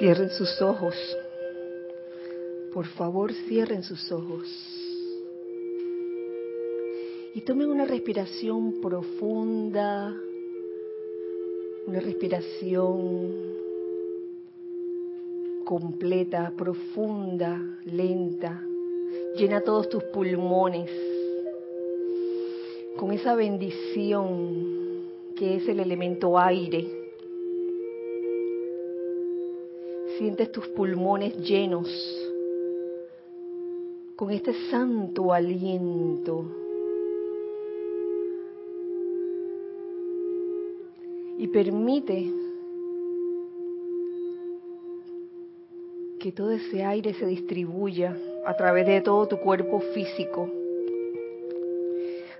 Cierren 0.00 0.30
sus 0.30 0.62
ojos. 0.62 0.94
Por 2.72 2.86
favor, 2.86 3.34
cierren 3.46 3.82
sus 3.82 4.10
ojos. 4.10 4.48
Y 7.34 7.42
tomen 7.42 7.68
una 7.68 7.84
respiración 7.84 8.80
profunda, 8.80 10.16
una 11.86 12.00
respiración 12.00 13.58
completa, 15.66 16.50
profunda, 16.56 17.60
lenta. 17.84 18.64
Llena 19.36 19.60
todos 19.60 19.90
tus 19.90 20.02
pulmones 20.04 20.90
con 22.96 23.12
esa 23.12 23.34
bendición 23.34 25.10
que 25.36 25.56
es 25.56 25.68
el 25.68 25.78
elemento 25.78 26.38
aire 26.38 26.99
Sientes 30.20 30.52
tus 30.52 30.68
pulmones 30.68 31.34
llenos 31.38 31.88
con 34.16 34.30
este 34.30 34.52
santo 34.70 35.32
aliento. 35.32 36.44
Y 41.38 41.48
permite 41.48 42.30
que 46.18 46.32
todo 46.32 46.50
ese 46.50 46.84
aire 46.84 47.14
se 47.14 47.24
distribuya 47.24 48.14
a 48.44 48.54
través 48.58 48.86
de 48.86 49.00
todo 49.00 49.26
tu 49.26 49.38
cuerpo 49.38 49.80
físico, 49.94 50.50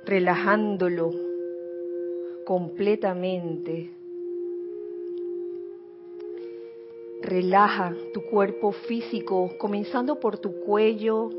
relajándolo 0.05 1.13
completamente 2.45 4.00
Relaja 7.23 7.95
tu 8.13 8.23
cuerpo 8.23 8.73
físico, 8.73 9.57
comenzando 9.59 10.19
por 10.19 10.39
tu 10.39 10.61
cuello, 10.65 11.31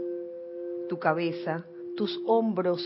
tu 0.87 0.99
cabeza, 0.99 1.65
tus 1.95 2.21
hombros, 2.25 2.83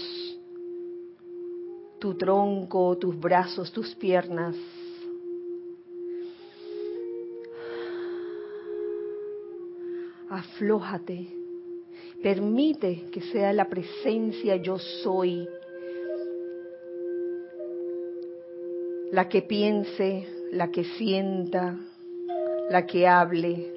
tu 2.00 2.14
tronco, 2.16 2.98
tus 2.98 3.20
brazos, 3.20 3.72
tus 3.72 3.94
piernas. 3.96 4.56
Aflójate. 10.30 11.28
Permite 12.22 13.06
que 13.12 13.22
sea 13.22 13.54
la 13.54 13.70
presencia 13.70 14.56
yo 14.56 14.80
soy 14.80 15.48
la 19.12 19.30
que 19.30 19.42
piense, 19.42 20.28
la 20.52 20.72
que 20.72 20.84
sienta, 20.84 21.78
la 22.70 22.86
que 22.86 23.08
hable, 23.08 23.74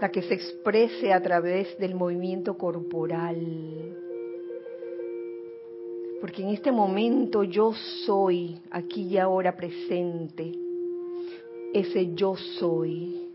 la 0.00 0.10
que 0.10 0.22
se 0.22 0.34
exprese 0.34 1.12
a 1.12 1.22
través 1.22 1.78
del 1.78 1.94
movimiento 1.94 2.56
corporal. 2.56 3.36
Porque 6.20 6.42
en 6.42 6.50
este 6.50 6.70
momento 6.70 7.44
yo 7.44 7.72
soy 8.04 8.60
aquí 8.70 9.08
y 9.08 9.18
ahora 9.18 9.56
presente, 9.56 10.52
ese 11.72 12.14
yo 12.14 12.36
soy. 12.36 13.28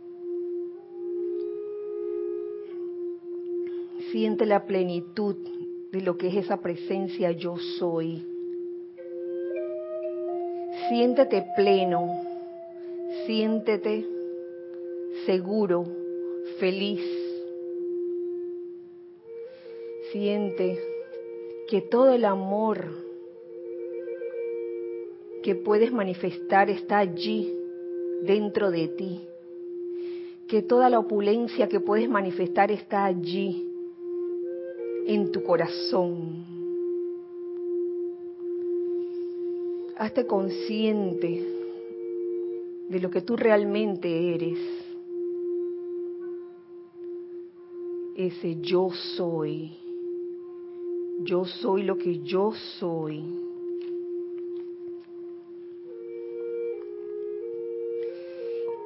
Siente 4.12 4.46
la 4.46 4.66
plenitud 4.66 5.36
de 5.92 6.02
lo 6.02 6.18
que 6.18 6.28
es 6.28 6.36
esa 6.46 6.58
presencia 6.58 7.32
yo 7.32 7.58
soy. 7.80 8.24
Siéntete 10.90 11.44
pleno, 11.56 12.08
siéntete 13.26 14.15
seguro, 15.26 15.86
feliz. 16.60 17.02
Siente 20.12 20.80
que 21.68 21.82
todo 21.82 22.12
el 22.12 22.26
amor 22.26 23.06
que 25.44 25.56
puedes 25.56 25.92
manifestar 25.92 26.70
está 26.70 27.00
allí 27.00 27.54
dentro 28.24 28.72
de 28.72 28.88
ti. 28.90 29.22
Que 30.48 30.62
toda 30.62 30.90
la 30.90 31.00
opulencia 31.00 31.68
que 31.68 31.80
puedes 31.80 32.10
manifestar 32.10 32.72
está 32.72 33.06
allí 33.06 33.68
en 35.08 35.32
tu 35.32 35.44
corazón. 35.44 36.46
Hazte 39.98 40.28
consciente 40.28 41.46
de 42.90 43.00
lo 43.00 43.10
que 43.10 43.22
tú 43.22 43.38
realmente 43.38 44.36
eres. 44.36 44.85
Ese 48.16 48.58
yo 48.62 48.90
soy. 49.18 49.72
Yo 51.24 51.46
soy 51.46 51.84
lo 51.84 51.98
que 51.98 52.20
yo 52.24 52.54
soy. 52.80 53.24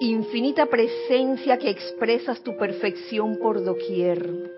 Infinita 0.01 0.65
presencia 0.67 1.57
que 1.57 1.69
expresas 1.69 2.41
tu 2.41 2.55
perfección 2.57 3.37
por 3.37 3.63
doquier. 3.63 4.51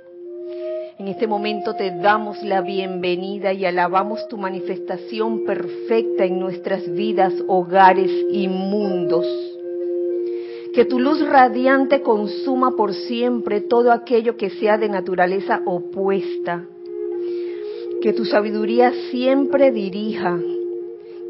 En 0.99 1.07
este 1.07 1.25
momento 1.25 1.75
te 1.75 1.89
damos 1.89 2.41
la 2.43 2.61
bienvenida 2.61 3.51
y 3.51 3.65
alabamos 3.65 4.27
tu 4.27 4.37
manifestación 4.37 5.45
perfecta 5.45 6.25
en 6.25 6.39
nuestras 6.39 6.87
vidas, 6.93 7.33
hogares 7.47 8.11
y 8.31 8.47
mundos 8.47 9.50
que 10.73 10.85
tu 10.85 10.99
luz 10.99 11.19
radiante 11.27 12.01
consuma 12.01 12.75
por 12.75 12.93
siempre 12.93 13.61
todo 13.61 13.91
aquello 13.91 14.37
que 14.37 14.49
sea 14.49 14.77
de 14.77 14.89
naturaleza 14.89 15.61
opuesta. 15.65 16.65
Que 18.01 18.13
tu 18.13 18.25
sabiduría 18.25 18.93
siempre 19.09 19.71
dirija. 19.71 20.39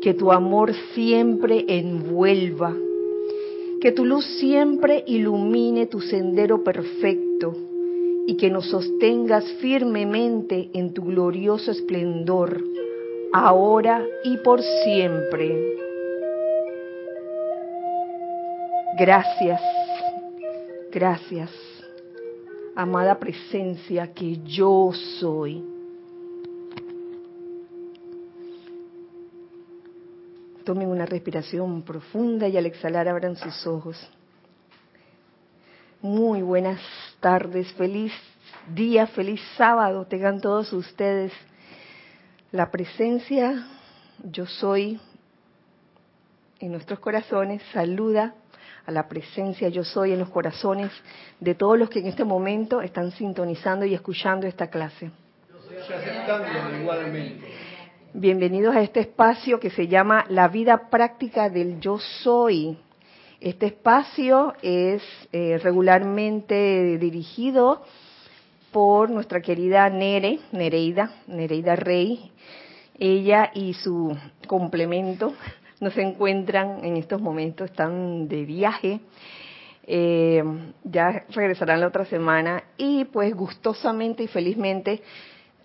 Que 0.01 0.13
tu 0.13 0.31
amor 0.31 0.73
siempre 0.93 1.65
envuelva. 1.67 2.75
Que 3.81 3.91
tu 3.91 4.05
luz 4.05 4.25
siempre 4.39 5.03
ilumine 5.07 5.87
tu 5.87 6.01
sendero 6.01 6.63
perfecto 6.63 7.55
y 8.27 8.35
que 8.35 8.49
nos 8.49 8.69
sostengas 8.69 9.43
firmemente 9.59 10.69
en 10.73 10.93
tu 10.93 11.03
glorioso 11.03 11.71
esplendor, 11.71 12.63
ahora 13.33 14.05
y 14.23 14.37
por 14.37 14.61
siempre. 14.61 15.70
Gracias, 19.01 19.59
gracias, 20.91 21.49
amada 22.75 23.17
presencia 23.17 24.13
que 24.13 24.37
yo 24.43 24.91
soy. 25.19 25.65
Tomen 30.63 30.87
una 30.87 31.07
respiración 31.07 31.81
profunda 31.81 32.47
y 32.47 32.57
al 32.57 32.67
exhalar 32.67 33.07
abran 33.07 33.35
sus 33.35 33.65
ojos. 33.65 33.97
Muy 36.03 36.43
buenas 36.43 36.79
tardes, 37.19 37.73
feliz 37.73 38.13
día, 38.71 39.07
feliz 39.07 39.41
sábado 39.57 40.05
tengan 40.05 40.39
todos 40.39 40.71
ustedes. 40.73 41.33
La 42.51 42.69
presencia 42.69 43.65
yo 44.23 44.45
soy 44.45 45.01
en 46.59 46.71
nuestros 46.71 46.99
corazones 46.99 47.63
saluda 47.73 48.35
a 48.85 48.91
la 48.91 49.07
presencia 49.07 49.69
yo 49.69 49.83
soy 49.83 50.13
en 50.13 50.19
los 50.19 50.29
corazones 50.29 50.91
de 51.39 51.55
todos 51.55 51.77
los 51.77 51.89
que 51.89 51.99
en 51.99 52.07
este 52.07 52.23
momento 52.23 52.81
están 52.81 53.11
sintonizando 53.11 53.85
y 53.85 53.93
escuchando 53.93 54.47
esta 54.47 54.67
clase. 54.67 55.11
Bienvenidos 58.13 58.75
a 58.75 58.81
este 58.81 58.99
espacio 58.99 59.59
que 59.59 59.69
se 59.69 59.87
llama 59.87 60.25
La 60.29 60.47
vida 60.47 60.89
práctica 60.89 61.49
del 61.49 61.79
yo 61.79 61.97
soy. 61.97 62.77
Este 63.39 63.67
espacio 63.67 64.53
es 64.61 65.01
eh, 65.31 65.59
regularmente 65.63 66.97
dirigido 66.97 67.83
por 68.71 69.09
nuestra 69.09 69.41
querida 69.41 69.89
Nere, 69.89 70.39
Nereida, 70.51 71.11
Nereida 71.27 71.75
Rey. 71.75 72.31
Ella 72.99 73.51
y 73.53 73.73
su 73.73 74.15
complemento, 74.45 75.33
no 75.81 75.89
se 75.89 76.01
encuentran 76.01 76.85
en 76.85 76.95
estos 76.95 77.19
momentos, 77.19 77.69
están 77.69 78.27
de 78.27 78.45
viaje. 78.45 79.01
Eh, 79.83 80.43
ya 80.83 81.25
regresarán 81.29 81.81
la 81.81 81.87
otra 81.87 82.05
semana 82.05 82.63
y 82.77 83.03
pues 83.05 83.33
gustosamente 83.35 84.23
y 84.23 84.27
felizmente 84.27 85.01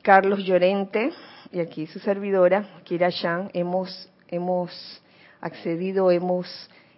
Carlos 0.02 0.42
Llorente 0.42 1.12
y 1.52 1.60
aquí 1.60 1.86
su 1.86 1.98
servidora, 1.98 2.80
Kira 2.84 3.10
Shan, 3.10 3.50
hemos, 3.52 4.10
hemos 4.28 5.02
accedido, 5.42 6.10
hemos 6.10 6.48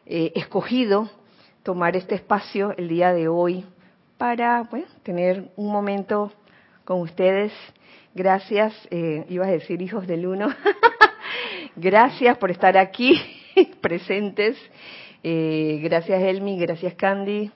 eh, 0.07 0.33
escogido 0.37 1.11
tomar 1.65 1.97
este 1.97 2.15
espacio 2.15 2.73
el 2.79 2.89
día 2.89 3.13
de 3.13 3.27
hoy 3.27 3.67
para 4.17 4.69
tener 5.03 5.51
un 5.57 5.73
momento 5.73 6.33
con 6.85 7.01
ustedes. 7.01 7.53
Gracias, 8.15 8.73
eh, 8.91 9.27
ibas 9.29 9.49
a 9.49 9.53
decir 9.53 9.83
hijos 9.83 10.07
del 10.07 10.27
uno. 10.27 10.49
Gracias 11.81 12.37
por 12.39 12.51
estar 12.51 12.77
aquí 12.77 13.15
presentes. 13.81 14.57
Eh, 15.23 15.79
gracias 15.81 16.21
Elmi, 16.21 16.59
gracias 16.59 16.95
Candy, 16.95 17.53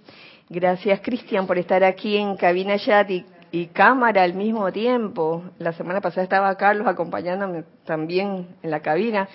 gracias 0.48 1.00
Cristian 1.00 1.44
por 1.44 1.58
estar 1.58 1.82
aquí 1.82 2.16
en 2.16 2.36
cabina 2.36 2.78
chat 2.78 3.10
y, 3.10 3.26
y, 3.50 3.66
cámara 3.66 4.22
al 4.22 4.34
mismo 4.34 4.70
tiempo. 4.70 5.42
La 5.58 5.72
semana 5.72 6.00
pasada 6.00 6.22
estaba 6.22 6.56
Carlos 6.56 6.86
acompañándome 6.86 7.64
también 7.84 8.46
en 8.62 8.70
la 8.70 8.78
cabina, 8.78 9.28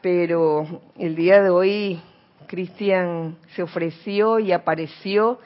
pero 0.00 0.80
el 0.98 1.14
día 1.14 1.42
de 1.42 1.50
hoy 1.50 2.00
Cristian 2.46 3.36
se 3.54 3.62
ofreció 3.62 4.38
y 4.38 4.52
apareció 4.52 5.38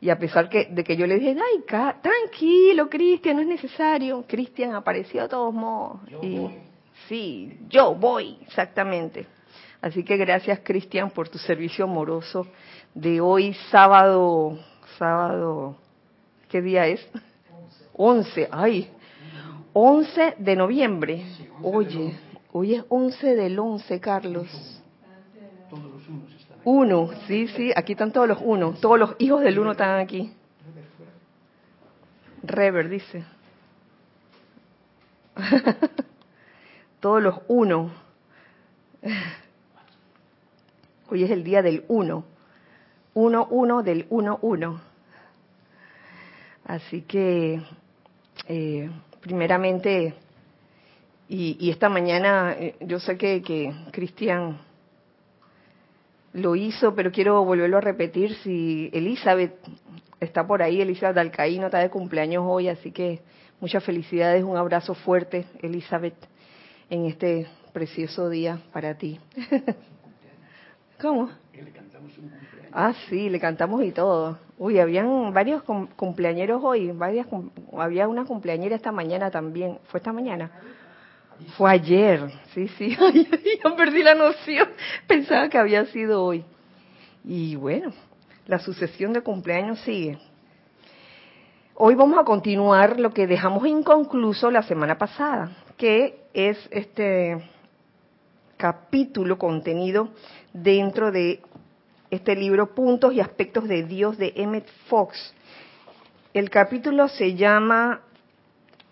y 0.00 0.10
a 0.10 0.18
pesar 0.20 0.48
que, 0.48 0.66
de 0.66 0.84
que 0.84 0.96
yo 0.96 1.04
le 1.08 1.18
dije, 1.18 1.36
ay, 1.36 1.64
tranquilo, 2.00 2.88
Cristian, 2.88 3.34
no 3.34 3.42
es 3.42 3.48
necesario, 3.48 4.24
Cristian 4.28 4.76
apareció 4.76 5.22
de 5.22 5.28
todos 5.28 5.52
modos. 5.52 5.98
y 6.22 6.67
sí, 7.08 7.58
yo 7.68 7.94
voy, 7.94 8.38
exactamente. 8.42 9.26
Así 9.80 10.04
que 10.04 10.16
gracias, 10.16 10.60
Cristian, 10.62 11.10
por 11.10 11.28
tu 11.28 11.38
servicio 11.38 11.84
amoroso 11.84 12.46
de 12.94 13.20
hoy, 13.20 13.54
sábado, 13.70 14.58
sábado, 14.98 15.76
¿qué 16.48 16.60
día 16.60 16.86
es? 16.86 17.06
11, 17.94 18.48
ay, 18.50 18.90
11 19.72 20.34
de 20.38 20.56
noviembre. 20.56 21.24
Oye, 21.62 22.18
hoy 22.52 22.74
es 22.74 22.84
11 22.88 23.36
del 23.36 23.58
11, 23.58 24.00
Carlos. 24.00 24.82
Uno, 26.64 27.10
sí, 27.26 27.48
sí, 27.48 27.72
aquí 27.74 27.92
están 27.92 28.12
todos 28.12 28.28
los 28.28 28.38
uno, 28.42 28.74
todos 28.80 28.98
los 28.98 29.16
hijos 29.18 29.42
del 29.42 29.58
uno 29.58 29.72
están 29.72 30.00
aquí. 30.00 30.32
Rever 32.42 32.88
dice. 32.88 33.24
todos 37.00 37.22
los 37.22 37.40
uno. 37.48 37.90
Hoy 41.10 41.24
es 41.24 41.30
el 41.30 41.44
día 41.44 41.62
del 41.62 41.84
uno. 41.88 42.24
Uno, 43.14 43.46
uno 43.50 43.82
del 43.82 44.06
uno, 44.10 44.38
uno. 44.42 44.80
Así 46.64 47.02
que, 47.02 47.62
eh, 48.46 48.90
primeramente, 49.20 50.14
y, 51.28 51.70
esta 51.70 51.88
mañana, 51.88 52.52
eh, 52.58 52.76
yo 52.80 53.00
sé 53.00 53.16
que, 53.16 53.42
que 53.42 53.74
Cristian 53.90 54.58
lo 56.34 56.56
hizo, 56.56 56.94
pero 56.94 57.10
quiero 57.10 57.44
volverlo 57.44 57.78
a 57.78 57.80
repetir. 57.80 58.34
Si 58.36 58.90
Elizabeth 58.92 59.54
está 60.20 60.46
por 60.46 60.62
ahí, 60.62 60.80
Elizabeth 60.80 61.16
Alcaíno 61.18 61.66
está 61.66 61.78
de 61.78 61.90
cumpleaños 61.90 62.44
hoy, 62.46 62.68
así 62.68 62.92
que 62.92 63.20
muchas 63.60 63.82
felicidades, 63.84 64.44
un 64.44 64.56
abrazo 64.56 64.94
fuerte, 64.94 65.46
Elizabeth, 65.62 66.14
en 66.90 67.06
este 67.06 67.46
precioso 67.72 68.28
día 68.28 68.60
para 68.72 68.96
ti. 68.96 69.20
¿Cómo? 71.00 71.30
Ah, 72.72 72.92
sí, 73.08 73.30
le 73.30 73.40
cantamos 73.40 73.82
y 73.84 73.92
todo. 73.92 74.38
Uy, 74.58 74.78
habían 74.78 75.32
varios 75.32 75.62
cumpleañeros 75.96 76.62
hoy, 76.62 76.90
varias, 76.90 77.26
había 77.76 78.08
una 78.08 78.24
cumpleañera 78.24 78.76
esta 78.76 78.92
mañana 78.92 79.30
también. 79.30 79.78
¿Fue 79.84 79.98
esta 79.98 80.12
mañana? 80.12 80.50
Fue 81.56 81.70
ayer, 81.70 82.28
sí, 82.52 82.66
sí, 82.76 82.96
yo 83.64 83.76
perdí 83.76 84.02
la 84.02 84.16
noción, 84.16 84.68
pensaba 85.06 85.48
que 85.48 85.56
había 85.56 85.86
sido 85.86 86.24
hoy. 86.24 86.44
Y 87.24 87.54
bueno, 87.54 87.92
la 88.46 88.58
sucesión 88.58 89.12
de 89.12 89.22
cumpleaños 89.22 89.78
sigue. 89.80 90.18
Hoy 91.74 91.94
vamos 91.94 92.18
a 92.18 92.24
continuar 92.24 92.98
lo 92.98 93.10
que 93.10 93.28
dejamos 93.28 93.64
inconcluso 93.68 94.50
la 94.50 94.62
semana 94.62 94.98
pasada, 94.98 95.52
que 95.78 96.24
es 96.34 96.58
este 96.72 97.40
capítulo 98.56 99.38
contenido 99.38 100.10
dentro 100.52 101.12
de 101.12 101.40
este 102.10 102.34
libro 102.34 102.74
Puntos 102.74 103.14
y 103.14 103.20
Aspectos 103.20 103.68
de 103.68 103.84
Dios 103.84 104.18
de 104.18 104.32
Emmett 104.36 104.68
Fox. 104.88 105.32
El 106.34 106.50
capítulo 106.50 107.08
se 107.08 107.36
llama 107.36 108.00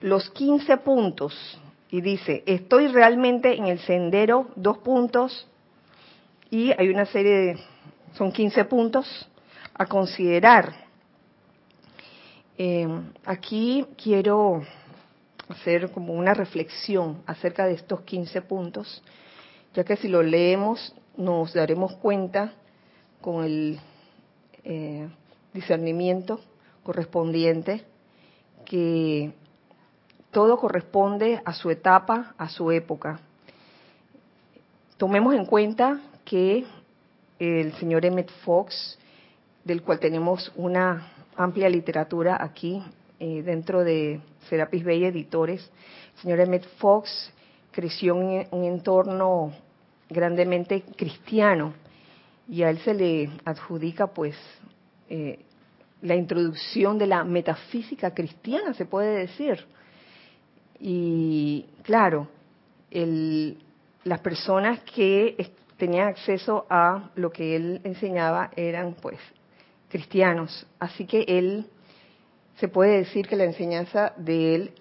Los 0.00 0.30
15 0.30 0.76
puntos 0.78 1.60
y 1.90 2.00
dice, 2.00 2.44
estoy 2.46 2.86
realmente 2.86 3.56
en 3.56 3.66
el 3.66 3.80
sendero, 3.80 4.48
dos 4.54 4.78
puntos, 4.78 5.48
y 6.50 6.70
hay 6.78 6.88
una 6.88 7.06
serie 7.06 7.32
de, 7.32 7.58
son 8.14 8.30
15 8.30 8.64
puntos 8.66 9.28
a 9.74 9.86
considerar. 9.86 10.86
Eh, 12.58 12.88
aquí 13.24 13.84
quiero 14.02 14.62
hacer 15.48 15.90
como 15.90 16.12
una 16.12 16.34
reflexión 16.34 17.22
acerca 17.26 17.66
de 17.66 17.74
estos 17.74 18.00
15 18.02 18.42
puntos, 18.42 19.02
ya 19.74 19.84
que 19.84 19.96
si 19.96 20.08
lo 20.08 20.22
leemos 20.22 20.94
nos 21.16 21.54
daremos 21.54 21.94
cuenta 21.96 22.52
con 23.20 23.44
el 23.44 23.80
eh, 24.64 25.08
discernimiento 25.54 26.40
correspondiente 26.82 27.84
que 28.64 29.32
todo 30.30 30.58
corresponde 30.58 31.40
a 31.44 31.54
su 31.54 31.70
etapa, 31.70 32.34
a 32.36 32.48
su 32.48 32.70
época. 32.70 33.20
Tomemos 34.98 35.34
en 35.34 35.46
cuenta 35.46 36.00
que 36.24 36.64
el 37.38 37.72
señor 37.74 38.04
Emmett 38.04 38.30
Fox, 38.44 38.98
del 39.64 39.82
cual 39.82 40.00
tenemos 40.00 40.52
una 40.56 41.12
amplia 41.36 41.68
literatura 41.68 42.36
aquí 42.42 42.82
eh, 43.18 43.42
dentro 43.42 43.84
de 43.84 44.20
Serapis 44.48 44.84
Bay 44.84 45.04
Editores, 45.04 45.70
señor 46.22 46.40
Emmett 46.40 46.66
Fox 46.78 47.32
creció 47.70 48.14
en 48.14 48.46
un 48.50 48.64
entorno 48.64 49.52
grandemente 50.08 50.82
cristiano 50.96 51.74
y 52.48 52.62
a 52.62 52.70
él 52.70 52.78
se 52.78 52.94
le 52.94 53.30
adjudica 53.44 54.06
pues 54.06 54.36
eh, 55.08 55.40
la 56.02 56.14
introducción 56.14 56.98
de 56.98 57.06
la 57.06 57.24
metafísica 57.24 58.14
cristiana, 58.14 58.74
se 58.74 58.86
puede 58.86 59.18
decir. 59.18 59.64
Y 60.78 61.66
claro, 61.82 62.28
las 64.04 64.20
personas 64.20 64.80
que 64.94 65.52
tenían 65.76 66.08
acceso 66.08 66.66
a 66.70 67.10
lo 67.16 67.30
que 67.30 67.56
él 67.56 67.80
enseñaba 67.84 68.50
eran 68.56 68.94
pues 68.94 69.18
cristianos. 69.88 70.66
Así 70.78 71.06
que 71.06 71.24
él, 71.26 71.66
se 72.56 72.68
puede 72.68 72.98
decir 72.98 73.28
que 73.28 73.36
la 73.36 73.44
enseñanza 73.44 74.12
de 74.16 74.54
él 74.54 74.72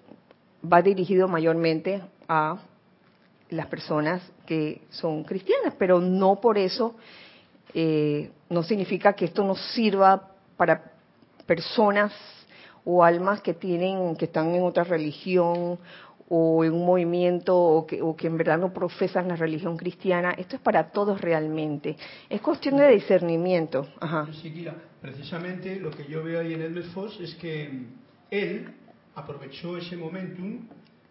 va 0.70 0.82
dirigido 0.82 1.28
mayormente 1.28 2.02
a 2.28 2.58
las 3.50 3.66
personas 3.66 4.22
que 4.46 4.82
son 4.90 5.24
cristianas, 5.24 5.74
pero 5.78 6.00
no 6.00 6.40
por 6.40 6.58
eso, 6.58 6.94
eh, 7.74 8.30
no 8.48 8.62
significa 8.62 9.12
que 9.12 9.26
esto 9.26 9.44
no 9.44 9.54
sirva 9.54 10.30
para 10.56 10.92
personas 11.46 12.12
o 12.84 13.04
almas 13.04 13.40
que 13.42 13.54
tienen 13.54 14.16
que 14.16 14.24
están 14.26 14.54
en 14.54 14.62
otra 14.62 14.84
religión 14.84 15.78
o 16.28 16.64
en 16.64 16.72
un 16.72 16.86
movimiento 16.86 17.56
o 17.56 17.86
que, 17.86 18.02
o 18.02 18.16
que 18.16 18.26
en 18.26 18.36
verdad 18.36 18.58
no 18.58 18.72
profesan 18.72 19.28
la 19.28 19.36
religión 19.36 19.76
cristiana. 19.76 20.32
Esto 20.32 20.56
es 20.56 20.62
para 20.62 20.90
todos 20.90 21.20
realmente. 21.20 21.96
Es 22.28 22.40
cuestión 22.40 22.76
de 22.78 22.88
discernimiento. 22.88 23.86
Ajá. 24.00 24.26
Precisamente 25.06 25.76
lo 25.76 25.92
que 25.92 26.04
yo 26.06 26.24
veo 26.24 26.40
ahí 26.40 26.54
en 26.54 26.62
el 26.62 26.82
Foss 26.84 27.20
es 27.20 27.36
que 27.36 27.70
él 28.28 28.66
aprovechó 29.14 29.76
ese 29.76 29.96
momentum 29.96 30.66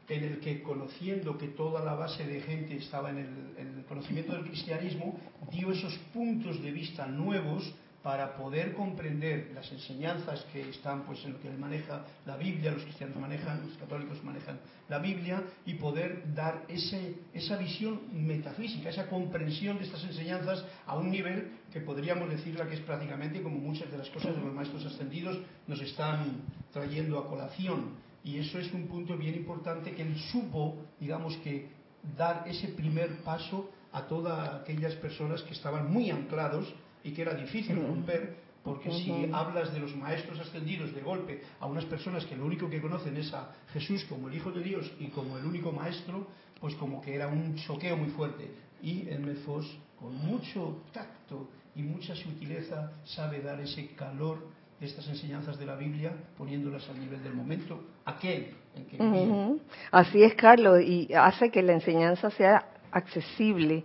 en 0.09 0.23
el 0.23 0.39
que 0.39 0.61
conociendo 0.61 1.37
que 1.37 1.47
toda 1.47 1.83
la 1.83 1.95
base 1.95 2.25
de 2.25 2.41
gente 2.41 2.75
estaba 2.75 3.09
en 3.09 3.17
el 3.57 3.85
conocimiento 3.87 4.33
del 4.33 4.43
cristianismo, 4.43 5.17
dio 5.49 5.71
esos 5.71 5.97
puntos 6.13 6.61
de 6.61 6.71
vista 6.71 7.07
nuevos 7.07 7.73
para 8.05 8.35
poder 8.37 8.75
comprender 8.75 9.49
las 9.55 9.71
enseñanzas 9.71 10.45
que 10.53 10.69
están 10.69 11.07
pues 11.07 11.25
en 11.25 11.33
lo 11.33 11.39
que 11.39 11.49
maneja 11.49 12.05
la 12.27 12.37
Biblia, 12.37 12.69
los 12.69 12.83
cristianos 12.83 13.17
manejan, 13.17 13.65
los 13.67 13.75
católicos 13.79 14.23
manejan 14.23 14.59
la 14.87 14.99
Biblia 14.99 15.41
y 15.65 15.73
poder 15.73 16.21
dar 16.35 16.65
ese, 16.67 17.15
esa 17.33 17.57
visión 17.57 18.01
metafísica, 18.13 18.89
esa 18.91 19.09
comprensión 19.09 19.79
de 19.79 19.85
estas 19.85 20.03
enseñanzas 20.03 20.63
a 20.85 20.95
un 20.95 21.09
nivel 21.09 21.53
que 21.73 21.81
podríamos 21.81 22.29
decirla 22.29 22.69
que 22.69 22.75
es 22.75 22.81
prácticamente 22.81 23.41
como 23.41 23.57
muchas 23.57 23.91
de 23.91 23.97
las 23.97 24.09
cosas 24.11 24.35
de 24.35 24.41
los 24.43 24.53
maestros 24.53 24.85
ascendidos 24.85 25.39
nos 25.65 25.81
están 25.81 26.43
trayendo 26.71 27.17
a 27.17 27.27
colación. 27.27 27.95
Y 28.23 28.37
eso 28.37 28.59
es 28.59 28.71
un 28.71 28.85
punto 28.85 29.17
bien 29.17 29.33
importante 29.33 29.95
que 29.95 30.03
él 30.03 30.15
supo, 30.31 30.77
digamos 30.99 31.37
que, 31.37 31.69
dar 32.15 32.43
ese 32.45 32.67
primer 32.67 33.23
paso 33.23 33.71
a 33.91 34.03
todas 34.03 34.61
aquellas 34.61 34.93
personas 34.93 35.41
que 35.41 35.53
estaban 35.53 35.91
muy 35.91 36.11
anclados 36.11 36.71
y 37.05 37.11
que 37.11 37.21
era 37.21 37.33
difícil 37.35 37.77
romper, 37.77 38.35
porque 38.63 38.91
si 38.91 39.29
hablas 39.31 39.71
de 39.71 39.79
los 39.79 39.95
maestros 39.95 40.39
ascendidos 40.39 40.93
de 40.93 41.01
golpe 41.01 41.41
a 41.59 41.67
unas 41.67 41.85
personas 41.85 42.25
que 42.25 42.35
lo 42.35 42.45
único 42.45 42.67
que 42.67 42.81
conocen 42.81 43.15
es 43.15 43.31
a 43.31 43.53
Jesús 43.71 44.03
como 44.05 44.27
el 44.27 44.35
Hijo 44.35 44.51
de 44.51 44.63
Dios 44.63 44.91
y 44.99 45.07
como 45.09 45.37
el 45.37 45.45
único 45.45 45.71
maestro, 45.71 46.27
pues 46.59 46.73
como 46.75 46.99
que 47.01 47.13
era 47.13 47.27
un 47.27 47.55
choqueo 47.55 47.95
muy 47.95 48.09
fuerte. 48.09 48.49
Y 48.81 49.07
el 49.07 49.19
Mefos, 49.19 49.77
con 49.99 50.15
mucho 50.15 50.81
tacto 50.91 51.47
y 51.75 51.83
mucha 51.83 52.15
sutileza, 52.15 52.91
sabe 53.05 53.39
dar 53.41 53.59
ese 53.59 53.89
calor 53.89 54.47
de 54.79 54.87
estas 54.87 55.07
enseñanzas 55.07 55.59
de 55.59 55.65
la 55.67 55.75
Biblia, 55.75 56.11
poniéndolas 56.35 56.89
al 56.89 56.99
nivel 56.99 57.23
del 57.23 57.35
momento, 57.35 57.83
aquel 58.03 58.55
en 58.75 58.85
que 58.85 58.97
vivía. 58.97 59.55
Así 59.91 60.23
es, 60.23 60.33
Carlos, 60.33 60.81
y 60.81 61.13
hace 61.13 61.51
que 61.51 61.61
la 61.61 61.73
enseñanza 61.73 62.31
sea 62.31 62.67
accesible 62.91 63.83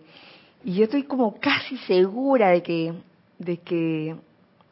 Y 0.65 0.75
yo 0.75 0.85
estoy 0.85 1.03
como 1.05 1.39
casi 1.41 1.77
segura 1.79 2.51
de 2.51 2.63
que, 2.63 2.95
de 3.41 3.57
que 3.57 4.15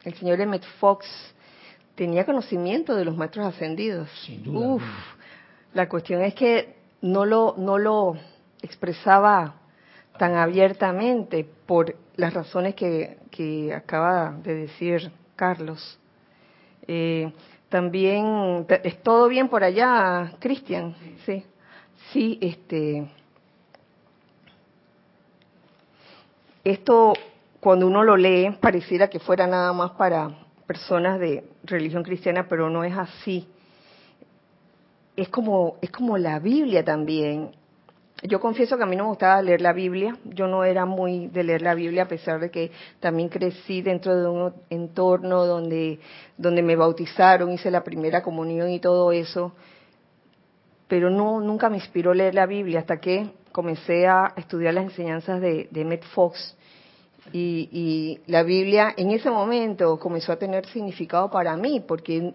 el 0.03 0.13
señor 0.13 0.39
Emmett 0.39 0.63
Fox 0.79 1.05
tenía 1.95 2.25
conocimiento 2.25 2.95
de 2.95 3.03
los 3.03 3.17
maestros 3.17 3.47
ascendidos. 3.47 4.09
Sin 4.25 4.43
duda. 4.43 4.59
Uf, 4.59 4.83
la 5.73 5.89
cuestión 5.89 6.21
es 6.21 6.33
que 6.35 6.75
no 7.01 7.25
lo, 7.25 7.55
no 7.57 7.77
lo 7.77 8.15
expresaba 8.61 9.55
tan 10.17 10.35
abiertamente 10.35 11.45
por 11.65 11.95
las 12.15 12.33
razones 12.33 12.75
que, 12.75 13.17
que 13.31 13.73
acaba 13.73 14.31
de 14.43 14.53
decir 14.53 15.11
Carlos. 15.35 15.99
Eh, 16.87 17.31
también, 17.69 18.65
¿es 18.83 19.01
todo 19.03 19.27
bien 19.27 19.49
por 19.49 19.63
allá, 19.63 20.33
Cristian? 20.39 20.95
Sí. 21.25 21.43
Sí, 22.11 22.37
este. 22.41 23.07
Esto, 26.63 27.13
cuando 27.59 27.87
uno 27.87 28.03
lo 28.03 28.15
lee, 28.15 28.51
pareciera 28.61 29.09
que 29.09 29.19
fuera 29.19 29.45
nada 29.45 29.73
más 29.73 29.91
para 29.91 30.31
personas 30.65 31.19
de 31.19 31.43
religión 31.63 32.03
cristiana, 32.03 32.47
pero 32.47 32.69
no 32.69 32.83
es 32.83 32.95
así. 32.97 33.47
Es 35.15 35.29
como, 35.29 35.77
es 35.81 35.91
como 35.91 36.17
la 36.17 36.39
Biblia 36.39 36.85
también. 36.85 37.51
Yo 38.23 38.39
confieso 38.39 38.77
que 38.77 38.83
a 38.83 38.85
mí 38.85 38.95
no 38.95 39.03
me 39.03 39.09
gustaba 39.09 39.41
leer 39.41 39.61
la 39.61 39.73
Biblia, 39.73 40.17
yo 40.25 40.47
no 40.47 40.63
era 40.63 40.85
muy 40.85 41.27
de 41.27 41.43
leer 41.43 41.61
la 41.61 41.73
Biblia 41.73 42.03
a 42.03 42.07
pesar 42.07 42.39
de 42.39 42.51
que 42.51 42.71
también 42.99 43.29
crecí 43.29 43.81
dentro 43.81 44.15
de 44.15 44.27
un 44.27 44.53
entorno 44.69 45.45
donde, 45.45 45.99
donde 46.37 46.61
me 46.61 46.75
bautizaron, 46.75 47.51
hice 47.51 47.71
la 47.71 47.83
primera 47.83 48.21
comunión 48.21 48.69
y 48.69 48.79
todo 48.79 49.13
eso, 49.13 49.53
pero 50.89 51.09
no, 51.09 51.39
nunca 51.39 51.69
me 51.69 51.77
inspiró 51.77 52.13
leer 52.13 52.35
la 52.35 52.45
Biblia 52.45 52.79
hasta 52.79 52.99
que 52.99 53.31
comencé 53.53 54.05
a 54.07 54.33
estudiar 54.35 54.73
las 54.73 54.85
enseñanzas 54.85 55.39
de, 55.39 55.69
de 55.71 55.85
Met 55.85 56.03
Fox 56.13 56.57
y, 57.33 57.69
y 57.71 58.19
la 58.31 58.43
Biblia 58.43 58.93
en 58.97 59.11
ese 59.11 59.29
momento 59.29 59.99
comenzó 59.99 60.31
a 60.31 60.37
tener 60.37 60.65
significado 60.67 61.29
para 61.29 61.55
mí 61.57 61.79
porque 61.79 62.33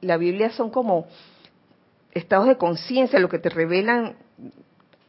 la 0.00 0.16
Biblia 0.16 0.50
son 0.50 0.70
como 0.70 1.06
estados 2.12 2.46
de 2.46 2.56
conciencia, 2.56 3.18
lo 3.18 3.28
que 3.28 3.38
te 3.38 3.48
revelan 3.48 4.16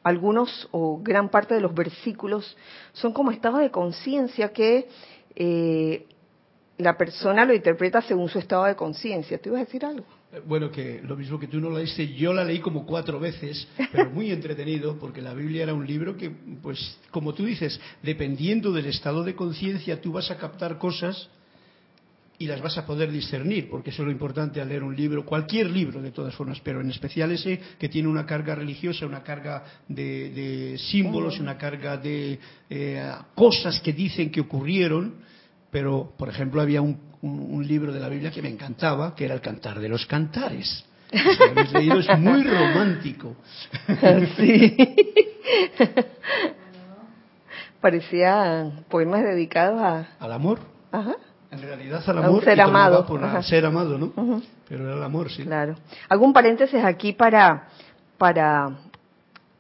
algunos 0.04 0.68
o 0.72 1.00
gran 1.02 1.30
parte 1.30 1.56
de 1.56 1.62
los 1.62 1.74
versículos 1.74 2.58
son 2.92 3.14
como 3.14 3.32
estados 3.32 3.60
de 3.60 3.72
conciencia 3.72 4.52
que 4.52 4.88
eh, 5.36 6.06
la 6.78 6.98
persona 6.98 7.46
lo 7.46 7.54
interpreta 7.54 8.02
según 8.02 8.30
su 8.30 8.40
estado 8.40 8.66
de 8.66 8.76
conciencia. 8.76 9.38
¿Te 9.38 9.50
ibas 9.50 9.62
a 9.62 9.66
decir 9.66 9.86
algo? 9.86 10.06
Bueno, 10.48 10.72
que 10.72 11.02
lo 11.04 11.16
mismo 11.16 11.40
que 11.40 11.48
tú 11.48 11.60
no 11.60 11.70
la 11.70 11.78
leíste, 11.80 12.14
yo 12.14 12.34
la 12.34 12.44
leí 12.44 12.60
como 12.60 12.86
cuatro 12.86 13.20
veces, 13.20 13.68
pero 13.92 14.10
muy 14.10 14.32
entretenido, 14.32 14.98
porque 14.98 15.22
la 15.22 15.34
Biblia 15.34 15.64
era 15.64 15.74
un 15.74 15.86
libro 15.86 16.18
que, 16.18 16.32
pues, 16.62 16.98
como 17.12 17.34
tú 17.34 17.46
dices, 17.46 17.80
dependiendo 18.02 18.72
del 18.72 18.88
estado 18.88 19.24
de 19.24 19.36
conciencia, 19.36 20.02
tú 20.02 20.12
vas 20.12 20.32
a 20.32 20.38
captar 20.38 20.80
cosas 20.80 21.30
y 22.40 22.48
las 22.48 22.62
vas 22.62 22.78
a 22.78 22.86
poder 22.86 23.12
discernir, 23.12 23.70
porque 23.70 23.92
eso 23.92 24.02
es 24.02 24.08
lo 24.08 24.12
importante 24.12 24.60
al 24.60 24.70
leer 24.70 24.84
un 24.84 24.96
libro, 24.96 25.24
cualquier 25.24 25.70
libro 25.70 26.02
de 26.02 26.12
todas 26.12 26.34
formas, 26.34 26.60
pero 26.62 26.82
en 26.82 26.90
especial 26.90 27.32
ese 27.32 27.60
que 27.78 27.90
tiene 27.90 28.10
una 28.10 28.26
carga 28.26 28.56
religiosa, 28.56 29.06
una 29.06 29.24
carga 29.24 29.64
de, 29.88 30.30
de 30.32 30.78
símbolos, 30.80 31.40
una 31.40 31.58
carga 31.58 31.96
de 31.98 32.40
eh, 32.70 33.12
cosas 33.36 33.80
que 33.82 33.94
dicen 33.94 34.32
que 34.32 34.42
ocurrieron, 34.42 35.14
pero 35.74 36.14
por 36.18 36.30
ejemplo 36.30 36.62
había 36.62 36.82
un, 36.82 36.98
un, 37.22 37.56
un 37.56 37.68
libro 37.68 37.92
de 37.92 38.00
la 38.00 38.08
Biblia 38.08 38.32
que 38.32 38.42
me 38.44 38.48
encantaba, 38.50 39.16
que 39.16 39.26
era 39.26 39.34
el 39.34 39.42
Cantar 39.42 39.80
de 39.80 39.90
los 39.90 40.06
Cantares. 40.06 40.86
Si 41.12 41.44
habéis 41.44 41.74
leído, 41.74 42.00
es 42.00 42.20
muy 42.20 42.44
romántico. 42.44 43.36
sí. 44.38 44.78
Parecía 47.82 48.72
poemas 48.90 49.24
dedicados 49.24 49.82
a... 49.82 50.08
Al 50.20 50.32
amor. 50.32 50.60
Ajá. 50.92 51.16
En 51.52 51.62
realidad 51.62 52.02
al 52.08 52.18
A 52.18 52.22
un 52.22 52.26
amor. 52.28 52.44
ser 52.44 52.62
amado. 52.62 53.06
Por 53.06 53.24
Ajá. 53.24 53.38
al 53.38 53.44
ser 53.44 53.66
amado, 53.66 53.98
¿no? 53.98 54.42
Pero 54.70 54.86
era 54.86 54.96
el 54.98 55.04
amor, 55.04 55.30
sí. 55.30 55.44
Claro. 55.44 55.76
Un 56.20 56.34
paréntesis 56.34 56.84
aquí 56.84 57.14
para, 57.14 57.68
para 58.18 58.72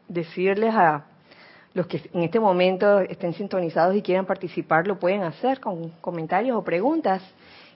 decirles 0.07 0.73
a 0.73 1.05
los 1.73 1.87
que 1.87 2.01
en 2.13 2.23
este 2.23 2.39
momento 2.39 2.99
estén 2.99 3.33
sintonizados 3.33 3.95
y 3.95 4.01
quieran 4.01 4.25
participar, 4.25 4.87
lo 4.87 4.99
pueden 4.99 5.23
hacer 5.23 5.59
con 5.59 5.89
comentarios 6.01 6.55
o 6.55 6.63
preguntas 6.63 7.21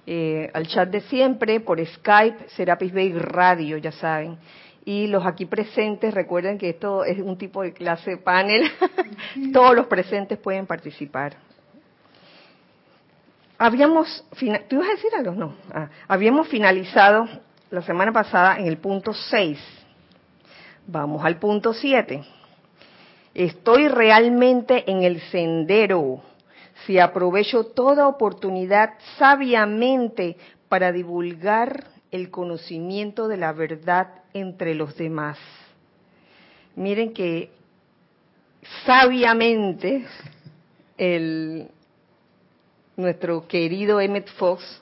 eh, 0.06 0.50
al 0.54 0.68
chat 0.68 0.90
de 0.90 1.02
siempre, 1.02 1.60
por 1.60 1.86
Skype, 1.86 2.50
Serapis 2.50 2.94
Bay 2.94 3.12
Radio, 3.14 3.78
ya 3.78 3.92
saben. 3.92 4.38
Y 4.86 5.08
los 5.08 5.26
aquí 5.26 5.46
presentes, 5.46 6.14
recuerden 6.14 6.58
que 6.58 6.70
esto 6.70 7.04
es 7.04 7.20
un 7.20 7.38
tipo 7.38 7.62
de 7.62 7.74
clase 7.74 8.16
panel, 8.18 8.72
todos 9.54 9.76
los 9.76 9.88
presentes 9.88 10.38
pueden 10.38 10.66
participar. 10.66 11.36
Habíamos, 13.58 14.24
¿tú 14.70 14.76
ibas 14.76 14.88
a 14.88 14.92
decir 14.92 15.12
algo? 15.18 15.32
No. 15.34 15.56
Ah, 15.74 15.90
habíamos 16.08 16.48
finalizado 16.48 17.28
la 17.72 17.82
semana 17.82 18.14
pasada 18.14 18.58
en 18.60 18.68
el 18.68 18.78
punto 18.78 19.14
6. 19.14 19.60
Vamos 20.86 21.26
al 21.26 21.38
punto 21.38 21.74
7. 21.74 22.37
Estoy 23.38 23.88
realmente 23.88 24.90
en 24.90 25.04
el 25.04 25.22
sendero 25.30 26.24
si 26.88 26.98
aprovecho 26.98 27.66
toda 27.66 28.08
oportunidad 28.08 28.96
sabiamente 29.20 30.38
para 30.68 30.92
divulgar 30.92 31.86
el 32.10 32.32
conocimiento 32.32 33.28
de 33.28 33.38
la 33.38 33.54
verdad 33.54 34.08
entre 34.34 34.74
los 34.74 34.98
demás. 34.98 35.38
Miren 36.76 37.14
que 37.14 37.52
sabiamente 38.88 40.04
el, 40.98 41.68
nuestro 42.96 43.48
querido 43.48 44.02
Emmett 44.02 44.32
Fox 44.32 44.82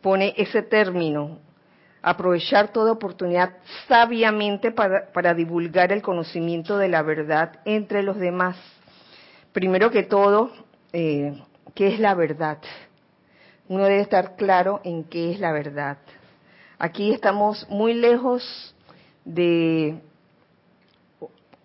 pone 0.00 0.34
ese 0.36 0.62
término, 0.62 1.38
aprovechar 2.02 2.72
toda 2.72 2.92
oportunidad 2.92 3.50
sabiamente 3.88 4.72
para, 4.72 5.12
para 5.12 5.34
divulgar 5.34 5.92
el 5.92 6.02
conocimiento 6.02 6.76
de 6.76 6.88
la 6.88 7.02
verdad 7.02 7.60
entre 7.64 8.02
los 8.02 8.16
demás. 8.18 8.56
Primero 9.52 9.90
que 9.90 10.02
todo, 10.02 10.50
eh, 10.92 11.40
¿qué 11.74 11.88
es 11.94 12.00
la 12.00 12.14
verdad? 12.14 12.58
Uno 13.68 13.84
debe 13.84 14.00
estar 14.00 14.34
claro 14.36 14.80
en 14.84 15.04
qué 15.04 15.30
es 15.32 15.38
la 15.40 15.52
verdad. 15.52 15.98
Aquí 16.78 17.12
estamos 17.12 17.66
muy 17.70 17.94
lejos 17.94 18.74
de, 19.24 20.00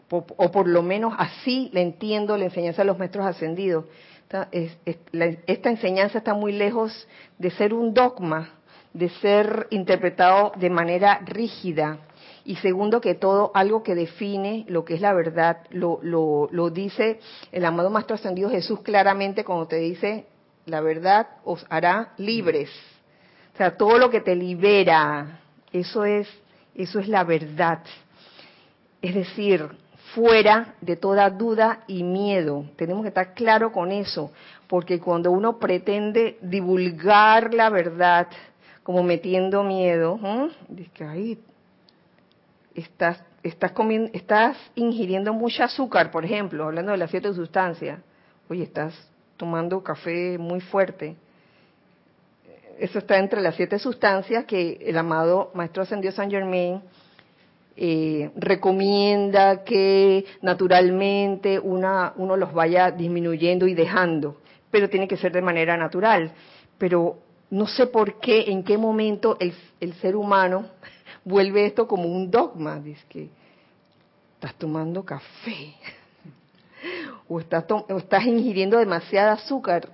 o, 0.10 0.52
por 0.52 0.68
lo 0.68 0.84
menos 0.84 1.14
así 1.18 1.70
le 1.74 1.82
entiendo 1.82 2.38
la 2.38 2.46
enseñanza 2.46 2.84
de 2.84 2.86
los 2.88 3.00
maestros 3.00 3.26
ascendidos. 3.26 3.86
Es- 4.52 4.78
la- 5.12 5.36
esta 5.48 5.70
enseñanza 5.70 6.20
está 6.20 6.34
muy 6.34 6.52
lejos 6.52 7.08
de 7.40 7.50
ser 7.52 7.74
un 7.74 7.94
dogma, 7.94 8.52
de 8.94 9.10
ser 9.10 9.68
interpretado 9.70 10.52
de 10.56 10.70
manera 10.70 11.20
rígida. 11.26 12.00
Y 12.46 12.56
segundo 12.58 13.02
que 13.02 13.16
todo, 13.16 13.52
algo 13.54 13.84
que 13.84 13.94
define 13.94 14.66
lo 14.70 14.86
que 14.86 14.96
es 14.96 15.02
la 15.02 15.14
verdad, 15.14 15.58
lo, 15.70 16.00
lo, 16.02 16.48
lo 16.52 16.70
dice 16.70 17.20
el 17.52 17.66
amado 17.66 17.90
Maestro 17.90 18.16
Ascendido 18.16 18.50
Jesús 18.50 18.80
claramente 18.82 19.44
cuando 19.44 19.68
te 19.68 19.78
dice, 19.78 20.26
la 20.66 20.82
verdad 20.82 21.28
os 21.44 21.66
hará 21.70 22.14
libres. 22.18 22.70
O 23.54 23.58
sea, 23.58 23.76
todo 23.76 23.98
lo 23.98 24.10
que 24.10 24.22
te 24.22 24.36
libera, 24.36 25.40
eso 25.72 26.06
es, 26.06 26.28
eso 26.76 27.00
es 27.00 27.08
la 27.08 27.24
verdad. 27.24 27.80
Es 29.02 29.16
decir, 29.16 29.68
fuera 30.14 30.76
de 30.82 30.96
toda 30.96 31.30
duda 31.30 31.84
y 31.88 32.04
miedo. 32.04 32.66
Tenemos 32.76 33.04
que 33.04 33.10
estar 33.10 33.34
claro 33.34 33.72
con 33.72 33.92
eso, 33.92 34.32
porque 34.68 35.00
cuando 35.00 35.32
uno 35.32 35.58
pretende 35.58 36.38
divulgar 36.42 37.54
la 37.54 37.70
verdad, 37.70 38.28
como 38.88 39.04
metiendo 39.04 39.64
miedo, 39.64 40.18
¿eh? 40.24 40.48
dice 40.70 40.90
que 40.94 41.04
ahí 41.04 41.38
estás, 42.74 43.22
estás, 43.44 43.74
estás 44.14 44.56
ingiriendo 44.76 45.34
mucho 45.34 45.66
azúcar, 45.66 46.10
por 46.10 46.24
ejemplo, 46.24 46.64
hablando 46.64 46.94
de 46.94 46.98
las 46.98 47.12
siete 47.12 47.34
sustancias. 47.34 48.00
Oye, 48.48 48.64
estás 48.64 48.94
tomando 49.36 49.84
café 49.84 50.38
muy 50.38 50.62
fuerte. 50.62 51.18
Eso 52.80 53.00
está 53.00 53.18
entre 53.18 53.42
las 53.42 53.56
siete 53.56 53.78
sustancias 53.78 54.46
que 54.46 54.78
el 54.80 54.98
amado 54.98 55.52
Maestro 55.54 55.84
Ascendido 55.84 56.14
San 56.14 56.32
Germain 56.32 56.82
eh, 57.76 58.32
recomienda 58.38 59.66
que 59.66 60.24
naturalmente 60.42 61.60
una, 61.60 62.14
uno 62.16 62.38
los 62.38 62.54
vaya 62.54 62.92
disminuyendo 62.92 63.68
y 63.68 63.74
dejando, 63.74 64.38
pero 64.72 64.90
tiene 64.90 65.10
que 65.10 65.18
ser 65.18 65.34
de 65.34 65.42
manera 65.42 65.76
natural. 65.76 66.32
Pero 66.78 67.27
no 67.50 67.68
sé 67.68 67.88
por 67.88 68.20
qué, 68.20 68.52
en 68.52 68.64
qué 68.64 68.78
momento 68.78 69.38
el, 69.40 69.94
ser 69.96 70.16
humano 70.16 70.68
vuelve 71.26 71.66
esto 71.66 71.88
como 71.88 72.06
un 72.06 72.30
dogma. 72.30 72.80
Dice 72.80 73.04
que 73.08 73.30
estás 74.36 74.56
tomando 74.56 75.04
café 75.04 75.76
o 77.28 77.40
estás, 77.40 77.66
o 77.70 77.98
estás 77.98 78.26
ingiriendo 78.26 78.78
demasiada 78.78 79.34
azúcar. 79.34 79.90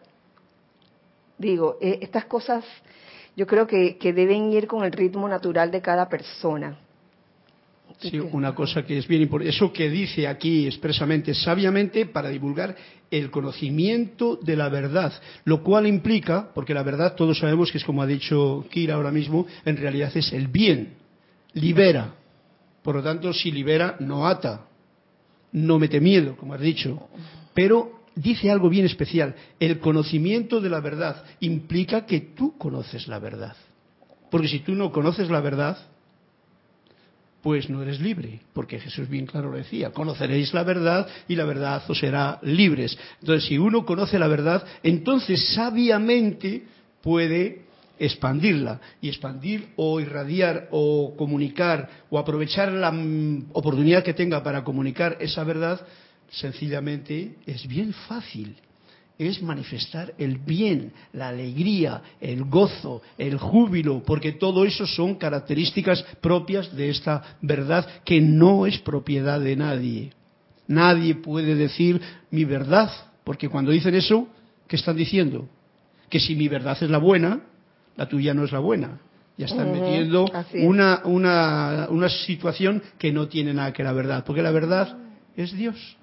Digo, 1.38 1.78
eh, 1.82 2.00
estas 2.02 2.26
cosas 2.26 2.66
yo 3.36 3.48
creo 3.48 3.66
que 3.66 4.14
deben 4.14 4.52
ir 4.54 4.68
con 4.68 4.84
el 4.84 4.92
ritmo 4.92 5.28
natural 5.28 5.72
de 5.72 5.82
cada 5.82 6.08
persona. 6.08 6.78
Sí, 8.10 8.20
una 8.20 8.54
cosa 8.54 8.86
que 8.86 8.98
es 8.98 9.08
bien 9.08 9.22
importante. 9.22 9.56
Eso 9.56 9.72
que 9.72 9.90
dice 9.90 10.28
aquí 10.28 10.66
expresamente, 10.66 11.34
sabiamente, 11.34 12.06
para 12.06 12.30
divulgar 12.30 12.76
el 13.10 13.30
conocimiento 13.32 14.40
de 14.42 14.56
la 14.56 14.70
verdad, 14.70 15.14
lo 15.46 15.64
cual 15.64 15.88
implica, 15.88 16.50
porque 16.54 16.74
la 16.74 16.84
verdad 16.84 17.16
todos 17.16 17.38
sabemos 17.38 17.72
que 17.72 17.78
es 17.78 17.84
como 17.84 18.02
ha 18.02 18.08
dicho 18.08 18.66
Kira 18.70 18.96
ahora 18.96 19.12
mismo, 19.12 19.46
en 19.66 19.78
realidad 19.78 20.12
es 20.16 20.34
el 20.34 20.48
bien, 20.48 20.96
libera. 21.54 22.16
Por 22.82 22.96
lo 22.96 23.04
tanto, 23.04 23.32
si 23.34 23.52
libera, 23.52 23.96
no 24.00 24.28
ata, 24.28 24.66
no 25.52 25.80
mete 25.80 26.02
miedo, 26.02 26.36
como 26.36 26.54
has 26.54 26.62
dicho. 26.62 27.08
Pero 27.54 28.04
dice 28.16 28.52
algo 28.52 28.70
bien 28.70 28.86
especial, 28.86 29.36
el 29.60 29.80
conocimiento 29.80 30.60
de 30.60 30.70
la 30.70 30.80
verdad 30.80 31.24
implica 31.40 32.06
que 32.06 32.20
tú 32.20 32.58
conoces 32.58 33.08
la 33.08 33.20
verdad. 33.20 33.56
Porque 34.30 34.48
si 34.48 34.60
tú 34.60 34.74
no 34.74 34.92
conoces 34.92 35.30
la 35.30 35.42
verdad, 35.42 35.78
pues 37.44 37.70
no 37.70 37.82
eres 37.82 38.00
libre, 38.00 38.40
porque 38.54 38.80
Jesús 38.80 39.10
bien 39.10 39.26
claro 39.26 39.52
lo 39.52 39.58
decía, 39.58 39.92
conoceréis 39.92 40.54
la 40.54 40.64
verdad 40.64 41.06
y 41.28 41.36
la 41.36 41.44
verdad 41.44 41.84
os 41.90 42.00
será 42.00 42.40
libres. 42.42 42.98
Entonces, 43.20 43.50
si 43.50 43.58
uno 43.58 43.86
conoce 43.86 44.18
la 44.18 44.30
verdad, 44.30 44.66
entonces 44.82 45.54
sabiamente 45.54 46.64
puede 47.02 47.64
expandirla 48.00 48.80
y 49.02 49.10
expandir 49.10 49.74
o 49.76 50.00
irradiar 50.00 50.70
o 50.72 51.16
comunicar 51.18 51.90
o 52.10 52.18
aprovechar 52.18 52.72
la 52.72 52.94
oportunidad 53.52 54.04
que 54.04 54.14
tenga 54.14 54.42
para 54.42 54.64
comunicar 54.64 55.18
esa 55.20 55.44
verdad, 55.44 55.86
sencillamente 56.32 57.36
es 57.46 57.68
bien 57.68 57.94
fácil 58.08 58.56
es 59.28 59.42
manifestar 59.42 60.14
el 60.18 60.38
bien, 60.38 60.94
la 61.14 61.30
alegría, 61.30 62.02
el 62.20 62.44
gozo, 62.46 63.02
el 63.18 63.38
júbilo, 63.38 64.04
porque 64.04 64.34
todo 64.34 64.66
eso 64.66 64.88
son 64.88 65.16
características 65.16 66.04
propias 66.22 66.76
de 66.76 66.90
esta 66.90 67.38
verdad 67.42 67.88
que 68.06 68.22
no 68.22 68.66
es 68.66 68.80
propiedad 68.80 69.40
de 69.40 69.56
nadie. 69.56 70.14
Nadie 70.68 71.16
puede 71.16 71.56
decir 71.56 72.02
mi 72.32 72.46
verdad, 72.46 72.90
porque 73.24 73.50
cuando 73.50 73.72
dicen 73.72 73.96
eso, 73.96 74.28
¿qué 74.68 74.78
están 74.78 74.96
diciendo? 74.96 75.48
Que 76.10 76.20
si 76.20 76.36
mi 76.36 76.48
verdad 76.48 76.78
es 76.82 76.90
la 76.90 76.98
buena, 76.98 77.42
la 77.96 78.08
tuya 78.08 78.34
no 78.34 78.46
es 78.46 78.52
la 78.52 78.60
buena. 78.60 79.00
Ya 79.38 79.48
están 79.48 79.72
metiendo 79.72 80.26
una, 80.54 81.02
una, 81.06 81.88
una 81.90 82.10
situación 82.10 82.84
que 83.00 83.12
no 83.12 83.28
tiene 83.28 83.54
nada 83.54 83.74
que 83.74 83.84
la 83.84 83.92
verdad, 83.92 84.24
porque 84.26 84.44
la 84.44 84.52
verdad 84.52 84.98
es 85.36 85.52
Dios, 85.54 85.98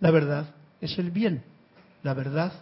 la 0.00 0.10
verdad 0.10 0.54
es 0.80 0.98
el 0.98 1.10
bien 1.10 1.42
la 2.06 2.14
verdad. 2.14 2.52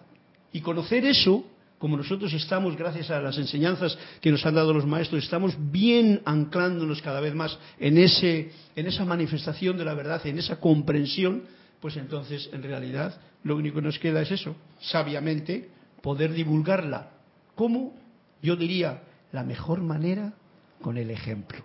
Y 0.53 0.63
conocer 0.63 1.05
eso, 1.05 1.45
como 1.79 1.99
nosotros 1.99 2.33
estamos, 2.33 2.79
gracias 2.79 3.11
a 3.11 3.21
las 3.21 3.37
enseñanzas 3.37 3.97
que 4.23 4.31
nos 4.31 4.45
han 4.47 4.55
dado 4.55 4.73
los 4.73 4.87
maestros, 4.87 5.23
estamos 5.23 5.55
bien 5.71 6.23
anclándonos 6.25 7.03
cada 7.03 7.21
vez 7.21 7.35
más 7.35 7.59
en, 7.79 7.99
ese, 7.99 8.51
en 8.75 8.87
esa 8.87 9.05
manifestación 9.05 9.77
de 9.77 9.85
la 9.85 9.93
verdad, 9.93 10.27
en 10.27 10.39
esa 10.39 10.59
comprensión, 10.59 11.43
pues 11.79 11.99
entonces, 11.99 12.49
en 12.55 12.63
realidad, 12.63 13.21
lo 13.43 13.57
único 13.57 13.77
que 13.77 13.83
nos 13.83 13.99
queda 13.99 14.23
es 14.23 14.31
eso, 14.31 14.57
sabiamente, 14.81 15.69
poder 16.01 16.33
divulgarla. 16.33 17.11
¿Cómo? 17.55 17.93
Yo 18.41 18.57
diría, 18.57 19.03
la 19.31 19.45
mejor 19.45 19.83
manera 19.83 20.33
con 20.81 20.97
el 20.97 21.11
ejemplo. 21.11 21.59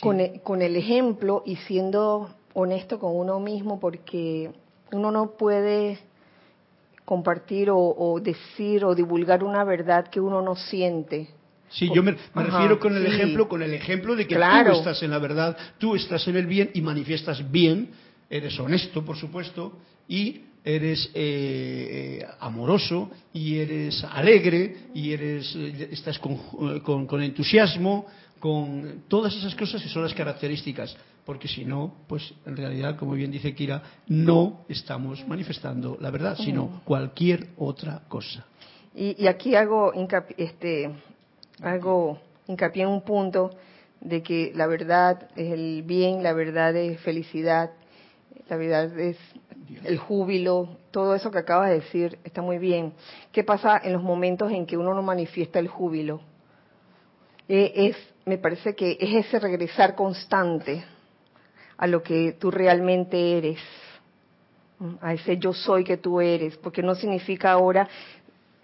Con, 0.00 0.20
con 0.44 0.62
el 0.62 0.76
ejemplo 0.76 1.42
y 1.44 1.56
siendo 1.56 2.30
honesto 2.52 3.00
con 3.00 3.16
uno 3.16 3.40
mismo, 3.40 3.80
porque 3.80 4.52
uno 4.94 5.10
no 5.10 5.32
puede 5.32 5.98
compartir 7.04 7.68
o, 7.70 8.18
decir 8.22 8.84
o 8.84 8.94
divulgar 8.94 9.44
una 9.44 9.64
verdad 9.64 10.08
que 10.08 10.20
uno 10.20 10.40
no 10.40 10.54
siente. 10.56 11.28
Sí, 11.68 11.90
yo 11.92 12.02
me, 12.02 12.16
refiero 12.34 12.78
con 12.78 12.96
el 12.96 13.04
ejemplo, 13.06 13.48
con 13.48 13.62
el 13.62 13.74
ejemplo 13.74 14.14
de 14.14 14.26
que 14.26 14.36
tú 14.36 14.72
estás 14.72 15.02
en 15.02 15.10
la 15.10 15.18
verdad, 15.18 15.56
tú 15.78 15.96
estás 15.96 16.26
en 16.28 16.36
el 16.36 16.46
bien 16.46 16.70
y 16.72 16.80
manifiestas 16.80 17.50
bien, 17.50 17.90
eres 18.30 18.58
honesto, 18.60 19.04
por 19.04 19.16
supuesto, 19.16 19.72
y 20.08 20.42
eres 20.64 21.10
eh, 21.14 22.20
eh, 22.22 22.26
amoroso 22.40 23.10
y 23.32 23.58
eres 23.58 24.02
alegre 24.04 24.76
y 24.94 25.12
eres 25.12 25.54
eh, 25.56 25.88
estás 25.90 26.18
con, 26.18 26.36
con 26.80 27.22
entusiasmo, 27.22 28.06
con 28.38 29.02
todas 29.08 29.34
esas 29.34 29.54
cosas 29.56 29.82
que 29.82 29.88
son 29.88 30.04
las 30.04 30.14
características 30.14 30.96
porque 31.24 31.48
si 31.48 31.64
no, 31.64 31.94
pues 32.06 32.34
en 32.44 32.56
realidad, 32.56 32.96
como 32.96 33.12
bien 33.12 33.30
dice 33.30 33.54
Kira, 33.54 33.82
no 34.08 34.64
estamos 34.68 35.26
manifestando 35.26 35.96
la 36.00 36.10
verdad, 36.10 36.36
sino 36.36 36.82
cualquier 36.84 37.48
otra 37.56 38.02
cosa. 38.08 38.44
Y, 38.94 39.26
aquí 39.26 39.54
hago 39.56 39.92
hincapié, 39.94 40.36
este, 40.38 40.90
hago 41.62 42.18
hincapié 42.46 42.82
en 42.82 42.90
un 42.90 43.02
punto 43.02 43.50
de 44.00 44.22
que 44.22 44.52
la 44.54 44.66
verdad 44.66 45.30
es 45.34 45.52
el 45.52 45.82
bien, 45.82 46.22
la 46.22 46.32
verdad 46.32 46.76
es 46.76 47.00
felicidad, 47.00 47.70
la 48.48 48.56
verdad 48.56 48.98
es 48.98 49.16
el 49.84 49.98
júbilo, 49.98 50.76
todo 50.90 51.14
eso 51.14 51.30
que 51.30 51.38
acabas 51.38 51.70
de 51.70 51.76
decir 51.76 52.18
está 52.22 52.42
muy 52.42 52.58
bien. 52.58 52.92
¿Qué 53.32 53.42
pasa 53.42 53.80
en 53.82 53.94
los 53.94 54.02
momentos 54.02 54.52
en 54.52 54.66
que 54.66 54.76
uno 54.76 54.94
no 54.94 55.02
manifiesta 55.02 55.58
el 55.58 55.68
júbilo? 55.68 56.20
Eh, 57.48 57.72
es, 57.74 57.96
me 58.26 58.38
parece 58.38 58.74
que 58.74 58.98
es 59.00 59.26
ese 59.26 59.38
regresar 59.38 59.94
constante 59.94 60.84
a 61.76 61.86
lo 61.86 62.02
que 62.02 62.36
tú 62.38 62.50
realmente 62.50 63.38
eres, 63.38 63.58
a 65.00 65.14
ese 65.14 65.38
yo 65.38 65.52
soy 65.52 65.84
que 65.84 65.96
tú 65.96 66.20
eres, 66.20 66.56
porque 66.56 66.82
no 66.82 66.94
significa 66.94 67.52
ahora, 67.52 67.88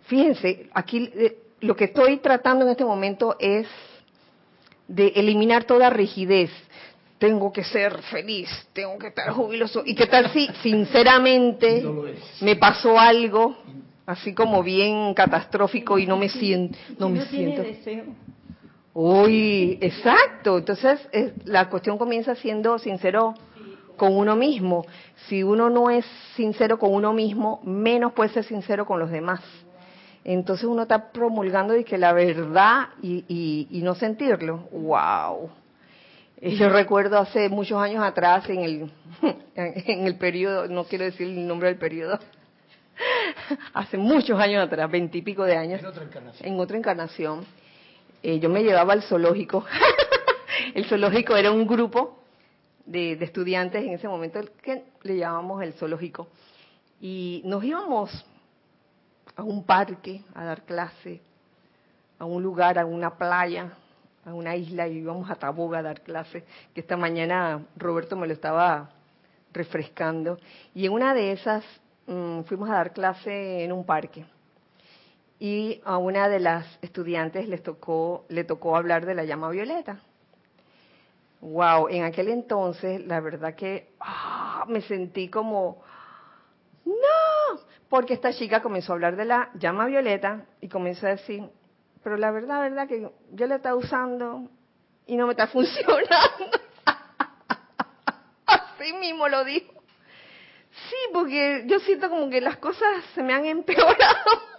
fíjense, 0.06 0.68
aquí 0.72 1.10
eh, 1.14 1.38
lo 1.60 1.76
que 1.76 1.84
estoy 1.84 2.18
tratando 2.18 2.64
en 2.64 2.72
este 2.72 2.84
momento 2.84 3.36
es 3.38 3.66
de 4.88 5.08
eliminar 5.14 5.64
toda 5.64 5.90
rigidez. 5.90 6.50
Tengo 7.18 7.52
que 7.52 7.64
ser 7.64 8.00
feliz, 8.02 8.48
tengo 8.72 8.98
que 8.98 9.08
estar 9.08 9.30
jubiloso. 9.30 9.82
¿Y 9.84 9.94
qué 9.94 10.06
tal 10.06 10.30
si 10.32 10.48
sinceramente 10.62 11.84
me 12.40 12.56
pasó 12.56 12.98
algo 12.98 13.56
así 14.06 14.34
como 14.34 14.62
bien 14.62 15.14
catastrófico 15.14 15.98
y 15.98 16.06
no 16.06 16.16
me 16.16 16.28
siento, 16.28 16.78
no 16.98 17.10
me 17.10 17.24
siento? 17.26 17.62
Uy, 19.02 19.78
exacto. 19.80 20.58
Entonces, 20.58 21.00
la 21.46 21.70
cuestión 21.70 21.96
comienza 21.96 22.34
siendo 22.34 22.78
sincero 22.78 23.32
con 23.96 24.14
uno 24.14 24.36
mismo. 24.36 24.84
Si 25.26 25.42
uno 25.42 25.70
no 25.70 25.88
es 25.88 26.04
sincero 26.36 26.78
con 26.78 26.92
uno 26.92 27.14
mismo, 27.14 27.62
menos 27.64 28.12
puede 28.12 28.28
ser 28.28 28.44
sincero 28.44 28.84
con 28.84 28.98
los 28.98 29.10
demás. 29.10 29.40
Entonces 30.22 30.66
uno 30.66 30.82
está 30.82 31.12
promulgando 31.12 31.72
de 31.72 31.82
que 31.82 31.96
la 31.96 32.12
verdad 32.12 32.88
y, 33.00 33.24
y, 33.70 33.80
no 33.80 33.94
sentirlo. 33.94 34.68
¡Wow! 34.70 35.48
Yo 36.42 36.68
recuerdo 36.68 37.18
hace 37.18 37.48
muchos 37.48 37.80
años 37.80 38.04
atrás 38.04 38.50
en 38.50 38.60
el, 38.60 38.92
en 39.54 40.06
el 40.06 40.16
periodo, 40.16 40.68
no 40.68 40.84
quiero 40.84 41.06
decir 41.06 41.26
el 41.26 41.46
nombre 41.46 41.68
del 41.68 41.78
periodo, 41.78 42.18
hace 43.72 43.96
muchos 43.96 44.38
años 44.38 44.62
atrás, 44.62 44.90
veintipico 44.90 45.44
de 45.44 45.56
años, 45.56 45.80
en 45.80 45.86
otra 45.86 46.04
encarnación, 46.04 46.52
en 46.52 46.60
otra 46.60 46.76
encarnación 46.76 47.46
eh, 48.22 48.38
yo 48.38 48.48
me 48.50 48.62
llevaba 48.62 48.92
al 48.92 49.02
zoológico. 49.02 49.64
el 50.74 50.84
zoológico 50.86 51.36
era 51.36 51.50
un 51.50 51.66
grupo 51.66 52.18
de, 52.84 53.12
estudiantes 53.12 53.82
en 53.82 53.94
ese 53.94 54.08
momento 54.08 54.40
que 54.62 54.84
le 55.02 55.16
llamábamos 55.16 55.62
el 55.62 55.72
zoológico. 55.74 56.28
Y 57.00 57.42
nos 57.44 57.64
íbamos 57.64 58.26
a 59.36 59.42
un 59.42 59.64
parque 59.64 60.22
a 60.34 60.44
dar 60.44 60.62
clase, 60.64 61.22
a 62.18 62.26
un 62.26 62.42
lugar, 62.42 62.78
a 62.78 62.84
una 62.84 63.16
playa, 63.16 63.72
a 64.26 64.34
una 64.34 64.54
isla 64.54 64.86
y 64.86 64.98
íbamos 64.98 65.30
a 65.30 65.36
Taboga 65.36 65.78
a 65.78 65.82
dar 65.82 66.02
clase, 66.02 66.44
que 66.74 66.82
esta 66.82 66.96
mañana 66.98 67.64
Roberto 67.76 68.16
me 68.16 68.26
lo 68.26 68.34
estaba 68.34 68.90
refrescando. 69.52 70.38
Y 70.74 70.84
en 70.84 70.92
una 70.92 71.14
de 71.14 71.32
esas 71.32 71.64
mm, 72.06 72.42
fuimos 72.42 72.68
a 72.68 72.74
dar 72.74 72.92
clase 72.92 73.64
en 73.64 73.72
un 73.72 73.86
parque 73.86 74.26
y 75.40 75.80
a 75.86 75.96
una 75.96 76.28
de 76.28 76.38
las 76.38 76.66
estudiantes 76.82 77.48
les 77.48 77.62
tocó, 77.62 78.26
le 78.28 78.44
tocó 78.44 78.76
hablar 78.76 79.06
de 79.06 79.14
la 79.14 79.24
llama 79.24 79.48
violeta. 79.48 79.98
Wow, 81.40 81.88
en 81.88 82.04
aquel 82.04 82.28
entonces 82.28 83.04
la 83.06 83.20
verdad 83.20 83.54
que 83.54 83.88
ah, 84.00 84.66
me 84.68 84.82
sentí 84.82 85.30
como, 85.30 85.82
no, 86.84 87.58
porque 87.88 88.12
esta 88.12 88.34
chica 88.34 88.60
comenzó 88.60 88.92
a 88.92 88.96
hablar 88.96 89.16
de 89.16 89.24
la 89.24 89.50
llama 89.54 89.86
violeta 89.86 90.44
y 90.60 90.68
comenzó 90.68 91.06
a 91.06 91.10
decir, 91.10 91.48
pero 92.04 92.18
la 92.18 92.30
verdad, 92.30 92.60
verdad 92.60 92.86
que 92.86 93.10
yo 93.32 93.46
la 93.46 93.56
estaba 93.56 93.76
usando 93.76 94.46
y 95.06 95.16
no 95.16 95.26
me 95.26 95.32
está 95.32 95.46
funcionando. 95.48 96.50
Así 98.44 98.92
mismo 98.92 99.26
lo 99.26 99.42
dijo. 99.44 99.72
Sí, 100.90 100.96
porque 101.14 101.64
yo 101.66 101.80
siento 101.80 102.10
como 102.10 102.28
que 102.28 102.42
las 102.42 102.58
cosas 102.58 103.04
se 103.14 103.22
me 103.22 103.32
han 103.32 103.46
empeorado 103.46 104.49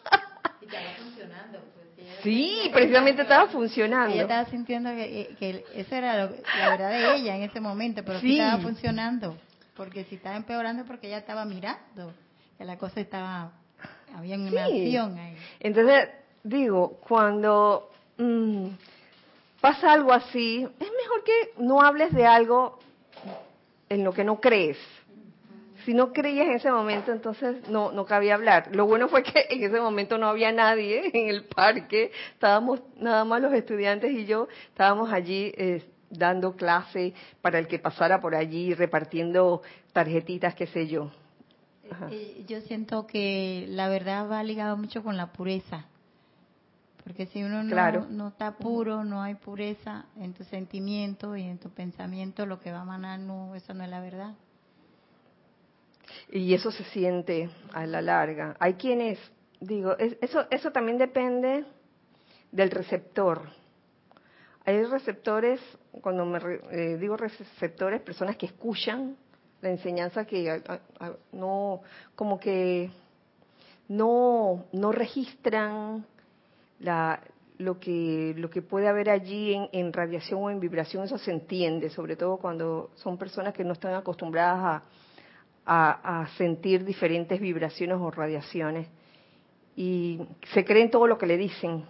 funcionando. 0.97 1.59
Pues, 1.73 2.07
sí, 2.23 2.69
precisamente 2.73 3.21
estaba 3.21 3.47
funcionando. 3.47 4.13
Ella 4.13 4.23
estaba 4.23 4.45
sintiendo 4.45 4.89
que, 4.91 5.35
que 5.39 5.65
eso 5.75 5.95
era 5.95 6.29
la 6.59 6.69
verdad 6.69 6.89
de 6.89 7.15
ella 7.15 7.35
en 7.35 7.43
ese 7.43 7.59
momento, 7.59 8.03
pero 8.03 8.19
sí. 8.19 8.39
estaba 8.39 8.61
funcionando. 8.61 9.37
Porque 9.75 10.03
si 10.05 10.15
estaba 10.15 10.35
empeorando 10.35 10.85
porque 10.85 11.07
ella 11.07 11.17
estaba 11.17 11.45
mirando, 11.45 12.13
que 12.57 12.65
la 12.65 12.77
cosa 12.77 12.99
estaba, 12.99 13.51
había 14.15 14.35
una 14.35 14.65
acción 14.65 15.17
ahí. 15.17 15.35
Entonces, 15.59 16.09
digo, 16.43 16.99
cuando 17.07 17.89
mm, 18.17 18.67
pasa 19.59 19.93
algo 19.93 20.13
así, 20.13 20.67
es 20.79 20.87
mejor 20.91 21.23
que 21.23 21.53
no 21.57 21.81
hables 21.81 22.13
de 22.13 22.25
algo 22.25 22.79
en 23.89 24.03
lo 24.03 24.13
que 24.13 24.23
no 24.23 24.39
crees. 24.39 24.77
Si 25.85 25.93
no 25.93 26.13
creías 26.13 26.47
en 26.47 26.53
ese 26.53 26.71
momento, 26.71 27.11
entonces 27.11 27.67
no, 27.69 27.91
no 27.91 28.05
cabía 28.05 28.35
hablar. 28.35 28.75
Lo 28.75 28.85
bueno 28.85 29.07
fue 29.07 29.23
que 29.23 29.47
en 29.49 29.63
ese 29.63 29.79
momento 29.79 30.17
no 30.17 30.27
había 30.27 30.51
nadie 30.51 31.09
en 31.13 31.29
el 31.29 31.45
parque, 31.45 32.11
estábamos 32.33 32.81
nada 32.97 33.25
más 33.25 33.41
los 33.41 33.53
estudiantes 33.53 34.11
y 34.11 34.25
yo, 34.25 34.47
estábamos 34.69 35.11
allí 35.11 35.51
eh, 35.57 35.83
dando 36.09 36.55
clase 36.55 37.13
para 37.41 37.59
el 37.59 37.67
que 37.67 37.79
pasara 37.79 38.19
por 38.19 38.35
allí, 38.35 38.73
repartiendo 38.73 39.61
tarjetitas, 39.93 40.55
qué 40.55 40.67
sé 40.67 40.87
yo. 40.87 41.11
Eh, 42.09 42.45
yo 42.47 42.61
siento 42.61 43.05
que 43.05 43.65
la 43.69 43.89
verdad 43.89 44.29
va 44.29 44.43
ligado 44.43 44.77
mucho 44.77 45.03
con 45.03 45.17
la 45.17 45.33
pureza. 45.33 45.85
Porque 47.03 47.25
si 47.25 47.43
uno 47.43 47.63
no, 47.63 48.05
no 48.09 48.27
está 48.27 48.57
puro, 48.57 49.03
no 49.03 49.21
hay 49.21 49.35
pureza 49.35 50.05
en 50.19 50.33
tu 50.33 50.43
sentimiento 50.43 51.35
y 51.35 51.43
en 51.43 51.57
tu 51.57 51.69
pensamiento, 51.69 52.45
lo 52.45 52.59
que 52.59 52.71
va 52.71 52.81
a 52.81 52.85
manar, 52.85 53.19
no, 53.19 53.55
eso 53.55 53.73
no 53.73 53.83
es 53.83 53.89
la 53.89 53.99
verdad. 53.99 54.35
Y 56.31 56.53
eso 56.53 56.71
se 56.71 56.83
siente 56.85 57.49
a 57.73 57.85
la 57.85 58.01
larga. 58.01 58.55
Hay 58.59 58.75
quienes, 58.75 59.19
digo, 59.59 59.95
eso, 59.97 60.45
eso 60.49 60.71
también 60.71 60.97
depende 60.97 61.65
del 62.51 62.71
receptor. 62.71 63.49
Hay 64.65 64.83
receptores, 64.83 65.59
cuando 66.01 66.25
me 66.25 66.39
eh, 66.71 66.97
digo 66.97 67.17
receptores, 67.17 68.01
personas 68.01 68.35
que 68.37 68.45
escuchan 68.45 69.17
la 69.61 69.69
enseñanza 69.69 70.25
que 70.25 70.61
no, 71.31 71.81
como 72.15 72.39
que 72.39 72.91
no, 73.87 74.65
no 74.71 74.91
registran 74.91 76.05
la, 76.79 77.21
lo 77.57 77.79
que 77.79 78.33
lo 78.37 78.49
que 78.49 78.61
puede 78.61 78.87
haber 78.87 79.09
allí 79.09 79.55
en, 79.71 79.93
radiación 79.93 80.41
o 80.41 80.49
en 80.49 80.59
vibración 80.59 81.03
eso 81.03 81.17
se 81.17 81.31
entiende 81.31 81.89
sobre 81.89 82.15
todo 82.15 82.37
cuando 82.37 82.89
son 82.95 83.17
personas 83.17 83.53
que 83.53 83.63
no 83.63 83.73
están 83.73 83.93
acostumbradas 83.93 84.83
a, 85.65 86.21
a, 86.21 86.27
sentir 86.37 86.83
diferentes 86.85 87.39
vibraciones 87.39 87.97
o 87.99 88.11
radiaciones. 88.11 88.87
Y 89.75 90.21
se 90.53 90.65
creen 90.65 90.91
todo 90.91 91.07
lo 91.07 91.17
que 91.17 91.25
le 91.25 91.37
dicen. 91.37 91.85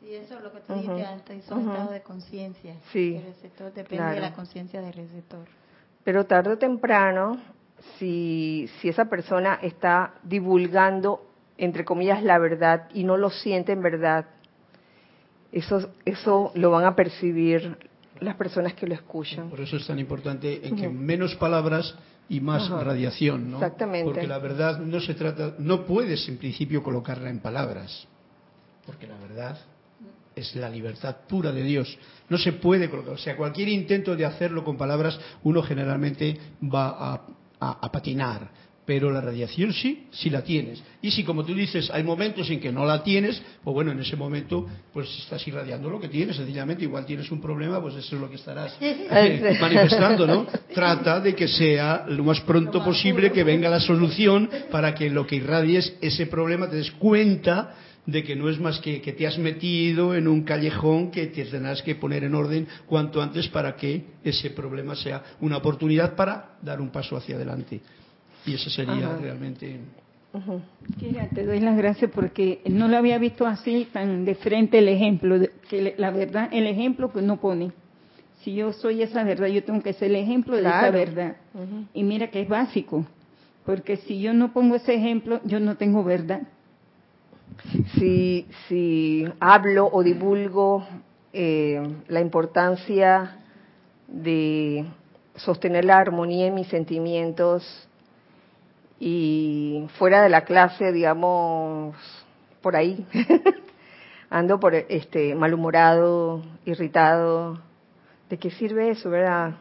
Sí 0.00 0.14
eso 0.14 0.36
es 0.36 0.42
lo 0.42 0.52
que 0.52 0.60
tú 0.60 0.74
dijiste 0.74 1.04
antes 1.04 1.44
son 1.44 1.60
estados 1.60 1.90
de 1.90 2.02
conciencia 2.02 2.74
sí. 2.92 3.16
el 3.16 3.24
receptor 3.24 3.72
depende 3.72 4.14
de 4.14 4.20
la 4.20 4.34
conciencia 4.34 4.82
del 4.82 4.92
receptor. 4.92 5.46
Pero 6.04 6.26
tarde 6.26 6.52
o 6.52 6.58
temprano 6.58 7.40
si 7.98 8.68
si 8.80 8.90
esa 8.90 9.06
persona 9.06 9.58
está 9.62 10.14
divulgando 10.22 11.26
entre 11.58 11.84
comillas, 11.84 12.22
la 12.22 12.38
verdad 12.38 12.88
y 12.92 13.04
no 13.04 13.16
lo 13.16 13.30
sienten 13.30 13.82
verdad, 13.82 14.26
eso, 15.52 15.92
eso 16.04 16.52
lo 16.54 16.70
van 16.70 16.84
a 16.84 16.96
percibir 16.96 17.76
las 18.20 18.36
personas 18.36 18.74
que 18.74 18.86
lo 18.86 18.94
escuchan. 18.94 19.50
Por 19.50 19.60
eso 19.60 19.76
es 19.76 19.86
tan 19.86 19.98
importante 19.98 20.66
en 20.66 20.76
que 20.76 20.88
menos 20.88 21.34
palabras 21.36 21.96
y 22.28 22.40
más 22.40 22.68
radiación, 22.68 23.50
¿no? 23.50 23.56
Exactamente. 23.58 24.04
Porque 24.04 24.26
la 24.26 24.38
verdad 24.38 24.78
no 24.80 25.00
se 25.00 25.14
trata, 25.14 25.54
no 25.58 25.84
puedes 25.84 26.26
en 26.28 26.38
principio 26.38 26.82
colocarla 26.82 27.30
en 27.30 27.40
palabras, 27.40 28.06
porque 28.86 29.06
la 29.06 29.18
verdad 29.18 29.58
es 30.34 30.54
la 30.56 30.68
libertad 30.68 31.16
pura 31.28 31.52
de 31.52 31.62
Dios. 31.62 31.98
No 32.28 32.38
se 32.38 32.52
puede 32.54 32.90
colocar, 32.90 33.14
o 33.14 33.18
sea, 33.18 33.36
cualquier 33.36 33.68
intento 33.68 34.16
de 34.16 34.24
hacerlo 34.24 34.64
con 34.64 34.76
palabras, 34.76 35.18
uno 35.42 35.62
generalmente 35.62 36.38
va 36.62 37.14
a, 37.14 37.20
a 37.60 37.92
patinar 37.92 38.63
pero 38.86 39.10
la 39.10 39.20
radiación 39.20 39.72
sí, 39.72 40.06
sí 40.10 40.30
la 40.30 40.42
tienes. 40.42 40.82
Y 41.00 41.10
si, 41.10 41.24
como 41.24 41.44
tú 41.44 41.54
dices, 41.54 41.90
hay 41.90 42.02
momentos 42.02 42.50
en 42.50 42.60
que 42.60 42.70
no 42.70 42.84
la 42.84 43.02
tienes, 43.02 43.40
pues 43.62 43.74
bueno, 43.74 43.92
en 43.92 44.00
ese 44.00 44.16
momento, 44.16 44.66
pues 44.92 45.08
estás 45.18 45.46
irradiando 45.48 45.88
lo 45.88 46.00
que 46.00 46.08
tienes, 46.08 46.36
sencillamente, 46.36 46.84
igual 46.84 47.06
tienes 47.06 47.30
un 47.30 47.40
problema, 47.40 47.80
pues 47.80 47.94
eso 47.96 48.16
es 48.16 48.20
lo 48.20 48.28
que 48.28 48.36
estarás 48.36 48.76
eh, 48.80 49.56
manifestando, 49.60 50.26
¿no? 50.26 50.46
Trata 50.72 51.20
de 51.20 51.34
que 51.34 51.48
sea 51.48 52.04
lo 52.08 52.24
más 52.24 52.40
pronto 52.40 52.84
posible 52.84 53.32
que 53.32 53.44
venga 53.44 53.68
la 53.70 53.80
solución 53.80 54.50
para 54.70 54.94
que 54.94 55.10
lo 55.10 55.26
que 55.26 55.36
irradies 55.36 55.96
ese 56.00 56.26
problema 56.26 56.68
te 56.68 56.76
des 56.76 56.90
cuenta 56.92 57.74
de 58.06 58.22
que 58.22 58.36
no 58.36 58.50
es 58.50 58.60
más 58.60 58.80
que 58.80 59.00
que 59.00 59.12
te 59.12 59.26
has 59.26 59.38
metido 59.38 60.14
en 60.14 60.28
un 60.28 60.42
callejón 60.42 61.10
que 61.10 61.28
te 61.28 61.44
tendrás 61.46 61.82
que 61.82 61.94
poner 61.94 62.24
en 62.24 62.34
orden 62.34 62.68
cuanto 62.86 63.22
antes 63.22 63.48
para 63.48 63.76
que 63.76 64.04
ese 64.22 64.50
problema 64.50 64.94
sea 64.94 65.22
una 65.40 65.56
oportunidad 65.56 66.14
para 66.14 66.56
dar 66.60 66.80
un 66.80 66.90
paso 66.90 67.16
hacia 67.16 67.36
adelante. 67.36 67.80
Y 68.46 68.54
eso 68.54 68.70
sería 68.70 69.16
realmente... 69.16 69.80
te 71.34 71.44
doy 71.44 71.60
las 71.60 71.76
gracias 71.76 72.10
porque 72.10 72.60
no 72.66 72.88
lo 72.88 72.96
había 72.96 73.18
visto 73.18 73.46
así, 73.46 73.88
tan 73.92 74.24
de 74.24 74.34
frente 74.34 74.78
el 74.78 74.88
ejemplo, 74.88 75.38
que 75.68 75.94
la 75.96 76.10
verdad, 76.10 76.48
el 76.52 76.66
ejemplo 76.66 77.12
que 77.12 77.22
no 77.22 77.38
pone. 77.38 77.72
Si 78.42 78.54
yo 78.54 78.72
soy 78.72 79.02
esa 79.02 79.24
verdad, 79.24 79.46
yo 79.46 79.64
tengo 79.64 79.82
que 79.82 79.94
ser 79.94 80.10
el 80.10 80.16
ejemplo 80.16 80.56
de 80.56 80.62
esa 80.62 80.90
verdad. 80.90 81.36
Y 81.94 82.02
mira 82.02 82.28
que 82.28 82.42
es 82.42 82.48
básico, 82.48 83.06
porque 83.64 83.96
si 83.96 84.20
yo 84.20 84.34
no 84.34 84.52
pongo 84.52 84.74
ese 84.76 84.94
ejemplo, 84.94 85.40
yo 85.44 85.60
no 85.60 85.76
tengo 85.76 86.04
verdad. 86.04 86.42
Si, 87.94 88.46
si 88.68 89.24
hablo 89.40 89.88
o 89.90 90.02
divulgo 90.02 90.84
eh, 91.32 91.80
la 92.08 92.20
importancia 92.20 93.38
de 94.08 94.84
sostener 95.36 95.84
la 95.84 95.98
armonía 95.98 96.46
en 96.46 96.54
mis 96.54 96.68
sentimientos, 96.68 97.88
y 99.06 99.86
fuera 99.98 100.22
de 100.22 100.30
la 100.30 100.46
clase, 100.46 100.90
digamos, 100.90 101.94
por 102.62 102.74
ahí, 102.74 103.04
ando 104.30 104.58
por 104.58 104.74
este 104.74 105.34
malhumorado, 105.34 106.40
irritado, 106.64 107.58
¿de 108.30 108.38
qué 108.38 108.50
sirve 108.50 108.88
eso, 108.88 109.10
verdad? 109.10 109.56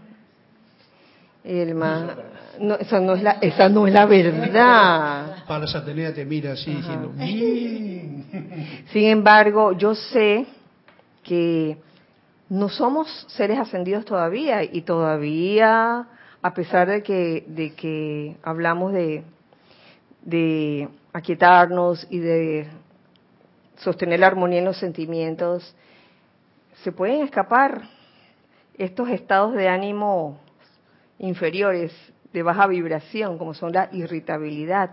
El 1.43 1.77
no, 1.77 2.75
esa 2.75 3.01
no 3.01 3.15
es 3.15 3.21
la 3.21 3.31
esa 3.41 3.67
no 3.67 3.85
es 3.85 3.93
la 3.93 4.05
verdad. 4.05 5.43
Para 5.45 5.67
Satanea 5.67 6.13
te 6.13 6.23
mira 6.23 6.53
así 6.53 6.73
diciendo. 6.73 7.11
Sin 8.93 9.03
embargo, 9.09 9.73
yo 9.73 9.93
sé 9.93 10.45
que 11.21 11.75
no 12.47 12.69
somos 12.69 13.25
seres 13.27 13.59
ascendidos 13.59 14.05
todavía 14.05 14.63
y 14.63 14.83
todavía 14.83 16.07
a 16.41 16.53
pesar 16.53 16.87
de 16.87 17.03
que 17.03 17.43
de 17.45 17.73
que 17.73 18.37
hablamos 18.41 18.93
de 18.93 19.25
de 20.23 20.89
aquietarnos 21.11 22.07
y 22.09 22.19
de 22.19 22.67
sostener 23.77 24.19
la 24.19 24.27
armonía 24.27 24.59
en 24.59 24.65
los 24.65 24.77
sentimientos, 24.77 25.75
se 26.83 26.91
pueden 26.91 27.21
escapar 27.21 27.83
estos 28.77 29.09
estados 29.09 29.53
de 29.53 29.67
ánimo 29.67 30.39
inferiores, 31.19 31.93
de 32.31 32.43
baja 32.43 32.67
vibración, 32.67 33.37
como 33.37 33.53
son 33.53 33.73
la 33.73 33.89
irritabilidad. 33.91 34.91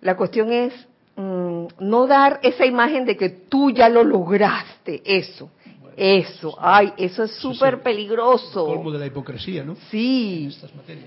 La 0.00 0.16
cuestión 0.16 0.52
es 0.52 0.72
mm, 1.16 1.66
no 1.80 2.06
dar 2.06 2.38
esa 2.42 2.64
imagen 2.64 3.04
de 3.04 3.16
que 3.16 3.28
tú 3.28 3.70
ya 3.70 3.88
lo 3.88 4.04
lograste, 4.04 5.02
eso. 5.04 5.50
Eso, 5.96 6.56
ay, 6.58 6.92
eso 6.96 7.24
es 7.24 7.32
súper 7.36 7.82
peligroso. 7.82 8.66
colmo 8.66 8.90
de 8.90 8.98
la 8.98 9.06
hipocresía, 9.06 9.64
¿no? 9.64 9.76
Sí. 9.90 10.56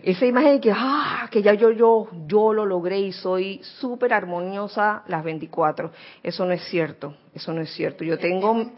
Esa 0.03 0.25
imagen 0.25 0.53
de 0.53 0.59
que, 0.59 0.71
ah, 0.75 1.27
que 1.31 1.41
ya 1.41 1.53
yo, 1.53 1.71
yo, 1.71 2.09
yo 2.27 2.53
lo 2.53 2.65
logré 2.65 2.99
y 2.99 3.11
soy 3.11 3.61
súper 3.79 4.13
armoniosa 4.13 5.03
las 5.07 5.23
24. 5.23 5.91
Eso 6.21 6.45
no 6.45 6.53
es 6.53 6.63
cierto, 6.65 7.15
eso 7.33 7.53
no 7.53 7.61
es 7.61 7.73
cierto. 7.73 8.03
Yo 8.03 8.17
tengo, 8.17 8.71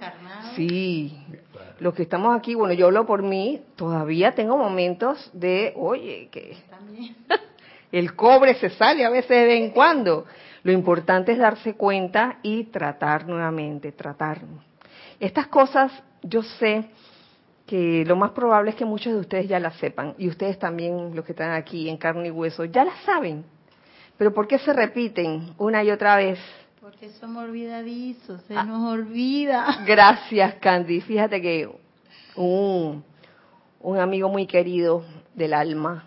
sí, 0.56 1.14
los 1.80 1.94
que 1.94 2.04
estamos 2.04 2.36
aquí, 2.36 2.56
bueno, 2.56 2.74
yo 2.74 2.88
hablo 2.88 3.06
por 3.06 3.22
mí, 3.22 3.62
todavía 3.76 4.34
tengo 4.34 4.58
momentos 4.58 5.30
de, 5.34 5.74
oye, 5.76 6.30
que 6.32 6.56
el 7.92 8.16
cobre 8.16 8.56
se 8.56 8.70
sale 8.70 9.06
a 9.06 9.10
veces 9.10 9.30
de 9.30 9.46
vez 9.46 9.62
en 9.62 9.72
cuando. 9.72 10.26
Lo 10.64 10.72
importante 10.72 11.34
es 11.34 11.38
darse 11.38 11.76
cuenta 11.76 12.40
y 12.42 12.66
tratar 12.66 13.28
nuevamente, 13.28 13.92
tratar 13.92 14.42
estas 15.20 15.48
cosas 15.48 15.92
yo 16.22 16.44
sé 16.44 16.90
que 17.66 18.04
lo 18.06 18.16
más 18.16 18.32
probable 18.32 18.72
es 18.72 18.76
que 18.76 18.86
muchos 18.86 19.14
de 19.14 19.20
ustedes 19.20 19.48
ya 19.48 19.60
las 19.60 19.76
sepan 19.78 20.14
y 20.18 20.28
ustedes 20.28 20.60
también, 20.60 21.16
los 21.16 21.26
que 21.26 21.32
están 21.32 21.52
aquí 21.52 21.90
en 21.90 21.98
carne 21.98 22.28
y 22.28 22.32
hueso, 22.32 22.66
ya 22.66 22.86
las 22.86 23.00
saben. 23.04 23.44
Pero 24.18 24.34
¿por 24.34 24.48
qué 24.48 24.60
se 24.60 24.72
repiten 24.72 25.54
una 25.58 25.84
y 25.84 25.92
otra 25.92 26.16
vez? 26.16 26.40
Porque 26.80 27.10
somos 27.10 27.44
olvidadizos, 27.44 28.42
se 28.44 28.56
ah. 28.56 28.64
nos 28.64 28.84
olvida. 28.92 29.84
Gracias, 29.86 30.56
Candy. 30.56 31.02
Fíjate 31.02 31.42
que 31.42 31.70
un, 32.36 33.04
un 33.82 33.98
amigo 33.98 34.30
muy 34.30 34.46
querido 34.46 35.04
del 35.34 35.54
alma 35.54 36.06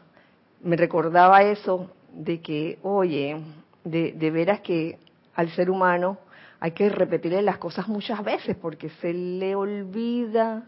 me 0.63 0.77
recordaba 0.77 1.43
eso 1.43 1.91
de 2.13 2.41
que, 2.41 2.79
oye, 2.83 3.37
de, 3.85 4.13
de 4.13 4.31
veras 4.31 4.61
que 4.61 4.99
al 5.35 5.51
ser 5.51 5.71
humano 5.71 6.19
hay 6.61 6.73
que 6.73 6.89
repetirle 6.89 7.43
las 7.43 7.59
cosas 7.59 7.89
muchas 7.89 8.23
veces 8.25 8.57
porque 8.57 8.89
se 9.01 9.13
le 9.13 9.55
olvida 9.55 10.67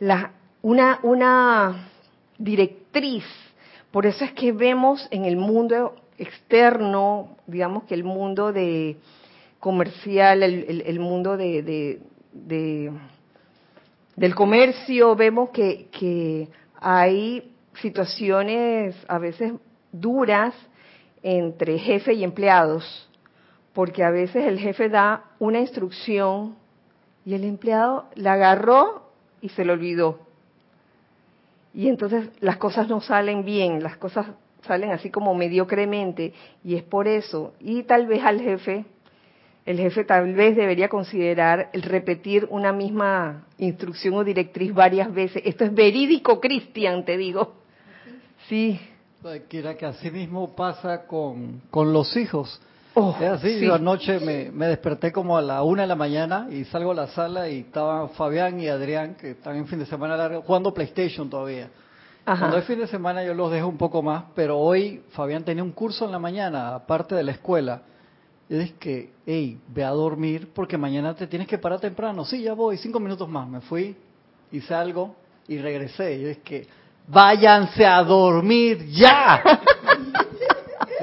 la, 0.00 0.32
una, 0.62 1.00
una 1.02 1.88
directriz. 2.38 3.24
Por 3.90 4.06
eso 4.06 4.24
es 4.24 4.32
que 4.32 4.52
vemos 4.52 5.06
en 5.10 5.24
el 5.24 5.36
mundo 5.36 5.94
externo, 6.18 7.36
digamos 7.46 7.84
que 7.84 7.94
el 7.94 8.04
mundo 8.04 8.52
de 8.52 8.96
comercial, 9.60 10.42
el, 10.42 11.00
mundo 11.00 11.36
de, 11.36 12.00
de, 12.32 12.92
del 14.16 14.34
comercio 14.34 15.14
vemos 15.16 15.50
que, 15.50 15.88
que 15.90 16.48
hay 16.80 17.52
situaciones 17.80 18.94
a 19.08 19.18
veces 19.18 19.52
duras 19.92 20.54
entre 21.22 21.78
jefe 21.78 22.14
y 22.14 22.24
empleados, 22.24 23.07
porque 23.78 24.02
a 24.02 24.10
veces 24.10 24.44
el 24.44 24.58
jefe 24.58 24.88
da 24.88 25.22
una 25.38 25.60
instrucción 25.60 26.56
y 27.24 27.34
el 27.34 27.44
empleado 27.44 28.06
la 28.16 28.32
agarró 28.32 29.04
y 29.40 29.50
se 29.50 29.64
le 29.64 29.70
olvidó. 29.70 30.18
Y 31.72 31.86
entonces 31.86 32.28
las 32.40 32.56
cosas 32.56 32.88
no 32.88 33.00
salen 33.00 33.44
bien, 33.44 33.80
las 33.80 33.96
cosas 33.96 34.26
salen 34.62 34.90
así 34.90 35.10
como 35.10 35.32
mediocremente 35.32 36.32
y 36.64 36.74
es 36.74 36.82
por 36.82 37.06
eso. 37.06 37.54
Y 37.60 37.84
tal 37.84 38.08
vez 38.08 38.24
al 38.24 38.40
jefe, 38.40 38.84
el 39.64 39.78
jefe 39.78 40.02
tal 40.02 40.34
vez 40.34 40.56
debería 40.56 40.88
considerar 40.88 41.70
el 41.72 41.82
repetir 41.82 42.48
una 42.50 42.72
misma 42.72 43.46
instrucción 43.58 44.14
o 44.14 44.24
directriz 44.24 44.74
varias 44.74 45.14
veces. 45.14 45.40
Esto 45.46 45.64
es 45.64 45.72
verídico, 45.72 46.40
Cristian, 46.40 47.04
te 47.04 47.16
digo. 47.16 47.54
Sí. 48.48 48.80
Quiera 49.48 49.76
que 49.76 49.86
así 49.86 50.10
mismo 50.10 50.56
pasa 50.56 51.06
con, 51.06 51.62
con 51.70 51.92
los 51.92 52.16
hijos. 52.16 52.60
Oh, 53.00 53.14
es 53.20 53.28
así, 53.28 53.60
yo 53.60 53.74
anoche 53.74 54.18
me, 54.18 54.50
me, 54.50 54.66
desperté 54.66 55.12
como 55.12 55.36
a 55.36 55.40
la 55.40 55.62
una 55.62 55.82
de 55.82 55.88
la 55.88 55.94
mañana 55.94 56.48
y 56.50 56.64
salgo 56.64 56.90
a 56.90 56.94
la 56.94 57.06
sala 57.06 57.48
y 57.48 57.60
estaban 57.60 58.10
Fabián 58.10 58.58
y 58.58 58.66
Adrián, 58.66 59.14
que 59.14 59.30
están 59.30 59.54
en 59.54 59.68
fin 59.68 59.78
de 59.78 59.86
semana 59.86 60.16
largo, 60.16 60.42
jugando 60.42 60.74
PlayStation 60.74 61.30
todavía. 61.30 61.68
Cuando 62.24 62.58
es 62.58 62.64
fin 62.64 62.80
de 62.80 62.88
semana 62.88 63.22
yo 63.22 63.34
los 63.34 63.52
dejo 63.52 63.68
un 63.68 63.78
poco 63.78 64.02
más, 64.02 64.24
pero 64.34 64.58
hoy 64.58 65.00
Fabián 65.10 65.44
tenía 65.44 65.62
un 65.62 65.70
curso 65.70 66.06
en 66.06 66.10
la 66.10 66.18
mañana, 66.18 66.74
aparte 66.74 67.14
de 67.14 67.22
la 67.22 67.30
escuela. 67.30 67.82
Y 68.48 68.56
es 68.56 68.72
que, 68.72 69.12
hey, 69.24 69.60
ve 69.68 69.84
a 69.84 69.90
dormir 69.90 70.50
porque 70.52 70.76
mañana 70.76 71.14
te 71.14 71.28
tienes 71.28 71.46
que 71.46 71.58
parar 71.58 71.78
temprano. 71.78 72.24
Sí, 72.24 72.42
ya 72.42 72.54
voy, 72.54 72.78
cinco 72.78 72.98
minutos 72.98 73.28
más. 73.28 73.48
Me 73.48 73.60
fui, 73.60 73.96
hice 74.50 74.74
algo 74.74 75.14
y 75.46 75.58
regresé. 75.58 76.16
Y 76.16 76.24
es 76.24 76.38
que, 76.38 76.66
váyanse 77.06 77.86
a 77.86 78.02
dormir 78.02 78.86
ya. 78.90 79.40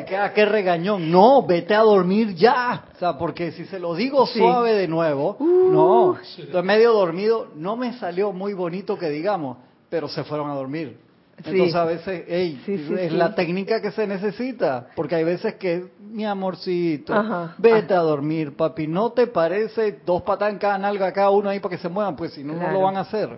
se 0.05 0.11
queda, 0.11 0.33
qué 0.33 0.45
regañón. 0.45 1.11
No, 1.11 1.45
vete 1.45 1.73
a 1.73 1.81
dormir 1.81 2.35
ya. 2.35 2.85
O 2.95 2.99
sea, 2.99 3.17
porque 3.17 3.51
si 3.51 3.65
se 3.65 3.79
lo 3.79 3.95
digo 3.95 4.25
suave 4.27 4.73
de 4.73 4.87
nuevo, 4.87 5.35
uh. 5.39 5.71
no, 5.71 6.17
estoy 6.17 6.63
medio 6.63 6.93
dormido, 6.93 7.47
no 7.55 7.75
me 7.75 7.93
salió 7.93 8.31
muy 8.31 8.53
bonito 8.53 8.97
que 8.97 9.09
digamos, 9.09 9.57
pero 9.89 10.07
se 10.07 10.23
fueron 10.23 10.49
a 10.49 10.55
dormir. 10.55 10.99
Entonces 11.37 11.75
a 11.75 11.83
veces, 11.83 12.23
hey, 12.27 12.63
es 12.67 13.11
la 13.11 13.35
técnica 13.35 13.81
que 13.81 13.91
se 13.91 14.07
necesita, 14.07 14.87
porque 14.95 15.15
hay 15.15 15.25
veces 15.25 15.55
que, 15.55 15.87
mi 15.99 16.23
amorcito, 16.25 17.13
vete 17.57 17.93
a 17.93 17.99
dormir, 17.99 18.55
papi, 18.55 18.87
¿no 18.87 19.11
te 19.11 19.27
parece 19.27 19.99
dos 20.05 20.23
cada 20.23 20.77
nalga 20.77 21.11
cada 21.11 21.31
uno 21.31 21.49
ahí 21.49 21.59
para 21.59 21.75
que 21.75 21.81
se 21.81 21.89
muevan? 21.89 22.15
Pues 22.15 22.33
si 22.33 22.43
no, 22.43 22.53
no 22.53 22.71
lo 22.71 22.81
van 22.81 22.95
a 22.95 23.01
hacer. 23.01 23.37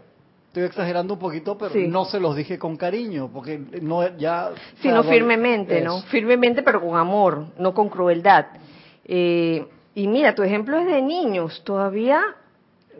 Estoy 0.58 0.70
exagerando 0.70 1.14
un 1.14 1.20
poquito, 1.20 1.56
pero 1.56 1.76
no 1.88 2.06
se 2.06 2.20
los 2.20 2.36
dije 2.36 2.58
con 2.58 2.78
cariño, 2.78 3.30
porque 3.32 3.60
no 3.82 4.18
ya... 4.18 4.52
Sino 4.82 5.04
firmemente, 5.04 5.82
¿no? 5.82 6.02
Firmemente, 6.04 6.64
pero 6.64 6.82
con 6.82 6.98
amor, 6.98 7.46
no 7.60 7.76
con 7.76 7.90
crueldad. 7.90 8.48
Eh, 9.06 9.64
y 9.94 10.08
mira, 10.08 10.34
tu 10.34 10.42
ejemplo 10.42 10.80
es 10.80 10.88
de 10.88 11.02
niños, 11.02 11.62
todavía 11.64 12.22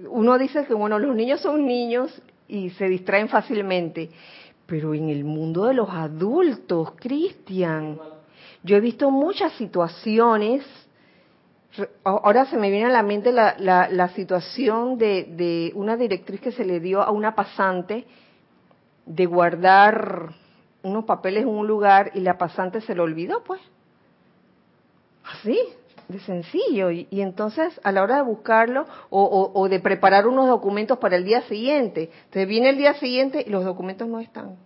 uno 0.08 0.38
dice 0.38 0.66
que, 0.66 0.76
bueno, 0.76 1.00
los 1.00 1.16
niños 1.16 1.42
son 1.42 1.66
niños 1.66 2.22
y 2.48 2.70
se 2.72 2.88
distraen 2.88 3.28
fácilmente 3.28 4.12
pero 4.68 4.94
en 4.94 5.10
el 5.10 5.24
mundo 5.24 5.66
de 5.66 5.74
los 5.74 5.90
adultos, 5.90 6.92
Cristian, 6.98 7.98
yo 8.64 8.76
he 8.76 8.82
visto 8.82 9.10
muchas 9.10 9.54
situaciones, 9.54 10.64
ahora 12.04 12.46
se 12.46 12.58
me 12.58 12.70
viene 12.70 12.86
a 12.86 12.90
la 12.90 13.04
mente 13.04 13.32
la, 13.32 13.56
la, 13.58 14.08
situación 14.10 14.98
de, 14.98 15.26
de, 15.30 15.72
una 15.76 15.98
directriz 15.98 16.42
que 16.42 16.52
se 16.52 16.66
le 16.66 16.80
dio 16.80 17.02
a 17.02 17.12
una 17.12 17.36
pasante 17.36 18.06
de 19.06 19.26
guardar 19.26 20.34
unos 20.84 21.06
papeles 21.06 21.44
en 21.44 21.50
un 21.50 21.68
lugar 21.68 22.12
y 22.14 22.22
la 22.22 22.38
pasante 22.38 22.82
se 22.82 22.96
lo 22.96 23.04
olvidó, 23.04 23.44
pues. 23.44 23.62
Así, 25.24 25.60
de 26.08 26.20
sencillo. 26.20 26.92
Y, 26.92 27.08
entonces, 27.12 27.80
a 27.84 27.92
la 27.92 28.04
hora 28.04 28.18
de 28.18 28.22
buscarlo 28.22 28.86
o, 29.10 29.52
o, 29.54 29.70
de 29.70 29.80
preparar 29.80 30.28
unos 30.28 30.48
documentos 30.48 30.98
para 31.00 31.18
el 31.18 31.26
día 31.26 31.42
siguiente, 31.44 32.10
entonces 32.26 32.48
viene 32.48 32.70
el 32.70 32.78
día 32.78 32.94
siguiente 32.96 33.44
y 33.46 33.50
los 33.50 33.66
documentos 33.66 34.08
no 34.08 34.20
están. 34.20 34.58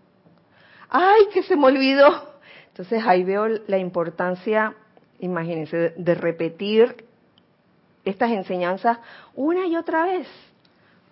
¡Ay, 0.90 1.28
que 1.34 1.44
se 1.44 1.56
me 1.56 1.68
olvidó! 1.68 2.32
Entonces 2.68 3.04
ahí 3.06 3.24
veo 3.24 3.48
la 3.68 3.78
importancia, 3.78 4.76
imagínense, 5.22 5.94
de, 5.96 6.16
repetir 6.16 7.06
estas 8.04 8.32
enseñanzas 8.32 8.98
una 9.36 9.66
y 9.68 9.76
otra 9.76 10.06
vez, 10.06 10.28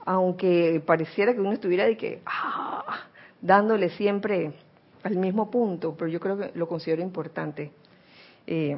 aunque 0.06 0.82
pareciera 0.86 1.34
que 1.34 1.40
uno 1.40 1.54
estuviera 1.54 1.86
de 1.86 1.96
que 1.96 2.22
ah, 2.26 3.08
dándole 3.42 3.90
siempre 3.92 4.54
al 5.04 5.16
mismo 5.16 5.50
punto, 5.50 5.96
pero 5.98 6.10
yo 6.10 6.20
creo 6.20 6.38
que 6.38 6.52
lo 6.56 6.68
considero 6.68 7.02
importante. 7.02 7.72
Eh, 8.46 8.78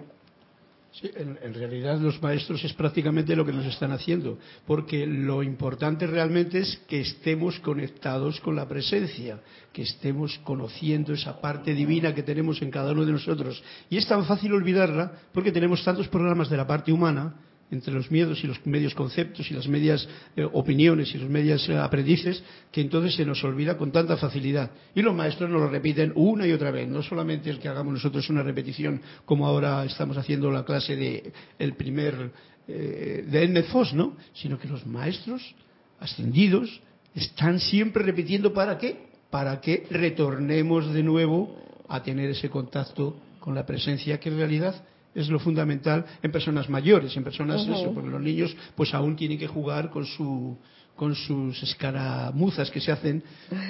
Sí, 0.94 1.10
en, 1.16 1.54
realidad 1.54 2.00
los 2.00 2.22
maestros 2.22 2.62
es 2.66 2.74
prácticamente 2.74 3.34
lo 3.34 3.46
que 3.46 3.54
nos 3.54 3.66
están 3.66 3.94
haciendo, 3.94 4.38
porque 4.68 5.08
lo 5.08 5.42
importante 5.42 6.06
realmente 6.06 6.60
es 6.60 6.82
que 6.86 7.00
estemos 7.00 7.58
conectados 7.62 8.42
con 8.42 8.58
la 8.58 8.68
presencia, 8.68 9.40
que 9.72 9.84
estemos 9.84 10.38
conociendo 10.44 11.14
esa 11.14 11.40
parte 11.40 11.74
divina 11.74 12.14
que 12.14 12.24
tenemos 12.24 12.62
en 12.62 12.72
cada 12.72 12.92
uno 12.92 13.06
de 13.06 13.14
nosotros. 13.14 13.64
Y 13.90 13.96
es 13.96 14.06
tan 14.06 14.26
fácil 14.26 14.52
olvidarla 14.52 15.14
porque 15.34 15.54
tenemos 15.54 15.82
tantos 15.82 16.10
programas 16.10 16.50
de 16.50 16.58
la 16.58 16.68
parte 16.68 16.92
humana 16.92 17.36
entre 17.72 17.94
los 17.94 18.12
miedos 18.12 18.44
y 18.44 18.48
los 18.48 18.66
medios 18.66 18.94
conceptos 18.94 19.50
y 19.50 19.54
las 19.54 19.68
medias 19.68 20.08
eh, 20.36 20.44
opiniones 20.44 21.16
y 21.16 21.18
los 21.18 21.30
medios 21.30 21.68
eh, 21.70 21.78
aprendices, 21.78 22.44
que 22.72 22.82
entonces 22.82 23.16
se 23.16 23.26
nos 23.26 23.44
olvida 23.44 23.78
con 23.78 23.92
tanta 23.92 24.18
facilidad. 24.18 24.72
Y 24.94 25.02
los 25.02 25.16
maestros 25.16 25.50
nos 25.50 25.62
lo 25.62 25.70
repiten 25.70 26.12
una 26.16 26.46
y 26.46 26.52
otra 26.52 26.70
vez, 26.72 26.88
no 26.88 27.02
solamente 27.02 27.50
el 27.50 27.60
que 27.60 27.70
hagamos 27.70 27.94
nosotros 27.94 28.30
una 28.30 28.44
repetición, 28.44 29.02
como 29.26 29.48
ahora 29.48 29.86
estamos 29.86 30.18
haciendo 30.18 30.52
la 30.52 30.66
clase 30.66 30.96
de 30.96 31.32
el 31.58 31.74
primer 31.76 32.32
eh, 32.68 33.26
de 33.28 33.44
Ennett 33.44 33.68
Foss, 33.68 33.94
¿no? 33.94 34.18
Sino 34.34 34.60
que 34.60 34.68
los 34.68 34.86
maestros 34.86 35.56
ascendidos 36.00 36.82
están 37.16 37.60
siempre 37.60 38.04
repitiendo 38.04 38.54
para 38.54 38.78
qué? 38.78 39.10
Para 39.30 39.62
que 39.62 39.88
retornemos 39.90 40.94
de 40.94 41.04
nuevo 41.04 41.58
a 41.88 42.04
tener 42.04 42.30
ese 42.30 42.50
contacto 42.50 43.18
con 43.40 43.56
la 43.56 43.66
presencia 43.66 44.20
que 44.20 44.30
en 44.30 44.38
realidad 44.38 44.84
es 45.14 45.30
lo 45.30 45.40
fundamental 45.40 46.06
en 46.22 46.32
personas 46.32 46.70
mayores, 46.70 47.16
en 47.18 47.24
personas 47.24 47.62
eso, 47.62 47.94
porque 47.94 48.10
los 48.10 48.22
niños 48.22 48.56
pues 48.76 48.94
aún 48.94 49.16
tienen 49.16 49.38
que 49.38 49.48
jugar 49.48 49.90
con 49.90 50.06
su 50.06 50.58
con 51.02 51.16
sus 51.16 51.64
escaramuzas 51.64 52.70
que 52.70 52.80
se 52.80 52.92
hacen 52.92 53.24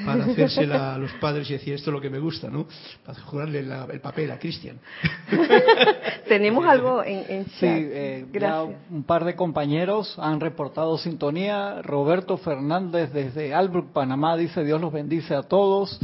para 0.05 0.25
hacérsela 0.25 0.95
a 0.95 0.97
los 0.97 1.13
padres 1.13 1.49
y 1.49 1.53
decir 1.53 1.75
esto 1.75 1.89
es 1.89 1.93
lo 1.93 2.01
que 2.01 2.09
me 2.09 2.19
gusta, 2.19 2.49
¿no? 2.49 2.67
Para 3.05 3.21
jugarle 3.21 3.59
el 3.59 4.01
papel 4.01 4.31
a 4.31 4.37
Cristian. 4.37 4.77
Tenemos 6.27 6.65
algo 6.65 7.01
en, 7.01 7.23
en 7.29 7.45
chat. 7.45 7.59
Sí, 7.59 7.67
eh, 7.67 8.25
un 8.89 9.03
par 9.03 9.23
de 9.23 9.35
compañeros 9.35 10.17
han 10.19 10.41
reportado 10.41 10.97
sintonía. 10.97 11.81
Roberto 11.83 12.37
Fernández 12.37 13.13
desde 13.13 13.53
Albrook, 13.53 13.93
Panamá, 13.93 14.35
dice 14.35 14.65
Dios 14.65 14.81
los 14.81 14.91
bendice 14.91 15.33
a 15.33 15.43
todos. 15.43 16.01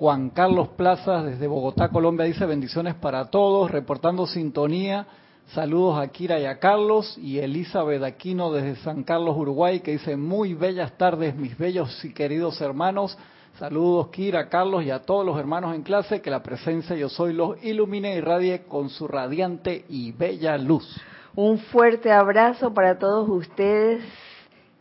Juan 0.00 0.30
Carlos 0.30 0.68
Plazas 0.78 1.26
desde 1.26 1.46
Bogotá, 1.46 1.90
Colombia, 1.90 2.24
dice 2.24 2.46
bendiciones 2.46 2.94
para 2.94 3.26
todos, 3.26 3.70
reportando 3.70 4.26
sintonía. 4.26 5.06
Saludos 5.48 5.98
a 5.98 6.08
Kira 6.08 6.40
y 6.40 6.46
a 6.46 6.58
Carlos 6.58 7.18
y 7.18 7.36
Elizabeth 7.36 8.02
Aquino 8.02 8.50
desde 8.50 8.76
San 8.76 9.04
Carlos, 9.04 9.36
Uruguay, 9.36 9.80
que 9.80 9.90
dice 9.90 10.16
muy 10.16 10.54
bellas 10.54 10.96
tardes, 10.96 11.36
mis 11.36 11.58
bellos 11.58 12.02
y 12.02 12.14
queridos 12.14 12.62
hermanos. 12.62 13.18
Saludos 13.58 14.08
Kira, 14.08 14.48
Carlos 14.48 14.84
y 14.84 14.90
a 14.90 15.02
todos 15.02 15.26
los 15.26 15.38
hermanos 15.38 15.74
en 15.74 15.82
clase, 15.82 16.22
que 16.22 16.30
la 16.30 16.42
presencia 16.42 16.96
yo 16.96 17.10
soy 17.10 17.34
los 17.34 17.62
ilumine 17.62 18.16
y 18.16 18.22
radie 18.22 18.62
con 18.62 18.88
su 18.88 19.06
radiante 19.06 19.84
y 19.90 20.12
bella 20.12 20.56
luz. 20.56 20.98
Un 21.36 21.58
fuerte 21.58 22.10
abrazo 22.10 22.72
para 22.72 22.98
todos 22.98 23.28
ustedes. 23.28 24.02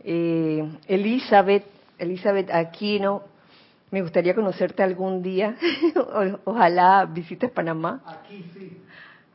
Eh, 0.02 0.64
Elizabeth, 0.88 1.66
Elizabeth 1.98 2.50
Aquino, 2.54 3.24
me 3.92 4.02
gustaría 4.02 4.36
conocerte 4.36 4.84
algún 4.84 5.22
día. 5.22 5.56
Ojalá 6.46 7.06
visites 7.06 7.52
Panamá. 7.52 8.02
Aquí 8.06 8.46
sí. 8.54 8.78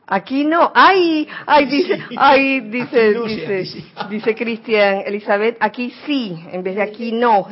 Aquí 0.07 0.45
no. 0.45 0.71
Ay, 0.75 1.27
ay, 1.47 1.65
dice, 1.65 1.99
ay, 2.15 2.59
dice, 2.61 3.13
dice, 3.25 3.83
dice 4.07 4.35
Cristian, 4.35 5.01
Elizabeth, 5.03 5.57
aquí 5.59 5.91
sí, 6.05 6.37
en 6.51 6.61
vez 6.61 6.75
de 6.75 6.83
aquí 6.83 7.11
no. 7.11 7.47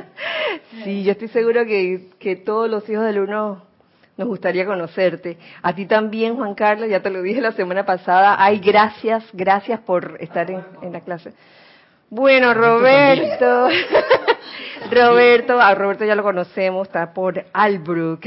sí, 0.84 1.04
yo 1.04 1.12
estoy 1.12 1.28
seguro 1.28 1.64
que, 1.64 2.08
que 2.18 2.34
todos 2.34 2.68
los 2.68 2.88
hijos 2.88 3.04
del 3.04 3.20
uno 3.20 3.62
nos 4.16 4.26
gustaría 4.26 4.66
conocerte. 4.66 5.38
A 5.62 5.72
ti 5.72 5.86
también, 5.86 6.34
Juan 6.34 6.56
Carlos, 6.56 6.88
ya 6.88 7.00
te 7.00 7.10
lo 7.10 7.22
dije 7.22 7.40
la 7.40 7.52
semana 7.52 7.86
pasada. 7.86 8.34
Ay, 8.38 8.58
gracias, 8.58 9.24
gracias 9.32 9.78
por 9.78 10.16
estar 10.20 10.50
en, 10.50 10.64
en 10.82 10.92
la 10.92 11.00
clase. 11.02 11.32
Bueno, 12.10 12.54
Roberto. 12.54 13.68
Roberto, 14.90 15.60
a 15.60 15.74
Roberto 15.74 16.04
ya 16.04 16.14
lo 16.14 16.22
conocemos, 16.22 16.86
está 16.86 17.12
por 17.12 17.44
Albrook. 17.52 18.24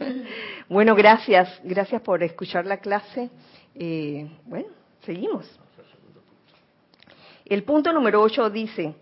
bueno, 0.68 0.94
gracias, 0.94 1.60
gracias 1.62 2.02
por 2.02 2.22
escuchar 2.22 2.66
la 2.66 2.78
clase. 2.78 3.30
Eh, 3.74 4.28
bueno, 4.44 4.68
seguimos. 5.04 5.48
El 7.44 7.62
punto 7.62 7.92
número 7.92 8.22
8 8.22 8.50
dice, 8.50 8.94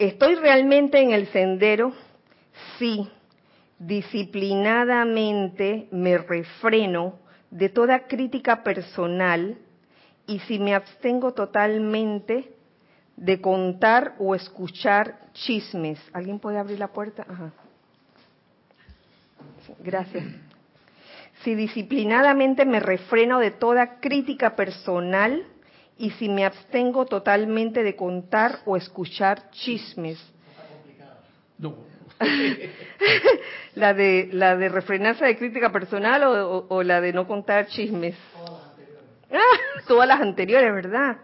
¿Estoy 0.00 0.34
realmente 0.36 0.98
en 0.98 1.12
el 1.12 1.26
sendero? 1.26 1.92
Sí. 2.78 3.06
Disciplinadamente 3.78 5.88
me 5.90 6.16
refreno 6.16 7.18
de 7.50 7.68
toda 7.68 8.06
crítica 8.06 8.62
personal 8.62 9.58
y 10.26 10.38
si 10.40 10.58
me 10.58 10.74
abstengo 10.74 11.34
totalmente 11.34 12.50
de 13.16 13.40
contar 13.40 14.14
o 14.18 14.34
escuchar 14.34 15.18
chismes. 15.32 15.98
¿Alguien 16.12 16.38
puede 16.38 16.58
abrir 16.58 16.78
la 16.78 16.88
puerta? 16.88 17.24
Ajá. 17.28 17.52
Gracias. 19.78 20.24
Si 21.42 21.54
disciplinadamente 21.54 22.64
me 22.64 22.80
refreno 22.80 23.38
de 23.38 23.50
toda 23.50 24.00
crítica 24.00 24.56
personal 24.56 25.46
y 25.96 26.10
si 26.12 26.28
me 26.28 26.44
abstengo 26.44 27.06
totalmente 27.06 27.82
de 27.82 27.96
contar 27.96 28.60
o 28.64 28.76
escuchar 28.76 29.50
chismes. 29.50 30.18
No. 31.58 31.76
la 33.74 33.94
de 33.94 34.28
la 34.32 34.56
de 34.56 34.68
refrenarse 34.68 35.24
de 35.24 35.38
crítica 35.38 35.72
personal 35.72 36.22
o, 36.24 36.82
la 36.82 37.00
de 37.00 37.12
no 37.12 37.26
contar 37.26 37.66
chismes. 37.66 38.16
Todas 39.86 40.08
las 40.08 40.20
anteriores, 40.20 40.74
¿verdad? 40.74 41.18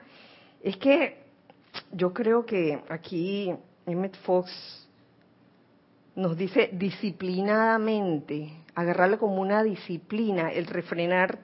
Es 0.63 0.77
que 0.77 1.26
yo 1.93 2.13
creo 2.13 2.45
que 2.47 2.83
aquí 2.89 3.55
Emmett 3.87 4.17
Fox 4.19 4.51
nos 6.15 6.37
dice 6.37 6.71
disciplinadamente, 6.73 8.51
agarrarlo 8.75 9.19
como 9.19 9.41
una 9.41 9.63
disciplina, 9.63 10.51
el 10.51 10.67
refrenarse 10.67 11.41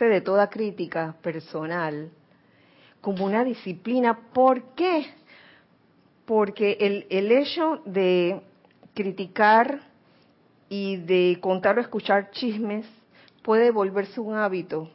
de 0.00 0.20
toda 0.20 0.50
crítica 0.50 1.16
personal 1.22 2.10
como 3.00 3.24
una 3.24 3.44
disciplina. 3.44 4.18
¿Por 4.32 4.74
qué? 4.74 5.06
Porque 6.26 6.76
el, 6.80 7.06
el 7.10 7.32
hecho 7.32 7.82
de 7.84 8.42
criticar 8.94 9.80
y 10.68 10.96
de 10.96 11.38
contar 11.40 11.78
o 11.78 11.80
escuchar 11.80 12.30
chismes 12.30 12.86
puede 13.42 13.70
volverse 13.70 14.20
un 14.20 14.36
hábito, 14.36 14.90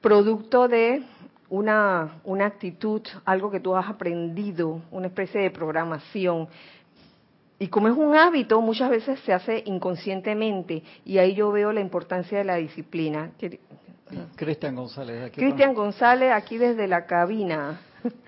producto 0.00 0.68
de 0.68 1.02
una, 1.50 2.20
una 2.24 2.46
actitud, 2.46 3.02
algo 3.24 3.50
que 3.50 3.60
tú 3.60 3.74
has 3.74 3.88
aprendido, 3.88 4.82
una 4.90 5.06
especie 5.06 5.40
de 5.40 5.50
programación. 5.50 6.48
Y 7.58 7.68
como 7.68 7.88
es 7.88 7.94
un 7.94 8.14
hábito, 8.14 8.60
muchas 8.60 8.90
veces 8.90 9.18
se 9.20 9.32
hace 9.32 9.62
inconscientemente 9.66 10.82
y 11.04 11.18
ahí 11.18 11.34
yo 11.34 11.50
veo 11.50 11.72
la 11.72 11.80
importancia 11.80 12.38
de 12.38 12.44
la 12.44 12.56
disciplina. 12.56 13.32
Cristian 14.36 14.76
González. 14.76 15.24
Aquí 15.24 15.40
Cristian 15.40 15.74
González, 15.74 16.32
aquí 16.32 16.56
desde 16.56 16.86
la 16.86 17.06
cabina. 17.06 17.80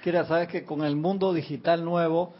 Kira, 0.02 0.24
sabes 0.24 0.48
que 0.48 0.64
con 0.64 0.84
el 0.84 0.96
mundo 0.96 1.32
digital 1.32 1.84
nuevo 1.84 2.34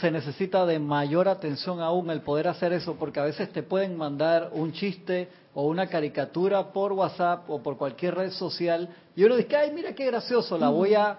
se 0.00 0.10
necesita 0.10 0.64
de 0.64 0.78
mayor 0.78 1.28
atención 1.28 1.80
aún 1.80 2.10
el 2.10 2.20
poder 2.20 2.48
hacer 2.48 2.72
eso, 2.72 2.94
porque 2.94 3.20
a 3.20 3.24
veces 3.24 3.52
te 3.52 3.62
pueden 3.62 3.96
mandar 3.96 4.50
un 4.52 4.72
chiste 4.72 5.28
o 5.54 5.66
una 5.66 5.88
caricatura 5.88 6.72
por 6.72 6.92
WhatsApp 6.92 7.48
o 7.50 7.62
por 7.62 7.76
cualquier 7.76 8.14
red 8.14 8.30
social 8.30 8.88
y 9.16 9.24
uno 9.24 9.36
dice, 9.36 9.56
ay, 9.56 9.72
mira 9.72 9.94
qué 9.94 10.06
gracioso, 10.06 10.56
la 10.56 10.68
voy 10.68 10.94
a 10.94 11.18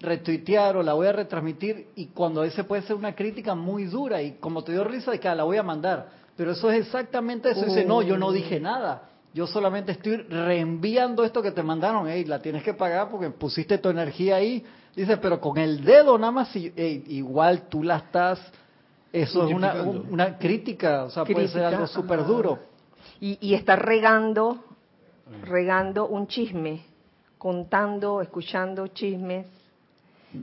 retuitear 0.00 0.76
o 0.76 0.82
la 0.82 0.92
voy 0.94 1.06
a 1.06 1.12
retransmitir 1.12 1.88
y 1.96 2.06
cuando 2.06 2.40
a 2.40 2.44
veces 2.44 2.64
puede 2.66 2.82
ser 2.82 2.96
una 2.96 3.14
crítica 3.14 3.54
muy 3.54 3.84
dura 3.84 4.20
y 4.22 4.32
como 4.32 4.62
te 4.62 4.72
dio 4.72 4.84
risa 4.84 5.12
de 5.12 5.20
que 5.20 5.28
ah, 5.28 5.34
la 5.34 5.44
voy 5.44 5.56
a 5.56 5.62
mandar, 5.62 6.08
pero 6.36 6.52
eso 6.52 6.70
es 6.70 6.86
exactamente 6.86 7.50
eso, 7.50 7.64
dice, 7.64 7.84
no, 7.84 8.02
yo 8.02 8.18
no 8.18 8.30
dije 8.30 8.60
nada 8.60 9.08
yo 9.34 9.46
solamente 9.46 9.92
estoy 9.92 10.16
reenviando 10.16 11.24
esto 11.24 11.40
que 11.40 11.52
te 11.52 11.62
mandaron, 11.62 12.08
hey, 12.08 12.24
la 12.24 12.40
tienes 12.40 12.62
que 12.62 12.74
pagar 12.74 13.08
porque 13.10 13.30
pusiste 13.30 13.78
tu 13.78 13.88
energía 13.88 14.36
ahí. 14.36 14.62
Dice, 14.94 15.16
pero 15.16 15.40
con 15.40 15.56
el 15.56 15.84
dedo 15.84 16.18
nada 16.18 16.32
más, 16.32 16.54
igual 16.54 17.68
tú 17.68 17.82
la 17.82 17.96
estás, 17.96 18.38
eso 19.12 19.46
es 19.46 19.54
una, 19.54 19.82
una 19.82 20.38
crítica, 20.38 21.04
o 21.04 21.10
sea, 21.10 21.24
puede 21.24 21.48
ser 21.48 21.64
algo 21.64 21.86
súper 21.86 22.24
duro. 22.24 22.58
Y, 23.20 23.38
y 23.40 23.54
está 23.54 23.76
regando, 23.76 24.62
regando 25.44 26.08
un 26.08 26.26
chisme, 26.26 26.82
contando, 27.38 28.20
escuchando 28.20 28.86
chismes. 28.88 29.46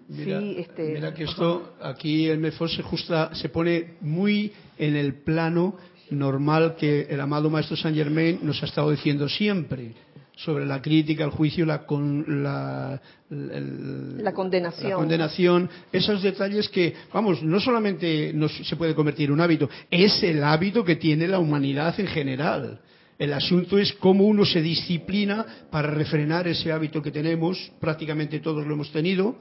Mira, 0.07 0.39
sí, 0.39 0.55
este, 0.59 0.93
mira 0.93 1.13
que 1.13 1.23
esto 1.23 1.73
aquí 1.81 2.27
el 2.27 2.37
MEFOS 2.37 2.75
se, 2.75 2.83
justa, 2.83 3.33
se 3.33 3.49
pone 3.49 3.95
muy 4.01 4.53
en 4.77 4.95
el 4.95 5.15
plano 5.15 5.75
normal 6.11 6.75
que 6.75 7.01
el 7.09 7.19
amado 7.21 7.49
Maestro 7.49 7.75
Saint 7.75 7.97
Germain 7.97 8.39
nos 8.43 8.61
ha 8.61 8.65
estado 8.65 8.91
diciendo 8.91 9.27
siempre 9.27 9.93
sobre 10.43 10.65
la 10.65 10.81
crítica, 10.81 11.25
el 11.25 11.31
juicio, 11.31 11.65
la, 11.65 11.85
la, 12.27 13.01
la, 13.29 14.33
condenación. 14.33 14.89
la 14.89 14.95
condenación, 14.95 15.69
esos 15.91 16.21
detalles 16.21 16.69
que, 16.69 16.93
vamos, 17.13 17.43
no 17.43 17.59
solamente 17.59 18.33
se 18.63 18.75
puede 18.77 18.95
convertir 18.95 19.27
en 19.27 19.33
un 19.33 19.41
hábito, 19.41 19.69
es 19.91 20.23
el 20.23 20.43
hábito 20.43 20.85
que 20.85 20.95
tiene 20.95 21.27
la 21.27 21.39
humanidad 21.39 21.99
en 21.99 22.07
general. 22.07 22.79
El 23.17 23.33
asunto 23.33 23.77
es 23.77 23.91
cómo 23.93 24.25
uno 24.25 24.45
se 24.45 24.61
disciplina 24.61 25.45
para 25.69 25.89
refrenar 25.89 26.47
ese 26.47 26.71
hábito 26.71 27.01
que 27.01 27.11
tenemos, 27.11 27.71
prácticamente 27.81 28.39
todos 28.39 28.65
lo 28.65 28.73
hemos 28.73 28.91
tenido, 28.93 29.35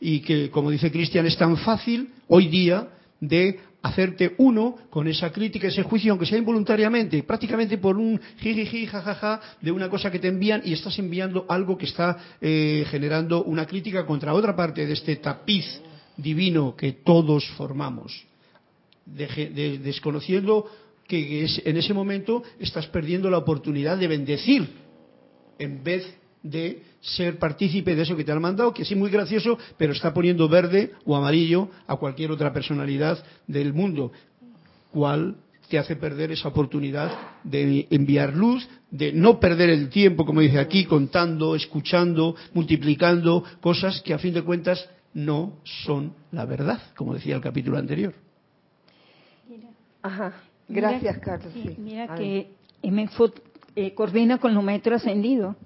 y 0.00 0.20
que, 0.20 0.50
como 0.50 0.72
dice 0.72 0.90
Cristian, 0.90 1.24
es 1.26 1.38
tan 1.38 1.56
fácil 1.58 2.08
hoy 2.26 2.48
día 2.48 2.88
de 3.20 3.60
hacerte 3.82 4.34
uno 4.38 4.76
con 4.90 5.08
esa 5.08 5.32
crítica, 5.32 5.66
ese 5.66 5.82
juicio, 5.82 6.12
aunque 6.12 6.26
sea 6.26 6.38
involuntariamente, 6.38 7.22
prácticamente 7.24 7.78
por 7.78 7.96
un 7.96 8.20
jijiji, 8.38 8.86
jajaja, 8.86 9.40
de 9.60 9.72
una 9.72 9.90
cosa 9.90 10.10
que 10.10 10.18
te 10.18 10.28
envían 10.28 10.62
y 10.64 10.72
estás 10.72 10.98
enviando 10.98 11.44
algo 11.48 11.76
que 11.76 11.86
está 11.86 12.16
eh, 12.40 12.84
generando 12.88 13.42
una 13.44 13.66
crítica 13.66 14.06
contra 14.06 14.34
otra 14.34 14.54
parte 14.54 14.86
de 14.86 14.92
este 14.92 15.16
tapiz 15.16 15.64
divino 16.16 16.76
que 16.76 16.92
todos 16.92 17.44
formamos, 17.56 18.24
desconociendo 19.04 20.66
que 21.08 21.46
en 21.64 21.76
ese 21.76 21.92
momento 21.92 22.42
estás 22.60 22.86
perdiendo 22.86 23.28
la 23.30 23.38
oportunidad 23.38 23.98
de 23.98 24.08
bendecir 24.08 24.68
en 25.58 25.82
vez 25.82 26.06
de 26.42 26.82
ser 27.02 27.38
partícipe 27.38 27.96
de 27.96 28.02
eso 28.02 28.16
que 28.16 28.24
te 28.24 28.32
han 28.32 28.40
mandado, 28.40 28.72
que 28.72 28.84
sí 28.84 28.94
muy 28.94 29.10
gracioso, 29.10 29.58
pero 29.76 29.92
está 29.92 30.14
poniendo 30.14 30.48
verde 30.48 30.92
o 31.04 31.16
amarillo 31.16 31.68
a 31.86 31.96
cualquier 31.96 32.30
otra 32.30 32.52
personalidad 32.52 33.22
del 33.46 33.74
mundo, 33.74 34.12
cual 34.92 35.36
te 35.68 35.78
hace 35.78 35.96
perder 35.96 36.30
esa 36.30 36.48
oportunidad 36.48 37.10
de 37.42 37.88
enviar 37.90 38.34
luz, 38.34 38.68
de 38.90 39.12
no 39.12 39.40
perder 39.40 39.70
el 39.70 39.88
tiempo, 39.88 40.24
como 40.24 40.40
dice 40.40 40.60
aquí, 40.60 40.84
contando, 40.84 41.56
escuchando, 41.56 42.36
multiplicando 42.54 43.42
cosas 43.60 44.00
que 44.02 44.14
a 44.14 44.18
fin 44.18 44.34
de 44.34 44.42
cuentas 44.42 44.88
no 45.14 45.58
son 45.64 46.14
la 46.30 46.44
verdad, 46.44 46.80
como 46.94 47.14
decía 47.14 47.34
el 47.34 47.40
capítulo 47.40 47.78
anterior. 47.78 48.14
Ajá, 50.02 50.34
gracias 50.68 51.18
Carlos. 51.18 51.52
Mira 51.78 52.14
que 52.14 52.50
MFOT 52.82 53.40
eh, 53.74 53.94
coordina 53.94 54.38
con 54.38 54.54
los 54.54 54.62
maestros 54.62 55.02
ascendidos 55.02 55.56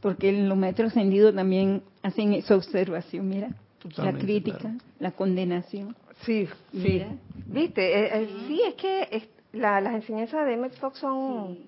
porque 0.00 0.28
en 0.28 0.48
los 0.48 0.58
maestros 0.58 0.92
ascendidos 0.92 1.34
también 1.34 1.82
hacen 2.02 2.34
esa 2.34 2.56
observación, 2.56 3.28
mira, 3.28 3.50
la 3.96 4.12
crítica, 4.12 4.74
la 4.98 5.12
condenación. 5.12 5.96
Sí, 6.24 6.48
sí. 6.70 7.04
Viste, 7.46 7.82
eh, 7.82 8.22
eh, 8.22 8.28
sí, 8.46 8.62
es 8.66 8.74
que 8.74 9.28
las 9.52 9.94
enseñanzas 9.94 10.46
de 10.46 10.54
Emmett 10.54 10.74
Fox 10.78 10.98
son, 10.98 11.58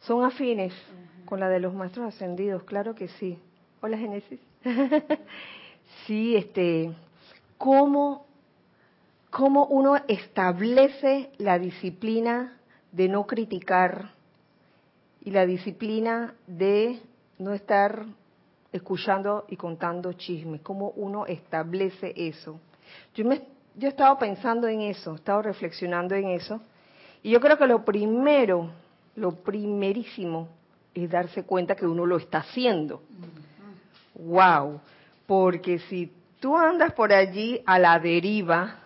son 0.00 0.24
afines 0.24 0.72
con 1.24 1.40
la 1.40 1.48
de 1.48 1.60
los 1.60 1.72
maestros 1.72 2.06
ascendidos, 2.06 2.64
claro 2.64 2.94
que 2.94 3.08
sí. 3.08 3.38
Hola, 3.80 3.96
Génesis. 3.96 4.40
sí, 6.06 6.36
este, 6.36 6.92
¿cómo, 7.56 8.26
cómo 9.30 9.66
uno 9.66 9.96
establece 10.08 11.30
la 11.38 11.58
disciplina 11.58 12.58
de 12.92 13.08
no 13.08 13.26
criticar 13.26 14.10
y 15.22 15.30
la 15.30 15.46
disciplina 15.46 16.34
de 16.46 16.98
no 17.40 17.54
estar 17.54 18.04
escuchando 18.70 19.46
y 19.48 19.56
contando 19.56 20.12
chismes, 20.12 20.60
cómo 20.60 20.90
uno 20.90 21.26
establece 21.26 22.12
eso. 22.14 22.60
Yo, 23.14 23.24
me, 23.24 23.42
yo 23.74 23.88
he 23.88 23.90
estado 23.90 24.18
pensando 24.18 24.68
en 24.68 24.82
eso, 24.82 25.12
he 25.12 25.16
estado 25.16 25.42
reflexionando 25.42 26.14
en 26.14 26.28
eso, 26.28 26.60
y 27.22 27.30
yo 27.30 27.40
creo 27.40 27.58
que 27.58 27.66
lo 27.66 27.84
primero, 27.84 28.70
lo 29.16 29.32
primerísimo, 29.32 30.48
es 30.94 31.10
darse 31.10 31.44
cuenta 31.44 31.74
que 31.74 31.86
uno 31.86 32.04
lo 32.04 32.18
está 32.18 32.38
haciendo. 32.38 33.02
Wow, 34.14 34.80
porque 35.26 35.78
si 35.78 36.12
tú 36.40 36.56
andas 36.56 36.92
por 36.92 37.12
allí 37.12 37.62
a 37.64 37.78
la 37.78 37.98
deriva, 37.98 38.79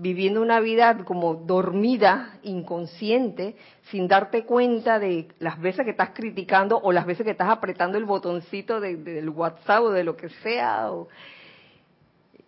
viviendo 0.00 0.40
una 0.40 0.60
vida 0.60 0.96
como 1.04 1.34
dormida, 1.34 2.38
inconsciente, 2.44 3.56
sin 3.90 4.06
darte 4.06 4.44
cuenta 4.44 5.00
de 5.00 5.26
las 5.40 5.60
veces 5.60 5.84
que 5.84 5.90
estás 5.90 6.10
criticando 6.10 6.78
o 6.78 6.92
las 6.92 7.04
veces 7.04 7.24
que 7.24 7.32
estás 7.32 7.48
apretando 7.48 7.98
el 7.98 8.04
botoncito 8.04 8.80
del 8.80 9.28
WhatsApp 9.28 9.82
o 9.82 9.90
de 9.90 10.04
lo 10.04 10.16
que 10.16 10.28
sea, 10.28 10.92
o 10.92 11.08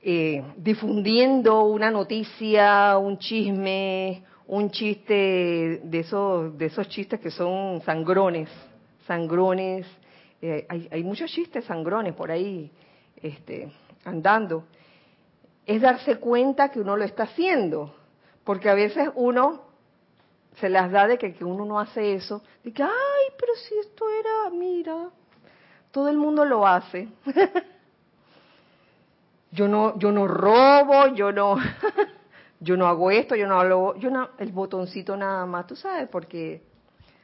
eh, 0.00 0.44
difundiendo 0.56 1.64
una 1.64 1.90
noticia, 1.90 2.96
un 2.98 3.18
chisme, 3.18 4.22
un 4.46 4.70
chiste 4.70 5.80
de 5.82 5.98
esos, 5.98 6.56
de 6.56 6.66
esos 6.66 6.88
chistes 6.88 7.18
que 7.18 7.32
son 7.32 7.80
sangrones, 7.82 8.48
sangrones, 9.08 9.86
eh, 10.40 10.66
hay, 10.68 10.88
hay 10.88 11.02
muchos 11.02 11.28
chistes 11.32 11.64
sangrones 11.64 12.14
por 12.14 12.30
ahí 12.30 12.70
este, 13.20 13.72
andando. 14.04 14.66
Es 15.70 15.80
darse 15.80 16.16
cuenta 16.16 16.70
que 16.70 16.80
uno 16.80 16.96
lo 16.96 17.04
está 17.04 17.22
haciendo, 17.22 17.94
porque 18.42 18.68
a 18.68 18.74
veces 18.74 19.08
uno 19.14 19.62
se 20.56 20.68
las 20.68 20.90
da 20.90 21.06
de 21.06 21.16
que, 21.16 21.32
que 21.32 21.44
uno 21.44 21.64
no 21.64 21.78
hace 21.78 22.14
eso, 22.14 22.42
de 22.64 22.72
que, 22.72 22.82
ay, 22.82 22.90
pero 23.38 23.54
si 23.54 23.76
esto 23.78 24.04
era, 24.10 24.50
mira, 24.50 25.10
todo 25.92 26.08
el 26.08 26.16
mundo 26.16 26.44
lo 26.44 26.66
hace. 26.66 27.08
yo 29.52 29.68
no, 29.68 29.96
yo 29.96 30.10
no 30.10 30.26
robo, 30.26 31.06
yo 31.14 31.30
no, 31.30 31.56
yo 32.58 32.76
no 32.76 32.88
hago 32.88 33.12
esto, 33.12 33.36
yo 33.36 33.46
no 33.46 33.60
hablo, 33.60 33.94
yo 33.94 34.10
no, 34.10 34.30
el 34.38 34.50
botoncito 34.50 35.16
nada 35.16 35.46
más, 35.46 35.68
tú 35.68 35.76
sabes, 35.76 36.08
porque 36.08 36.64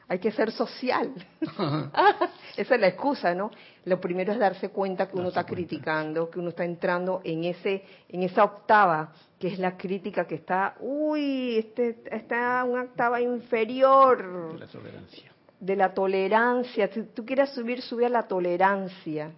hay 0.09 0.19
que 0.19 0.31
ser 0.31 0.53
social. 0.53 1.13
Esa 2.57 2.75
es 2.75 2.81
la 2.81 2.89
excusa, 2.89 3.35
¿no? 3.35 3.51
Lo 3.85 4.01
primero 4.01 4.33
es 4.33 4.39
darse 4.39 4.71
cuenta 4.71 5.09
que 5.09 5.17
uno 5.17 5.29
está 5.29 5.45
criticando, 5.45 6.31
que 6.31 6.39
uno 6.39 6.51
está 6.51 6.65
entrando 6.65 7.21
en 7.25 7.45
ese, 7.45 7.83
en 8.09 8.23
esa 8.23 8.45
octava, 8.45 9.13
que 9.39 9.49
es 9.49 9.59
la 9.59 9.77
crítica 9.77 10.27
que 10.27 10.37
está, 10.37 10.77
uy, 10.81 11.57
este, 11.59 12.03
está 12.11 12.65
una 12.65 12.83
octava 12.83 13.21
inferior. 13.21 14.53
De 14.55 14.59
la 14.59 14.67
tolerancia. 14.67 15.33
De 15.61 15.77
la 15.77 15.95
tolerancia. 15.95 16.89
Si 16.89 17.03
tú 17.15 17.25
quieres 17.25 17.51
subir, 17.51 17.81
sube 17.81 18.07
a 18.07 18.09
la 18.09 18.23
tolerancia. 18.25 19.33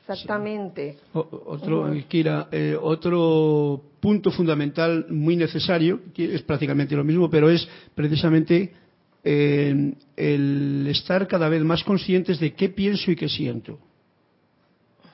Exactamente. 0.00 0.98
otro, 1.12 1.92
Kira, 2.06 2.48
eh, 2.52 2.76
otro 2.80 3.82
punto 3.98 4.30
fundamental 4.30 5.06
muy 5.08 5.34
necesario, 5.36 6.00
que 6.14 6.34
es 6.34 6.42
prácticamente 6.42 6.94
lo 6.94 7.02
mismo, 7.02 7.28
pero 7.28 7.50
es 7.50 7.68
precisamente 7.94 8.72
el 9.26 10.86
estar 10.88 11.26
cada 11.26 11.48
vez 11.48 11.62
más 11.62 11.82
conscientes 11.82 12.38
de 12.38 12.54
qué 12.54 12.68
pienso 12.68 13.10
y 13.10 13.16
qué 13.16 13.28
siento. 13.28 13.78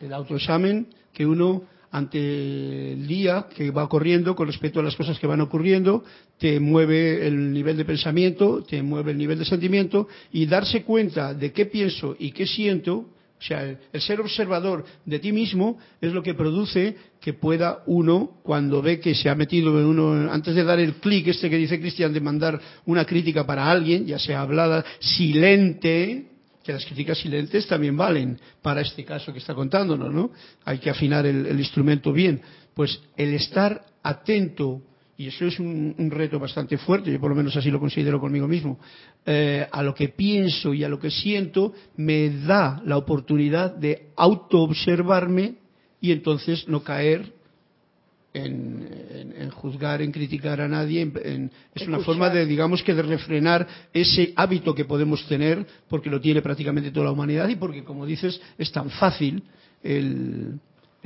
El 0.00 0.12
autoexamen 0.12 0.88
que 1.12 1.26
uno 1.26 1.62
ante 1.92 2.92
el 2.92 3.06
día 3.06 3.46
que 3.54 3.70
va 3.70 3.84
ocurriendo 3.84 4.34
con 4.34 4.46
respecto 4.46 4.80
a 4.80 4.82
las 4.82 4.96
cosas 4.96 5.18
que 5.18 5.26
van 5.26 5.42
ocurriendo, 5.42 6.04
te 6.38 6.58
mueve 6.58 7.26
el 7.26 7.52
nivel 7.52 7.76
de 7.76 7.84
pensamiento, 7.84 8.62
te 8.62 8.82
mueve 8.82 9.12
el 9.12 9.18
nivel 9.18 9.38
de 9.38 9.44
sentimiento 9.44 10.08
y 10.32 10.46
darse 10.46 10.84
cuenta 10.84 11.34
de 11.34 11.52
qué 11.52 11.66
pienso 11.66 12.16
y 12.18 12.32
qué 12.32 12.46
siento 12.46 13.06
o 13.42 13.44
sea, 13.44 13.64
el, 13.64 14.00
ser 14.00 14.20
observador 14.20 14.84
de 15.04 15.18
ti 15.18 15.32
mismo 15.32 15.76
es 16.00 16.12
lo 16.12 16.22
que 16.22 16.34
produce 16.34 16.96
que 17.20 17.32
pueda 17.32 17.82
uno, 17.86 18.38
cuando 18.44 18.80
ve 18.80 19.00
que 19.00 19.16
se 19.16 19.28
ha 19.28 19.34
metido 19.34 19.80
en 19.80 19.86
uno, 19.86 20.30
antes 20.30 20.54
de 20.54 20.62
dar 20.62 20.78
el 20.78 20.94
clic 20.94 21.26
este 21.26 21.50
que 21.50 21.56
dice 21.56 21.80
Cristian 21.80 22.12
de 22.12 22.20
mandar 22.20 22.60
una 22.86 23.04
crítica 23.04 23.44
para 23.44 23.68
alguien, 23.68 24.06
ya 24.06 24.20
sea 24.20 24.42
hablada, 24.42 24.84
silente, 25.00 26.26
que 26.62 26.72
las 26.72 26.84
críticas 26.84 27.18
silentes 27.18 27.66
también 27.66 27.96
valen 27.96 28.38
para 28.62 28.80
este 28.80 29.04
caso 29.04 29.32
que 29.32 29.40
está 29.40 29.54
contándonos, 29.54 30.14
¿no? 30.14 30.30
Hay 30.64 30.78
que 30.78 30.90
afinar 30.90 31.26
el 31.26 31.58
instrumento 31.58 32.12
bien. 32.12 32.40
Pues 32.74 33.00
el 33.16 33.34
estar 33.34 33.84
atento 34.04 34.82
y 35.22 35.28
eso 35.28 35.46
es 35.46 35.60
un, 35.60 36.10
reto 36.10 36.40
bastante 36.40 36.76
fuerte, 36.76 37.12
yo 37.12 37.20
por 37.20 37.30
lo 37.30 37.36
menos 37.36 37.56
así 37.56 37.70
lo 37.70 37.78
considero 37.78 38.18
conmigo 38.18 38.48
mismo, 38.48 38.80
eh, 39.24 39.64
a 39.70 39.80
lo 39.80 39.94
que 39.94 40.08
pienso 40.08 40.74
y 40.74 40.82
a 40.82 40.88
lo 40.88 40.98
que 40.98 41.12
siento, 41.12 41.72
me 41.96 42.28
da 42.28 42.82
la 42.84 42.96
oportunidad 42.96 43.72
de 43.76 44.08
autoobservarme 44.16 45.58
y 46.00 46.10
entonces 46.10 46.66
no 46.66 46.82
caer 46.82 47.32
en, 48.34 49.50
juzgar, 49.50 50.02
en 50.02 50.10
criticar 50.10 50.60
a 50.60 50.66
nadie. 50.66 51.12
es 51.72 51.86
una 51.86 52.00
forma 52.00 52.28
de, 52.28 52.44
digamos 52.44 52.82
que, 52.82 52.92
de 52.92 53.02
refrenar 53.02 53.68
ese 53.92 54.32
hábito 54.34 54.74
que 54.74 54.86
podemos 54.86 55.24
tener, 55.28 55.64
porque 55.88 56.10
lo 56.10 56.20
tiene 56.20 56.42
prácticamente 56.42 56.90
toda 56.90 57.06
la 57.06 57.12
humanidad 57.12 57.48
y 57.48 57.54
porque, 57.54 57.84
como 57.84 58.06
dices, 58.06 58.40
es 58.58 58.72
tan 58.72 58.90
fácil 58.90 59.44
el 59.84 60.58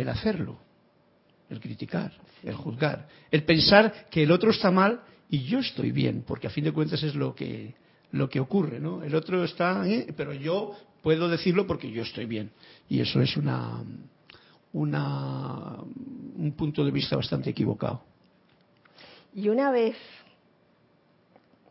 hacerlo 0.09 0.66
el 1.51 1.61
criticar, 1.61 2.13
el 2.43 2.55
juzgar, 2.55 3.09
el 3.31 3.45
pensar 3.45 4.07
que 4.11 4.23
el 4.23 4.31
otro 4.31 4.51
está 4.51 4.71
mal 4.71 5.01
y 5.29 5.45
yo 5.45 5.61
estoy 5.61 5.93
bien, 5.93 6.25
porque 6.27 6.47
a 6.47 6.51
fin 6.51 6.65
de 6.65 6.73
cuentas 6.73 7.03
es 7.03 7.15
lo 7.15 7.35
que 7.35 7.75
lo 8.13 8.29
que 8.29 8.41
ocurre, 8.41 8.81
¿no? 8.81 9.03
El 9.03 9.15
otro 9.15 9.45
está, 9.45 9.87
¿eh? 9.89 10.13
pero 10.17 10.33
yo 10.33 10.75
puedo 11.03 11.29
decirlo 11.29 11.67
porque 11.67 11.91
yo 11.91 12.03
estoy 12.03 12.27
bien 12.27 12.51
y 12.89 13.01
eso 13.01 13.21
es 13.21 13.37
una 13.37 13.83
una 14.73 15.77
un 16.37 16.53
punto 16.57 16.85
de 16.85 16.91
vista 16.91 17.17
bastante 17.17 17.51
equivocado. 17.51 18.03
Y 19.35 19.49
una 19.49 19.71
vez 19.71 19.97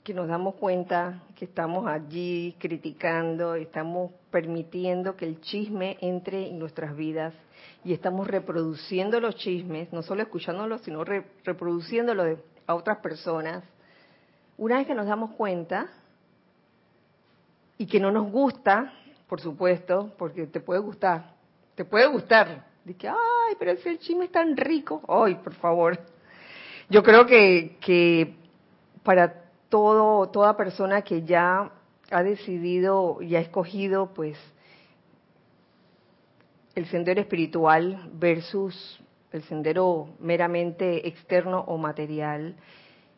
que 0.06 0.14
nos 0.14 0.28
damos 0.28 0.53
cuenta 0.53 1.24
que 1.36 1.45
estamos 1.45 1.88
allí 1.88 2.56
criticando, 2.60 3.56
estamos 3.56 4.12
permitiendo 4.30 5.18
que 5.18 5.26
el 5.26 5.41
chisme 5.41 5.97
entre 5.99 6.47
en 6.47 6.60
nuestras 6.60 6.95
vidas 6.95 7.34
y 7.84 7.91
estamos 7.91 8.28
reproduciendo 8.28 9.20
los 9.20 9.36
chismes, 9.36 9.91
no 9.91 10.03
solo 10.03 10.22
escuchándolos, 10.22 10.82
sino 10.82 11.03
reproduciéndolos 11.03 12.38
a 12.68 12.76
otras 12.76 12.99
personas, 12.99 13.64
una 14.60 14.78
vez 14.78 14.86
que 14.86 14.93
nos 14.93 15.08
damos 15.08 15.32
cuenta 15.32 15.88
y 17.80 17.88
que 17.88 17.99
no 17.99 18.12
nos 18.12 18.32
gusta, 18.32 18.93
por 19.28 19.41
supuesto, 19.41 20.14
porque 20.20 20.45
te 20.45 20.60
puede 20.60 20.82
gustar, 20.82 21.34
te 21.74 21.84
puede 21.84 22.06
gustar, 22.06 22.64
de 22.84 22.93
que, 22.93 23.08
ay, 23.08 23.56
pero 23.58 23.72
ese 23.72 23.97
chisme 23.97 24.26
es 24.26 24.32
tan 24.32 24.56
rico, 24.56 25.01
ay, 25.08 25.34
por 25.34 25.56
favor. 25.56 25.99
Yo 26.91 27.01
creo 27.01 27.26
que, 27.26 27.78
que 27.82 28.36
para 29.01 29.44
todo, 29.70 30.30
toda 30.30 30.57
persona 30.57 31.01
que 31.01 31.24
ya 31.24 31.72
ha 32.11 32.24
decidido 32.24 33.22
y 33.22 33.36
ha 33.36 33.39
escogido, 33.39 34.13
pues, 34.13 34.38
el 36.76 36.86
sendero 36.88 37.22
espiritual 37.22 38.09
versus 38.13 38.99
el 39.32 39.43
sendero 39.43 40.09
meramente 40.20 41.07
externo 41.07 41.63
o 41.68 41.78
material, 41.78 42.55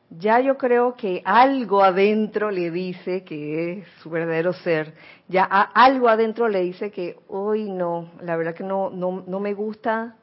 ya 0.09 0.39
yo 0.39 0.57
creo 0.57 0.95
que 0.95 1.21
algo 1.25 1.83
adentro 1.83 2.49
le 2.49 2.71
dice 2.71 3.23
que 3.23 3.73
es 3.73 3.87
su 4.01 4.09
verdadero 4.09 4.53
ser, 4.53 4.93
ya 5.27 5.43
algo 5.43 6.07
adentro 6.07 6.47
le 6.47 6.61
dice 6.61 6.91
que 6.91 7.17
hoy 7.27 7.69
no, 7.69 8.11
la 8.21 8.37
verdad 8.37 8.55
que 8.55 8.63
no, 8.63 8.89
no, 8.89 9.39
me 9.39 9.53
gusta 9.53 10.15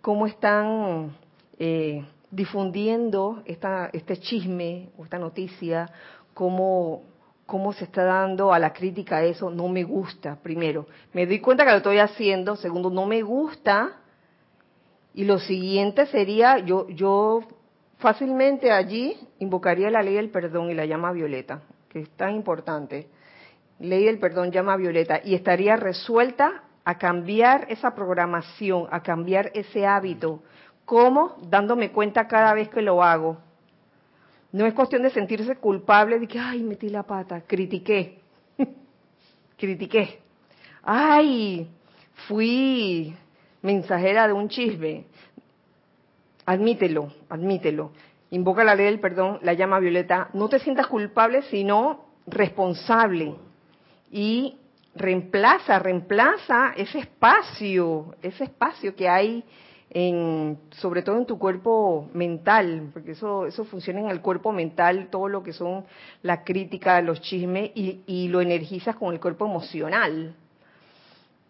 cómo 0.00 0.26
están 0.26 1.14
eh, 1.58 2.04
difundiendo 2.34 3.42
esta, 3.46 3.90
este 3.92 4.16
chisme 4.18 4.90
o 4.98 5.04
esta 5.04 5.18
noticia, 5.18 5.90
cómo 6.34 7.02
cómo 7.46 7.72
se 7.72 7.84
está 7.84 8.04
dando 8.04 8.52
a 8.52 8.58
la 8.58 8.72
crítica 8.72 9.22
eso, 9.22 9.50
no 9.50 9.68
me 9.68 9.84
gusta, 9.84 10.36
primero. 10.42 10.86
Me 11.12 11.26
doy 11.26 11.40
cuenta 11.40 11.64
que 11.64 11.70
lo 11.70 11.76
estoy 11.78 11.98
haciendo, 11.98 12.56
segundo, 12.56 12.90
no 12.90 13.06
me 13.06 13.22
gusta. 13.22 14.00
Y 15.12 15.24
lo 15.24 15.38
siguiente 15.38 16.06
sería, 16.06 16.58
yo, 16.58 16.88
yo 16.88 17.42
fácilmente 17.98 18.72
allí 18.72 19.16
invocaría 19.38 19.90
la 19.90 20.02
ley 20.02 20.14
del 20.14 20.30
perdón 20.30 20.70
y 20.70 20.74
la 20.74 20.86
llama 20.86 21.12
violeta, 21.12 21.62
que 21.88 22.00
es 22.00 22.10
tan 22.10 22.34
importante. 22.34 23.08
Ley 23.78 24.04
del 24.04 24.18
perdón, 24.18 24.50
llama 24.50 24.76
violeta, 24.76 25.20
y 25.22 25.34
estaría 25.34 25.76
resuelta 25.76 26.64
a 26.84 26.98
cambiar 26.98 27.66
esa 27.68 27.94
programación, 27.94 28.86
a 28.90 29.02
cambiar 29.02 29.50
ese 29.54 29.86
hábito. 29.86 30.42
¿Cómo? 30.84 31.36
Dándome 31.48 31.90
cuenta 31.90 32.28
cada 32.28 32.54
vez 32.54 32.68
que 32.68 32.82
lo 32.82 33.02
hago 33.02 33.38
no 34.54 34.66
es 34.66 34.74
cuestión 34.74 35.02
de 35.02 35.10
sentirse 35.10 35.56
culpable 35.56 36.20
de 36.20 36.28
que, 36.28 36.38
ay, 36.38 36.62
metí 36.62 36.88
la 36.88 37.02
pata, 37.02 37.40
critiqué, 37.44 38.20
critiqué. 39.58 40.20
Ay, 40.80 41.68
fui 42.28 43.12
mensajera 43.62 44.28
de 44.28 44.32
un 44.32 44.48
chisme. 44.48 45.06
Admítelo, 46.46 47.12
admítelo. 47.28 47.90
Invoca 48.30 48.62
la 48.62 48.76
ley 48.76 48.86
del 48.86 49.00
perdón, 49.00 49.40
la 49.42 49.54
llama 49.54 49.80
Violeta. 49.80 50.28
No 50.34 50.48
te 50.48 50.60
sientas 50.60 50.86
culpable, 50.86 51.42
sino 51.50 52.04
responsable. 52.28 53.34
Y 54.12 54.56
reemplaza, 54.94 55.80
reemplaza 55.80 56.74
ese 56.76 57.00
espacio, 57.00 58.14
ese 58.22 58.44
espacio 58.44 58.94
que 58.94 59.08
hay 59.08 59.42
sobre 60.72 61.02
todo 61.02 61.18
en 61.18 61.26
tu 61.26 61.38
cuerpo 61.38 62.10
mental, 62.14 62.90
porque 62.92 63.12
eso, 63.12 63.46
eso 63.46 63.64
funciona 63.64 64.00
en 64.00 64.08
el 64.08 64.20
cuerpo 64.20 64.50
mental, 64.50 65.06
todo 65.08 65.28
lo 65.28 65.44
que 65.44 65.52
son 65.52 65.84
la 66.22 66.42
crítica, 66.42 67.00
los 67.00 67.20
chismes, 67.20 67.70
y, 67.76 68.26
lo 68.28 68.40
energizas 68.40 68.96
con 68.96 69.14
el 69.14 69.20
cuerpo 69.20 69.46
emocional. 69.46 70.34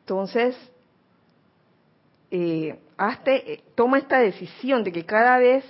Entonces, 0.00 0.54
eh, 2.30 2.78
hazte, 2.98 3.62
toma 3.74 3.96
esta 3.96 4.18
decisión 4.18 4.84
de 4.84 4.92
que 4.92 5.06
cada 5.06 5.38
vez 5.38 5.64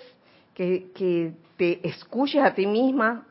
que, 0.53 0.91
que 0.97 1.33
te 1.57 1.87
escuches 1.87 2.43
a 2.43 2.55
ti 2.55 2.67
misma, 2.67 3.25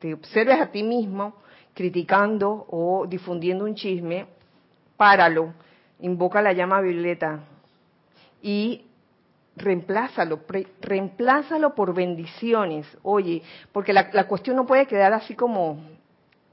te 0.00 0.12
observes 0.12 0.60
a 0.60 0.72
ti 0.72 0.82
mismo 0.82 1.34
criticando 1.72 2.66
o 2.68 3.06
difundiendo 3.06 3.64
un 3.64 3.76
chisme, 3.76 4.26
páralo, 4.96 5.54
invoca 6.00 6.42
la 6.42 6.52
llama 6.52 6.80
violeta 6.80 7.44
y 8.42 8.87
reemplázalo, 9.58 10.40
reemplázalo 10.80 11.74
por 11.74 11.94
bendiciones. 11.94 12.86
Oye, 13.02 13.42
porque 13.72 13.92
la, 13.92 14.26
cuestión 14.26 14.56
no 14.56 14.66
puede 14.66 14.86
quedar 14.86 15.12
así 15.12 15.34
como 15.34 15.80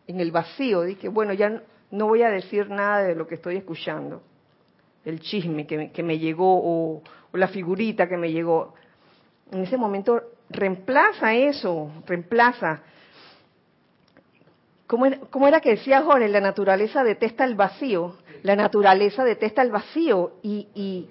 en 0.08 0.20
el 0.20 0.32
vacío. 0.32 0.82
Dije, 0.82 1.08
bueno, 1.08 1.34
ya 1.34 1.62
no 1.92 2.08
voy 2.08 2.24
a 2.24 2.30
decir 2.30 2.70
nada 2.70 3.04
de 3.04 3.16
lo 3.16 3.28
que 3.28 3.36
estoy 3.36 3.58
escuchando, 3.58 4.22
el 5.06 5.20
chisme 5.20 5.66
que 5.68 5.78
me, 5.78 5.92
que 5.92 6.04
me 6.04 6.18
llegó 6.18 6.58
o, 6.58 7.02
o 7.32 7.38
la 7.38 7.48
figurita 7.48 8.08
que 8.10 8.18
me 8.18 8.32
llegó. 8.32 8.74
En 9.52 9.62
ese 9.62 9.78
momento 9.78 10.22
reemplaza 10.50 11.34
eso, 11.34 11.92
reemplaza. 12.06 12.82
¿Cómo 14.88 15.06
era, 15.06 15.20
¿Cómo 15.30 15.48
era, 15.48 15.62
que 15.62 15.72
decía 15.72 16.02
Jorge? 16.02 16.28
La 16.28 16.42
naturaleza 16.42 17.04
detesta 17.04 17.44
el 17.46 17.56
vacío. 17.56 18.18
La 18.44 18.56
naturaleza 18.56 19.24
detesta 19.24 19.64
el 19.64 19.72
vacío 19.72 20.34
y, 20.44 20.68
y 20.76 21.10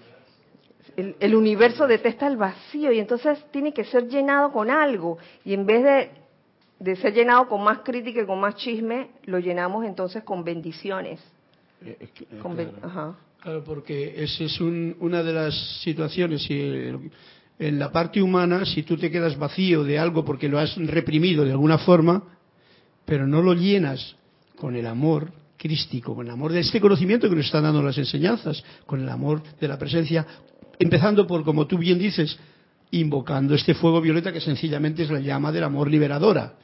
el, 0.97 1.17
el, 1.21 1.35
universo 1.35 1.87
detesta 1.87 2.27
el 2.27 2.37
vacío 2.37 2.93
y 2.93 2.99
entonces 2.99 3.39
tiene 3.51 3.73
que 3.73 3.85
ser 3.85 4.09
llenado 4.09 4.53
con 4.53 4.71
algo. 4.71 5.19
Y 5.45 5.55
en 5.55 5.67
vez 5.67 5.83
de, 5.83 6.11
de 6.79 6.97
ser 6.97 7.15
llenado 7.15 7.49
con 7.49 7.63
más 7.63 7.79
crítica 7.79 8.23
y 8.23 8.27
con 8.27 8.41
más 8.41 8.57
chisme, 8.57 9.11
lo 9.25 9.39
llenamos 9.39 9.85
entonces 9.85 10.23
con 10.23 10.45
bendiciones. 10.45 11.21
Eh, 11.85 11.97
eh, 12.01 12.27
claro. 12.29 13.65
porque 13.65 14.15
esa 14.23 14.45
es 14.45 14.61
una 14.61 15.23
de 15.23 15.33
las 15.33 15.55
situaciones. 15.83 16.47
en 16.51 17.79
la 17.79 17.93
parte 17.93 18.23
humana, 18.23 18.65
si 18.65 18.83
tú 18.83 18.97
te 18.97 19.11
quedas 19.11 19.39
vacío 19.39 19.85
de 19.85 19.99
algo 19.99 20.25
porque 20.25 20.49
lo 20.49 20.59
has 20.59 20.77
reprimido 20.77 21.45
de 21.45 21.53
alguna 21.53 21.79
forma, 21.79 22.23
pero 23.05 23.27
no 23.27 23.43
lo 23.43 23.55
llenas 23.55 24.17
con 24.57 24.77
el 24.77 24.87
amor 24.87 25.31
crístico, 25.57 26.15
con 26.15 26.27
el 26.27 26.33
amor 26.33 26.53
de 26.53 26.61
este 26.61 26.81
conocimiento 26.81 27.29
que 27.29 27.37
nos 27.37 27.47
están 27.47 27.63
dando 27.63 27.83
las 27.83 27.97
enseñanzas, 27.97 28.63
con 28.87 29.01
el 29.01 29.09
amor 29.09 29.43
de 29.59 29.69
la 29.69 29.79
presencia, 29.79 30.27
empezando 30.79 31.27
por, 31.27 31.45
como 31.45 31.67
tú 31.67 31.79
bien 31.79 31.99
dices, 31.99 32.39
invocando 32.91 33.55
este 33.55 33.75
fuego 33.75 34.01
violeta 34.01 34.33
que 34.33 34.41
sencillamente 34.41 35.03
es 35.03 35.11
la 35.11 35.21
llama 35.21 35.53
del 35.53 35.65
amor 35.65 35.91
liberadora. 35.91 36.55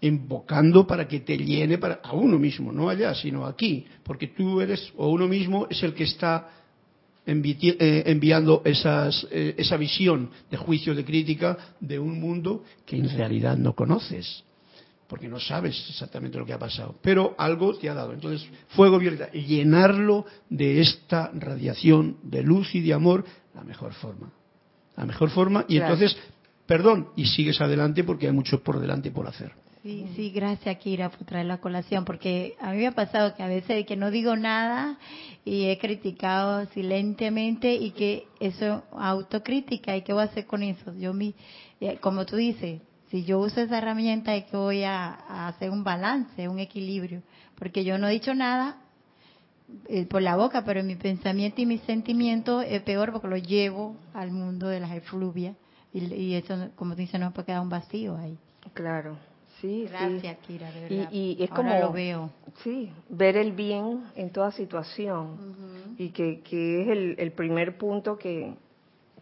Invocando 0.00 0.86
para 0.86 1.08
que 1.08 1.20
te 1.20 1.38
llene 1.38 1.78
para, 1.78 2.00
a 2.02 2.12
uno 2.12 2.38
mismo, 2.38 2.70
no 2.70 2.90
allá, 2.90 3.14
sino 3.14 3.46
aquí, 3.46 3.86
porque 4.02 4.28
tú 4.28 4.60
eres, 4.60 4.92
o 4.96 5.08
uno 5.08 5.26
mismo 5.26 5.66
es 5.70 5.82
el 5.82 5.94
que 5.94 6.04
está 6.04 6.50
eh, 7.28 8.02
enviando 8.06 8.62
esas, 8.64 9.26
eh, 9.30 9.54
esa 9.56 9.76
visión 9.76 10.30
de 10.50 10.56
juicio, 10.56 10.94
de 10.94 11.04
crítica 11.04 11.56
de 11.80 11.98
un 11.98 12.20
mundo 12.20 12.62
que 12.84 12.96
en 12.96 13.08
realidad 13.08 13.56
no 13.56 13.74
conoces, 13.74 14.44
porque 15.08 15.28
no 15.28 15.38
sabes 15.38 15.86
exactamente 15.88 16.38
lo 16.38 16.44
que 16.44 16.52
ha 16.52 16.58
pasado, 16.58 16.94
pero 17.00 17.34
algo 17.38 17.76
te 17.76 17.88
ha 17.88 17.94
dado. 17.94 18.12
Entonces, 18.12 18.48
fuego 18.68 18.98
violeta, 18.98 19.30
llenarlo 19.30 20.26
de 20.50 20.80
esta 20.80 21.30
radiación 21.34 22.18
de 22.22 22.42
luz 22.42 22.74
y 22.74 22.80
de 22.80 22.92
amor, 22.92 23.24
la 23.54 23.62
mejor 23.62 23.92
forma. 23.94 24.32
La 24.96 25.04
mejor 25.04 25.30
forma, 25.30 25.64
y 25.68 25.76
entonces, 25.76 26.16
perdón, 26.66 27.08
y 27.16 27.26
sigues 27.26 27.60
adelante 27.60 28.02
porque 28.02 28.26
hay 28.26 28.32
mucho 28.32 28.62
por 28.62 28.80
delante 28.80 29.10
por 29.10 29.28
hacer. 29.28 29.52
Sí, 29.86 30.04
sí, 30.16 30.30
gracias 30.30 30.78
Kira 30.78 31.10
por 31.10 31.24
traer 31.24 31.46
la 31.46 31.58
colación, 31.58 32.04
porque 32.04 32.56
a 32.60 32.72
mí 32.72 32.78
me 32.78 32.88
ha 32.88 32.92
pasado 32.92 33.36
que 33.36 33.42
a 33.44 33.46
veces 33.46 33.86
que 33.86 33.94
no 33.94 34.10
digo 34.10 34.34
nada 34.34 34.98
y 35.44 35.66
he 35.66 35.78
criticado 35.78 36.66
silentemente 36.72 37.72
y 37.74 37.92
que 37.92 38.24
eso 38.40 38.82
autocrítica 38.90 39.96
y 39.96 40.02
qué 40.02 40.12
voy 40.12 40.22
a 40.22 40.24
hacer 40.24 40.44
con 40.44 40.64
eso. 40.64 40.92
Yo 40.98 41.12
mi, 41.12 41.36
eh, 41.80 41.98
como 42.00 42.26
tú 42.26 42.34
dices, 42.34 42.80
si 43.16 43.24
yo 43.24 43.38
uso 43.38 43.62
esa 43.62 43.78
herramienta 43.78 44.34
es 44.36 44.44
que 44.44 44.58
voy 44.58 44.82
a, 44.82 45.46
hacer 45.48 45.70
un 45.70 45.82
balance, 45.82 46.48
un 46.48 46.58
equilibrio, 46.58 47.22
porque 47.58 47.82
yo 47.82 47.96
no 47.96 48.08
he 48.08 48.12
dicho 48.12 48.34
nada 48.34 48.76
eh, 49.88 50.04
por 50.04 50.20
la 50.20 50.36
boca, 50.36 50.66
pero 50.66 50.84
mi 50.84 50.96
pensamiento 50.96 51.62
y 51.62 51.64
mi 51.64 51.78
sentimiento 51.78 52.60
es 52.60 52.82
peor 52.82 53.12
porque 53.12 53.28
lo 53.28 53.38
llevo 53.38 53.96
al 54.12 54.32
mundo 54.32 54.68
de 54.68 54.80
las 54.80 54.90
efluvias 54.92 55.56
y, 55.94 56.12
y 56.12 56.34
eso, 56.34 56.68
como 56.76 56.94
dice, 56.94 57.18
no 57.18 57.32
puede 57.32 57.46
quedar 57.46 57.62
un 57.62 57.70
vacío 57.70 58.18
ahí. 58.18 58.36
Claro. 58.74 59.16
Sí, 59.62 59.86
Gracias, 59.88 60.36
Kira, 60.46 60.70
de 60.70 60.80
verdad. 60.82 61.08
Y, 61.10 61.42
es 61.42 61.48
como 61.48 61.74
lo 61.74 61.90
veo. 61.90 62.28
Sí, 62.62 62.92
ver 63.08 63.38
el 63.38 63.52
bien 63.52 64.02
en 64.14 64.28
toda 64.28 64.52
situación. 64.52 65.94
Y 65.96 66.10
que, 66.10 66.40
que 66.40 66.82
es 66.82 66.88
el, 66.88 67.14
el, 67.18 67.32
primer 67.32 67.78
punto 67.78 68.18
que, 68.18 68.52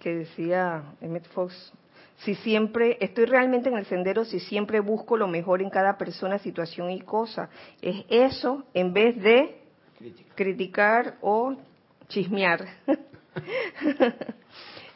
que 0.01 0.17
decía 0.17 0.83
Emmett 1.01 1.29
Fox. 1.29 1.73
Si 2.19 2.35
siempre, 2.37 2.97
estoy 3.01 3.27
realmente 3.27 3.69
en 3.69 3.77
el 3.77 3.87
sendero, 3.87 4.25
si 4.25 4.41
siempre 4.41 4.81
busco 4.81 5.17
lo 5.17 5.27
mejor 5.27 5.63
en 5.63 5.71
cada 5.71 5.99
persona, 5.99 6.39
situación 6.39 6.91
y 6.91 7.01
cosa. 7.01 7.51
Es 7.83 8.05
eso 8.09 8.65
en 8.73 8.93
vez 8.93 9.21
de 9.21 9.61
criticar 10.35 11.17
o 11.21 11.57
chismear. 12.09 12.67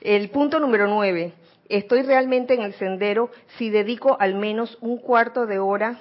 el 0.01 0.31
punto 0.31 0.61
número 0.61 0.87
nueve 0.87 1.35
estoy 1.69 2.03
realmente 2.03 2.55
en 2.55 2.63
el 2.63 2.75
sendero 2.75 3.31
si 3.57 3.71
dedico 3.71 4.17
al 4.19 4.35
menos 4.35 4.79
un 4.81 4.99
cuarto 4.99 5.47
de 5.47 5.59
hora 5.59 6.01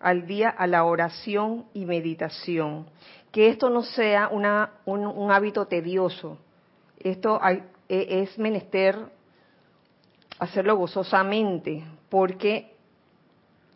al 0.00 0.26
día 0.26 0.48
a 0.48 0.66
la 0.66 0.84
oración 0.84 1.66
y 1.74 1.84
meditación. 1.84 2.86
Que 3.32 3.48
esto 3.48 3.70
no 3.70 3.82
sea 3.82 4.28
una, 4.28 4.72
un, 4.86 5.30
hábito 5.30 5.66
tedioso. 5.66 6.38
Esto 6.98 7.40
e, 7.88 7.88
es 7.88 8.38
menester 8.38 8.96
hacerlo 10.40 10.76
gozosamente, 10.76 11.84
porque 12.08 12.74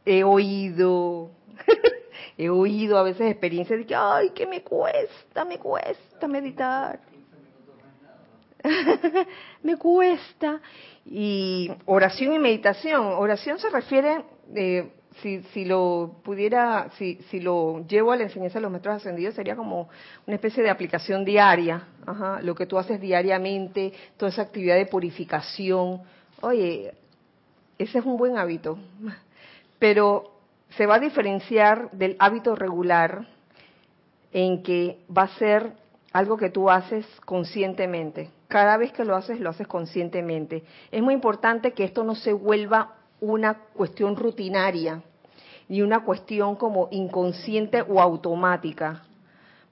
he 0.04 0.24
oído, 0.24 1.30
he 2.38 2.48
oído 2.48 2.98
a 2.98 3.02
veces 3.02 3.30
experiencias 3.30 3.78
de 3.78 3.86
que, 3.86 3.94
ay, 3.94 4.30
que 4.30 4.46
me 4.46 4.62
cuesta, 4.62 5.44
me 5.44 5.58
cuesta 5.58 6.26
meditar. 6.26 7.00
me 9.62 9.76
cuesta. 9.76 10.60
Y 11.04 11.70
oración 11.84 12.32
y 12.32 12.38
meditación. 12.38 13.04
Oración 13.04 13.58
se 13.58 13.68
refiere, 13.68 14.24
eh, 14.54 14.90
si, 15.20 15.42
si, 15.52 15.66
lo 15.66 16.16
pudiera, 16.24 16.90
si, 16.96 17.16
si 17.30 17.40
lo 17.40 17.86
llevo 17.86 18.12
a 18.12 18.16
la 18.16 18.22
enseñanza 18.24 18.58
de 18.58 18.62
los 18.62 18.70
maestros 18.70 18.96
ascendidos, 18.96 19.34
sería 19.34 19.54
como 19.54 19.90
una 20.26 20.36
especie 20.36 20.62
de 20.62 20.70
aplicación 20.70 21.26
diaria. 21.26 21.88
Ajá, 22.06 22.40
lo 22.40 22.54
que 22.54 22.64
tú 22.64 22.78
haces 22.78 22.98
diariamente, 23.02 23.92
toda 24.16 24.30
esa 24.30 24.42
actividad 24.42 24.76
de 24.76 24.86
purificación. 24.86 26.02
Oye, 26.44 26.92
ese 27.78 27.98
es 27.98 28.04
un 28.04 28.16
buen 28.16 28.36
hábito. 28.36 28.78
Pero 29.78 30.32
se 30.70 30.86
va 30.86 30.96
a 30.96 31.00
diferenciar 31.00 31.90
del 31.92 32.16
hábito 32.18 32.54
regular 32.54 33.26
en 34.32 34.62
que 34.62 34.98
va 35.16 35.22
a 35.22 35.38
ser 35.38 35.72
algo 36.12 36.36
que 36.36 36.50
tú 36.50 36.70
haces 36.70 37.06
conscientemente 37.24 38.30
cada 38.54 38.76
vez 38.76 38.92
que 38.92 39.04
lo 39.04 39.16
haces, 39.16 39.40
lo 39.40 39.50
haces 39.50 39.66
conscientemente. 39.66 40.62
Es 40.92 41.02
muy 41.02 41.12
importante 41.12 41.72
que 41.72 41.82
esto 41.82 42.04
no 42.04 42.14
se 42.14 42.32
vuelva 42.32 42.94
una 43.20 43.54
cuestión 43.54 44.14
rutinaria, 44.14 45.02
ni 45.68 45.82
una 45.82 46.04
cuestión 46.04 46.54
como 46.54 46.86
inconsciente 46.92 47.82
o 47.82 48.00
automática, 48.00 49.02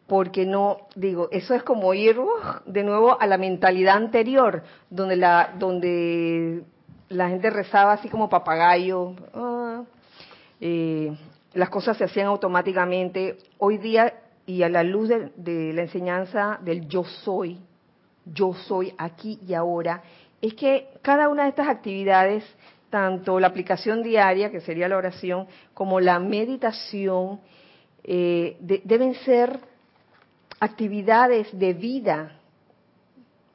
porque 0.07 0.44
no, 0.44 0.88
digo, 0.94 1.28
eso 1.30 1.55
es 1.55 1.62
como 1.62 1.94
ir 1.94 2.18
uh, 2.18 2.28
de 2.66 2.82
nuevo 2.82 3.20
a 3.20 3.26
la 3.26 3.38
mentalidad 3.38 3.96
anterior, 3.96 4.62
donde 4.90 5.16
la, 5.16 5.55
donde 5.59 6.64
la 7.09 7.28
gente 7.28 7.50
rezaba 7.50 7.92
así 7.92 8.09
como 8.09 8.28
papagayo, 8.28 9.14
ah, 9.34 9.82
eh, 10.61 11.16
las 11.55 11.68
cosas 11.68 11.96
se 11.96 12.05
hacían 12.05 12.26
automáticamente. 12.26 13.38
Hoy 13.59 13.78
día, 13.78 14.14
y 14.46 14.62
a 14.62 14.68
la 14.68 14.82
luz 14.82 15.09
de 15.09 15.72
la 15.72 15.82
enseñanza 15.82 16.59
del 16.62 16.88
yo 16.88 17.05
soy, 17.05 17.61
yo 18.24 18.55
soy 18.55 18.94
aquí 18.98 19.38
y 19.46 19.55
ahora, 19.55 20.03
es 20.40 20.55
que 20.55 20.88
cada 21.03 21.28
una 21.28 21.44
de 21.44 21.50
estas 21.50 21.68
actividades, 21.68 22.44
tanto 22.90 23.38
la 23.38 23.46
aplicación 23.46 24.03
diaria, 24.03 24.50
que 24.50 24.61
sería 24.61 24.88
la 24.88 24.96
oración, 24.96 25.46
como 25.74 26.00
la 26.00 26.18
meditación, 26.18 27.40
eh, 28.05 28.57
deben 28.61 29.14
ser 29.14 29.61
actividades 30.62 31.48
de 31.58 31.74
vida, 31.74 32.38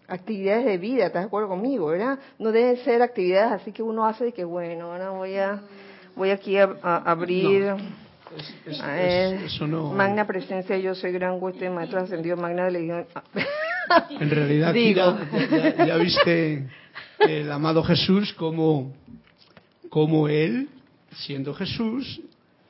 actividades 0.10 0.66
de 0.66 0.78
vida, 0.78 1.06
¿estás 1.06 1.22
de 1.22 1.28
acuerdo 1.28 1.48
conmigo, 1.48 1.88
verdad? 1.88 2.20
No 2.38 2.52
deben 2.52 2.84
ser 2.84 3.02
actividades 3.02 3.62
así 3.62 3.72
que 3.72 3.82
uno 3.82 4.06
hace 4.06 4.26
de 4.26 4.34
que, 4.34 4.44
bueno, 4.44 4.92
ahora 4.92 5.12
voy 5.12 5.38
a 5.38 5.62
voy 6.18 6.32
aquí 6.32 6.58
a, 6.58 6.66
abrir... 7.06 7.76
Magna 9.96 10.28
presencia, 10.28 10.78
yo 10.78 10.94
soy 10.96 11.14
gran 11.14 11.42
hueste, 11.42 11.70
maestro 11.70 12.02
ascendido, 12.02 12.36
magna 12.36 12.66
de 12.66 12.72
legión. 12.72 13.06
En 14.20 14.30
realidad, 14.30 14.74
ya, 15.88 15.96
viste 15.96 16.68
el 17.20 17.50
amado 17.50 17.82
Jesús 17.84 18.34
como, 18.34 18.92
como 19.88 20.28
él, 20.28 20.68
siendo 21.12 21.54
Jesús, 21.54 22.20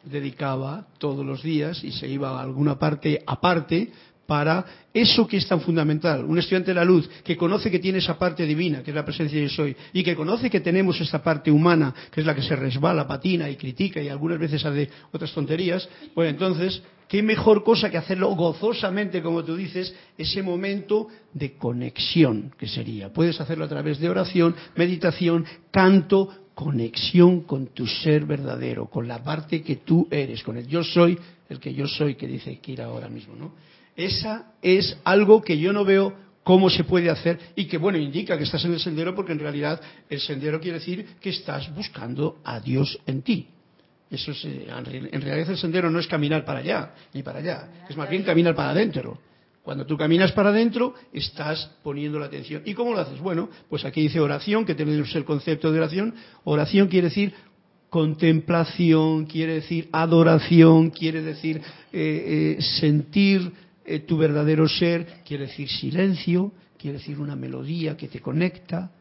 dedicaba 0.04 0.86
todos 1.00 1.26
los 1.26 1.42
días 1.42 1.84
y 1.84 1.92
se 1.92 2.08
iba 2.08 2.38
a 2.38 2.44
alguna 2.44 2.78
parte 2.78 3.24
aparte 3.26 3.92
para 4.28 4.66
eso 4.94 5.26
que 5.26 5.38
es 5.38 5.48
tan 5.48 5.62
fundamental. 5.62 6.26
Un 6.26 6.38
estudiante 6.38 6.72
de 6.72 6.76
la 6.76 6.86
luz 6.86 7.10
que 7.24 7.38
conoce 7.38 7.72
que 7.72 7.80
tiene 7.80 8.00
esa 8.00 8.20
parte 8.20 8.46
divina, 8.46 8.84
que 8.84 8.92
es 8.92 8.96
la 8.96 9.06
presencia 9.06 9.40
de 9.40 9.50
soy, 9.50 9.76
y 9.94 10.04
que 10.04 10.16
conoce 10.16 10.50
que 10.50 10.60
tenemos 10.60 11.00
esta 11.00 11.24
parte 11.24 11.50
humana, 11.50 11.94
que 12.12 12.22
es 12.22 12.28
la 12.28 12.36
que 12.36 12.42
se 12.42 12.56
resbala, 12.56 13.08
patina 13.08 13.50
y 13.50 13.56
critica 13.56 14.02
y 14.02 14.10
algunas 14.10 14.38
veces 14.38 14.64
hace 14.66 14.90
otras 15.12 15.32
tonterías, 15.32 15.88
pues 16.14 16.30
entonces, 16.30 16.84
qué 17.08 17.24
mejor 17.24 17.64
cosa 17.64 17.90
que 17.90 17.98
hacerlo 17.98 18.30
gozosamente, 18.36 19.22
como 19.22 19.44
tú 19.44 19.56
dices, 19.56 19.96
ese 20.18 20.44
momento 20.44 21.08
de 21.34 21.54
conexión 21.54 22.52
que 22.58 22.68
sería. 22.68 23.14
Puedes 23.14 23.40
hacerlo 23.40 23.66
a 23.66 23.70
través 23.70 24.00
de 24.00 24.10
oración, 24.10 24.56
meditación, 24.76 25.46
canto, 25.72 26.30
conexión 26.54 27.42
con 27.42 27.68
tu 27.68 27.86
ser 27.86 28.26
verdadero, 28.26 28.88
con 28.88 29.08
la 29.08 29.24
parte 29.24 29.62
que 29.62 29.78
tú 29.78 30.08
eres, 30.10 30.42
con 30.44 30.58
el 30.58 30.68
yo 30.68 30.84
soy, 30.84 31.18
el 31.50 31.60
que 31.60 31.74
yo 31.74 31.88
soy 31.88 32.16
que 32.16 32.28
dice 32.28 32.60
Kira 32.60 32.86
ahora 32.86 33.08
mismo, 33.08 33.36
¿no? 33.36 33.54
Esa 33.98 34.54
es 34.62 34.96
algo 35.04 35.42
que 35.42 35.58
yo 35.58 35.74
no 35.74 35.84
veo 35.84 36.14
cómo 36.44 36.70
se 36.70 36.86
puede 36.86 37.10
hacer 37.10 37.40
y 37.56 37.66
que, 37.66 37.78
bueno, 37.78 37.98
indica 37.98 38.38
que 38.38 38.46
estás 38.46 38.64
en 38.64 38.74
el 38.74 38.80
sendero 38.80 39.14
porque 39.14 39.34
en 39.34 39.40
realidad 39.40 39.82
el 40.08 40.22
sendero 40.22 40.62
quiere 40.62 40.78
decir 40.80 41.06
que 41.20 41.32
estás 41.32 41.74
buscando 41.76 42.38
a 42.46 42.60
Dios 42.62 42.98
en 43.06 43.24
ti. 43.24 43.48
Eso 44.10 44.32
es, 44.32 44.46
eh, 44.46 44.68
en 44.70 45.22
realidad 45.22 45.50
el 45.50 45.58
sendero 45.58 45.90
no 45.90 46.00
es 46.00 46.08
caminar 46.08 46.46
para 46.46 46.60
allá 46.60 46.94
ni 47.14 47.24
para 47.24 47.40
allá, 47.40 47.86
es 47.90 47.98
más 47.98 48.10
bien 48.10 48.24
caminar 48.24 48.56
para 48.56 48.70
adentro. 48.70 49.20
Cuando 49.64 49.86
tú 49.86 49.98
caminas 49.98 50.32
para 50.32 50.52
adentro, 50.52 50.94
estás 51.12 51.70
poniendo 51.84 52.18
la 52.18 52.28
atención. 52.28 52.62
¿Y 52.64 52.74
cómo 52.74 52.94
lo 52.94 53.02
haces? 53.02 53.20
Bueno, 53.20 53.50
pues 53.68 53.84
aquí 53.84 54.04
dice 54.04 54.22
oración, 54.22 54.64
que 54.64 54.76
tenemos 54.76 55.14
el 55.14 55.26
concepto 55.26 55.74
de 55.74 55.80
oración. 55.80 56.16
Oración 56.46 56.88
quiere 56.88 57.10
decir 57.10 57.34
contemplación, 57.90 59.26
quiere 59.26 59.56
decir 59.56 59.90
adoración, 59.92 60.92
quiere 60.92 61.22
decir 61.22 61.62
eh, 61.92 62.56
eh, 62.58 62.62
sentir 62.62 63.52
eh, 63.88 64.00
tu 64.02 64.18
verdadero 64.18 64.68
ser, 64.68 65.24
quiere 65.26 65.48
decir 65.48 65.68
silencio, 65.70 66.52
quiere 66.78 67.00
decir 67.00 67.20
una 67.20 67.36
melodía 67.36 67.98
que 67.98 68.08
te 68.08 68.22
conecta. 68.22 68.92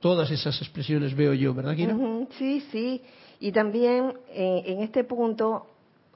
Todas 0.00 0.30
esas 0.30 0.58
expresiones 0.62 1.14
veo 1.14 1.34
yo, 1.34 1.52
¿verdad, 1.52 1.76
Kira? 1.76 1.94
sí, 2.38 2.64
sí. 2.72 3.02
Y 3.38 3.52
también 3.52 4.14
en 4.32 4.80
este 4.80 5.04
punto 5.04 5.66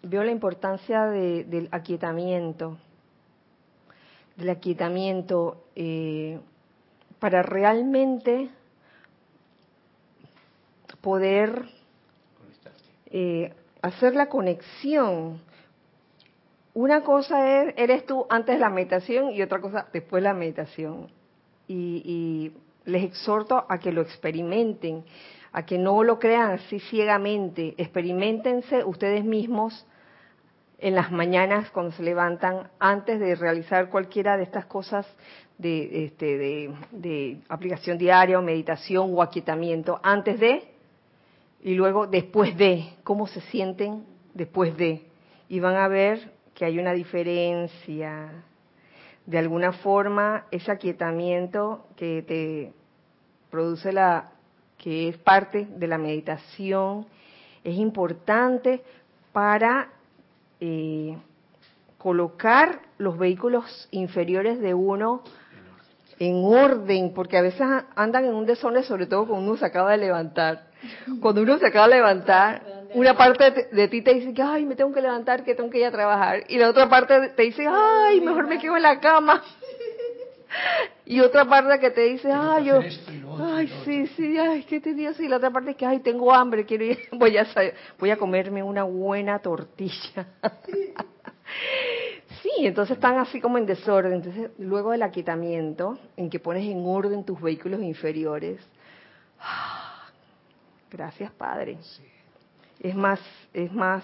veo 0.02 0.24
la 0.24 0.30
importancia 0.30 1.04
del 1.04 1.68
aquietamiento 1.70 2.78
del 4.36 4.50
aquietamiento 4.50 5.64
eh, 5.76 6.40
para 7.18 7.42
realmente 7.42 8.50
poder 11.00 11.66
eh, 13.06 13.52
hacer 13.82 14.14
la 14.14 14.28
conexión. 14.28 15.40
Una 16.74 17.02
cosa 17.02 17.62
es, 17.62 17.74
eres 17.76 18.04
tú 18.04 18.26
antes 18.28 18.56
de 18.56 18.60
la 18.60 18.70
meditación 18.70 19.30
y 19.30 19.42
otra 19.42 19.60
cosa 19.60 19.86
después 19.92 20.22
de 20.22 20.28
la 20.28 20.34
meditación. 20.34 21.08
Y, 21.66 22.02
y 22.04 22.52
les 22.84 23.04
exhorto 23.04 23.64
a 23.68 23.78
que 23.78 23.92
lo 23.92 24.02
experimenten, 24.02 25.04
a 25.52 25.64
que 25.64 25.78
no 25.78 26.02
lo 26.02 26.18
crean 26.18 26.50
así 26.50 26.80
ciegamente. 26.80 27.74
Experimentense 27.78 28.84
ustedes 28.84 29.24
mismos 29.24 29.86
en 30.78 30.94
las 30.94 31.10
mañanas 31.10 31.70
cuando 31.70 31.92
se 31.92 32.02
levantan 32.02 32.68
antes 32.78 33.18
de 33.18 33.34
realizar 33.36 33.88
cualquiera 33.88 34.36
de 34.36 34.42
estas 34.42 34.66
cosas 34.66 35.06
de, 35.56 36.04
este, 36.04 36.36
de, 36.90 37.38
aplicación 37.48 37.96
diaria 37.96 38.38
o 38.38 38.42
meditación 38.42 39.14
o 39.14 39.22
aquietamiento, 39.22 40.00
antes 40.02 40.40
de 40.40 40.64
y 41.62 41.74
luego 41.74 42.06
después 42.06 42.56
de, 42.58 42.90
cómo 43.04 43.26
se 43.26 43.40
sienten 43.40 44.04
después 44.34 44.76
de. 44.76 45.06
Y 45.48 45.60
van 45.60 45.76
a 45.76 45.88
ver 45.88 46.33
que 46.54 46.64
hay 46.64 46.78
una 46.78 46.92
diferencia. 46.92 48.44
De 49.26 49.38
alguna 49.38 49.72
forma, 49.72 50.46
ese 50.50 50.70
aquietamiento 50.70 51.86
que 51.96 52.22
te 52.22 52.72
produce 53.50 53.92
la, 53.92 54.30
que 54.76 55.08
es 55.08 55.18
parte 55.18 55.66
de 55.76 55.86
la 55.86 55.98
meditación, 55.98 57.06
es 57.62 57.76
importante 57.76 58.82
para 59.32 59.88
eh, 60.60 61.16
colocar 61.98 62.80
los 62.98 63.16
vehículos 63.16 63.88
inferiores 63.90 64.60
de 64.60 64.74
uno 64.74 65.22
en 66.18 66.44
orden, 66.44 67.12
porque 67.14 67.38
a 67.38 67.42
veces 67.42 67.66
andan 67.96 68.26
en 68.26 68.34
un 68.34 68.46
desorden, 68.46 68.84
sobre 68.84 69.06
todo 69.06 69.26
cuando 69.26 69.50
uno 69.50 69.56
se 69.56 69.66
acaba 69.66 69.92
de 69.92 69.98
levantar. 69.98 70.66
Cuando 71.20 71.42
uno 71.42 71.58
se 71.58 71.66
acaba 71.66 71.88
de 71.88 71.94
levantar, 71.94 72.62
una 72.94 73.16
parte 73.16 73.68
de 73.72 73.88
ti 73.88 74.02
te 74.02 74.14
dice 74.14 74.32
que, 74.32 74.42
ay, 74.42 74.64
me 74.64 74.76
tengo 74.76 74.92
que 74.92 75.00
levantar, 75.00 75.44
que 75.44 75.54
tengo 75.54 75.68
que 75.68 75.78
ir 75.78 75.86
a 75.86 75.90
trabajar. 75.90 76.44
Y 76.48 76.58
la 76.58 76.70
otra 76.70 76.88
parte 76.88 77.30
te 77.30 77.42
dice, 77.42 77.66
ay, 77.68 78.20
mejor 78.20 78.46
me 78.46 78.58
quedo 78.58 78.76
en 78.76 78.82
la 78.82 79.00
cama. 79.00 79.42
Y 81.04 81.20
otra 81.20 81.44
parte 81.44 81.80
que 81.80 81.90
te 81.90 82.02
dice, 82.02 82.30
ay, 82.32 82.66
yo, 82.66 82.80
ay, 83.40 83.68
sí, 83.84 84.06
sí, 84.08 84.38
ay, 84.38 84.62
qué 84.62 84.80
tedioso. 84.80 85.22
Y 85.22 85.28
la 85.28 85.36
otra 85.36 85.50
parte 85.50 85.72
es 85.72 85.76
que, 85.76 85.84
ay, 85.84 85.98
tengo 85.98 86.32
hambre, 86.32 86.64
quiero 86.64 86.84
ir, 86.84 86.98
voy 87.12 87.36
a, 87.36 87.46
voy 87.98 88.10
a 88.10 88.16
comerme 88.16 88.62
una 88.62 88.84
buena 88.84 89.38
tortilla. 89.40 90.26
Sí, 92.42 92.66
entonces 92.66 92.96
están 92.96 93.16
así 93.16 93.40
como 93.40 93.56
en 93.56 93.64
desorden. 93.64 94.14
Entonces, 94.14 94.50
luego 94.58 94.90
del 94.90 95.02
aquietamiento, 95.02 95.98
en 96.14 96.28
que 96.28 96.38
pones 96.38 96.64
en 96.64 96.84
orden 96.84 97.24
tus 97.24 97.40
vehículos 97.40 97.80
inferiores, 97.80 98.60
gracias 100.90 101.32
Padre. 101.32 101.78
Es 102.80 102.94
más, 102.94 103.20
es 103.52 103.72
más 103.72 104.02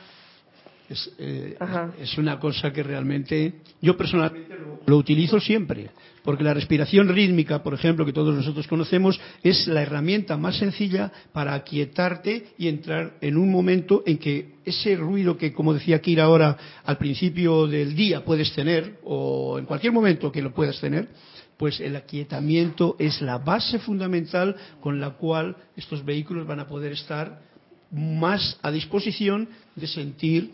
eh, 1.19 1.57
es, 2.01 2.19
una 2.19 2.41
cosa 2.41 2.73
que 2.73 2.83
realmente 2.83 3.61
yo 3.81 3.97
personalmente 3.97 4.57
lo, 4.87 4.97
utilizo 4.97 5.39
siempre, 5.39 5.91
porque 6.25 6.43
la 6.43 6.53
respiración 6.53 7.09
rítmica, 7.09 7.63
por 7.63 7.75
ejemplo, 7.75 8.05
que 8.05 8.13
todos 8.13 8.35
nosotros 8.35 8.67
conocemos, 8.67 9.21
es 9.45 9.69
la 9.69 9.83
herramienta 9.83 10.37
más 10.37 10.57
sencilla 10.59 11.13
para 11.33 11.55
aquietarte 11.55 12.49
y 12.59 12.67
entrar 12.67 13.19
en 13.21 13.37
un 13.37 13.53
momento 13.53 14.03
en 14.05 14.19
que 14.19 14.55
ese 14.65 14.97
ruido 14.97 15.39
que, 15.39 15.53
como 15.53 15.75
decía 15.75 16.01
Kira 16.01 16.25
ahora, 16.25 16.57
al 16.85 16.99
principio 16.99 17.69
del 17.69 17.95
día 17.95 18.25
puedes 18.25 18.53
tener, 18.53 18.99
o 19.05 19.61
en 19.61 19.67
cualquier 19.67 19.93
momento 19.93 20.33
que 20.33 20.43
lo 20.43 20.53
puedas 20.53 20.81
tener, 20.81 21.09
pues 21.57 21.79
el 21.79 21.95
aquietamiento 21.95 22.97
es 22.99 23.23
la 23.23 23.39
base 23.39 23.79
fundamental 23.79 24.57
con 24.81 24.99
la 24.99 25.11
cual 25.11 25.55
estos 25.77 26.05
vehículos 26.05 26.49
van 26.49 26.59
a 26.59 26.67
poder 26.67 26.93
estar 26.93 27.50
más 27.91 28.59
a 28.63 28.71
disposición 28.71 29.49
de 29.75 29.87
sentir 29.87 30.53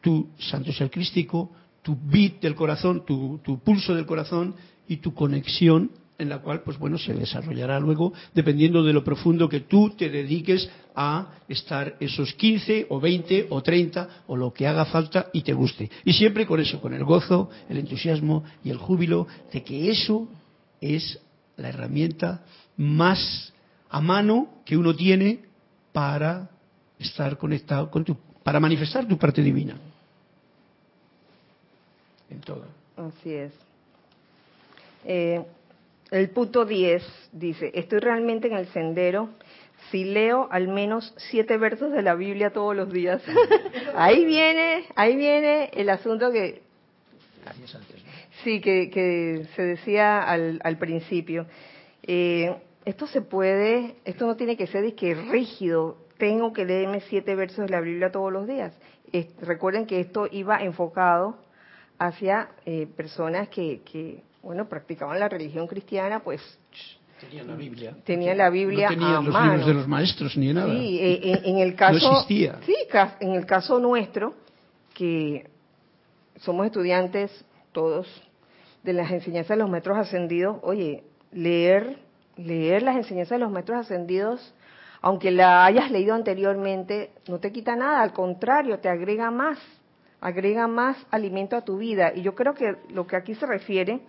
tu 0.00 0.28
santo 0.38 0.72
ser 0.72 0.90
crístico, 0.90 1.50
tu 1.82 1.96
beat 2.00 2.40
del 2.40 2.54
corazón, 2.54 3.04
tu, 3.04 3.40
pulso 3.64 3.94
del 3.94 4.06
corazón 4.06 4.54
y 4.88 4.98
tu 4.98 5.14
conexión 5.14 5.90
en 6.18 6.28
la 6.30 6.38
cual, 6.38 6.62
pues 6.62 6.78
bueno, 6.78 6.96
se 6.96 7.12
desarrollará 7.12 7.78
luego 7.78 8.12
dependiendo 8.34 8.82
de 8.82 8.92
lo 8.92 9.04
profundo 9.04 9.48
que 9.48 9.60
tú 9.60 9.90
te 9.90 10.08
dediques 10.08 10.70
a 10.94 11.32
estar 11.48 11.96
esos 12.00 12.32
15 12.34 12.86
o 12.88 13.00
20 13.00 13.48
o 13.50 13.62
30 13.62 14.08
o 14.26 14.36
lo 14.36 14.52
que 14.52 14.66
haga 14.66 14.86
falta 14.86 15.28
y 15.32 15.42
te 15.42 15.52
guste. 15.52 15.90
Y 16.04 16.14
siempre 16.14 16.46
con 16.46 16.58
eso, 16.58 16.80
con 16.80 16.94
el 16.94 17.04
gozo, 17.04 17.50
el 17.68 17.78
entusiasmo 17.78 18.44
y 18.64 18.70
el 18.70 18.78
júbilo 18.78 19.26
de 19.52 19.62
que 19.62 19.90
eso 19.90 20.28
es 20.80 21.20
la 21.56 21.68
herramienta 21.68 22.44
más 22.76 23.52
a 23.90 24.00
mano 24.00 24.48
que 24.64 24.76
uno 24.76 24.94
tiene 24.94 25.40
para 25.92 26.50
estar 26.98 27.36
conectado 27.38 27.90
con 27.90 28.04
tu, 28.04 28.16
para 28.42 28.60
manifestar 28.60 29.06
tu 29.06 29.18
parte 29.18 29.42
divina 29.42 29.76
en 32.30 32.40
todo. 32.40 32.64
Así 32.96 33.32
es. 33.32 33.52
Eh, 35.04 35.44
el 36.10 36.30
punto 36.30 36.64
10 36.64 37.02
dice, 37.32 37.70
estoy 37.74 37.98
realmente 38.00 38.48
en 38.48 38.54
el 38.54 38.66
sendero 38.68 39.30
si 39.90 40.04
leo 40.04 40.48
al 40.50 40.68
menos 40.68 41.14
siete 41.16 41.58
versos 41.58 41.92
de 41.92 42.02
la 42.02 42.14
Biblia 42.14 42.50
todos 42.50 42.74
los 42.74 42.92
días. 42.92 43.22
ahí 43.94 44.24
viene, 44.24 44.84
ahí 44.94 45.16
viene 45.16 45.70
el 45.74 45.90
asunto 45.90 46.32
que... 46.32 46.62
Sí, 48.42 48.60
que, 48.60 48.90
que 48.90 49.46
se 49.54 49.62
decía 49.62 50.22
al, 50.22 50.60
al 50.62 50.78
principio. 50.78 51.46
Eh, 52.02 52.54
esto 52.84 53.06
se 53.06 53.20
puede, 53.20 53.96
esto 54.04 54.26
no 54.26 54.36
tiene 54.36 54.56
que 54.56 54.66
ser 54.66 54.94
que 54.94 55.14
rígido, 55.14 55.96
tengo 56.18 56.52
que 56.52 56.64
leerme 56.64 57.00
siete 57.00 57.34
versos 57.34 57.66
de 57.66 57.68
la 57.68 57.80
Biblia 57.80 58.10
todos 58.10 58.32
los 58.32 58.46
días. 58.46 58.76
recuerden 59.40 59.86
que 59.86 60.00
esto 60.00 60.28
iba 60.30 60.58
enfocado 60.58 61.38
hacia 61.98 62.48
eh, 62.64 62.86
personas 62.96 63.48
que, 63.48 63.80
que, 63.90 64.22
bueno, 64.42 64.68
practicaban 64.68 65.18
la 65.18 65.28
religión 65.28 65.66
cristiana, 65.66 66.20
pues 66.20 66.40
Tenían 67.20 67.46
la 67.46 67.54
Biblia. 67.54 67.96
Tenían 68.04 68.36
la 68.36 68.50
Biblia 68.50 68.90
no 68.90 68.94
tenían 68.94 69.24
los 69.24 69.42
libros 69.42 69.66
de 69.66 69.74
los 69.74 69.88
maestros 69.88 70.36
ni 70.36 70.52
nada. 70.52 70.74
Sí, 70.74 70.98
eh, 71.00 71.40
en, 71.44 71.58
el 71.58 71.74
caso. 71.74 72.10
No 72.10 72.20
existía. 72.20 72.58
Sí, 72.66 72.76
en 73.20 73.32
el 73.32 73.46
caso 73.46 73.78
nuestro, 73.78 74.34
que 74.92 75.48
somos 76.40 76.66
estudiantes 76.66 77.44
todos 77.72 78.06
de 78.82 78.92
las 78.92 79.10
enseñanzas 79.10 79.56
de 79.56 79.62
los 79.62 79.70
metros 79.70 79.96
ascendidos, 79.96 80.58
oye, 80.62 81.04
leer, 81.32 81.98
leer 82.36 82.82
las 82.82 82.96
enseñanzas 82.96 83.38
de 83.38 83.44
los 83.44 83.50
metros 83.50 83.78
ascendidos, 83.78 84.54
aunque 85.00 85.30
la 85.30 85.64
hayas 85.64 85.90
leído 85.90 86.14
anteriormente, 86.14 87.10
no 87.28 87.38
te 87.38 87.52
quita 87.52 87.76
nada, 87.76 88.02
al 88.02 88.12
contrario, 88.12 88.78
te 88.78 88.88
agrega 88.88 89.30
más 89.30 89.58
agrega 90.20 90.66
más 90.66 90.96
alimento 91.10 91.56
a 91.56 91.62
tu 91.62 91.78
vida. 91.78 92.12
Y 92.14 92.22
yo 92.22 92.34
creo 92.34 92.54
que 92.54 92.76
lo 92.90 93.06
que 93.06 93.16
aquí 93.16 93.34
se 93.34 93.46
refiere, 93.46 94.00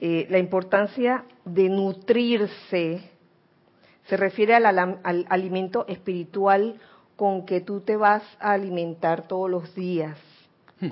eh, 0.00 0.26
la 0.28 0.38
importancia 0.38 1.24
de 1.44 1.68
nutrirse, 1.68 3.10
se 4.04 4.16
refiere 4.16 4.54
al, 4.54 5.26
alimento 5.28 5.86
espiritual 5.86 6.80
con 7.16 7.46
que 7.46 7.60
tú 7.60 7.80
te 7.80 7.96
vas 7.96 8.22
a 8.40 8.52
alimentar 8.52 9.28
todos 9.28 9.48
los 9.48 9.74
días. 9.74 10.18
Hmm. 10.80 10.90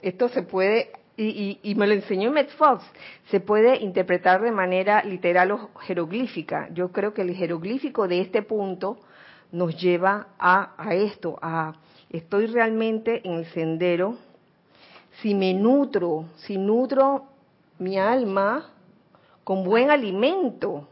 Esto 0.00 0.28
se 0.28 0.42
puede, 0.42 0.92
y, 1.16 1.58
y, 1.62 1.74
me 1.74 1.86
lo 1.86 1.94
enseñó 1.94 2.30
Matt 2.30 2.50
Fox, 2.50 2.84
se 3.30 3.40
puede 3.40 3.78
interpretar 3.78 4.42
de 4.42 4.50
manera 4.50 5.02
literal 5.02 5.50
o 5.52 5.70
jeroglífica. 5.80 6.68
Yo 6.72 6.92
creo 6.92 7.14
que 7.14 7.22
el 7.22 7.34
jeroglífico 7.34 8.06
de 8.06 8.20
este 8.20 8.42
punto 8.42 8.98
nos 9.50 9.80
lleva 9.80 10.28
a, 10.38 10.74
a 10.76 10.94
esto, 10.94 11.38
a 11.40 11.74
estoy 12.10 12.46
realmente 12.46 13.22
en 13.24 13.36
el 13.36 13.46
sendero, 13.46 14.18
si 15.22 15.34
me 15.34 15.54
nutro, 15.54 16.26
si 16.36 16.58
nutro 16.58 17.24
mi 17.78 17.98
alma 17.98 18.70
con 19.44 19.64
buen 19.64 19.90
alimento. 19.90 20.88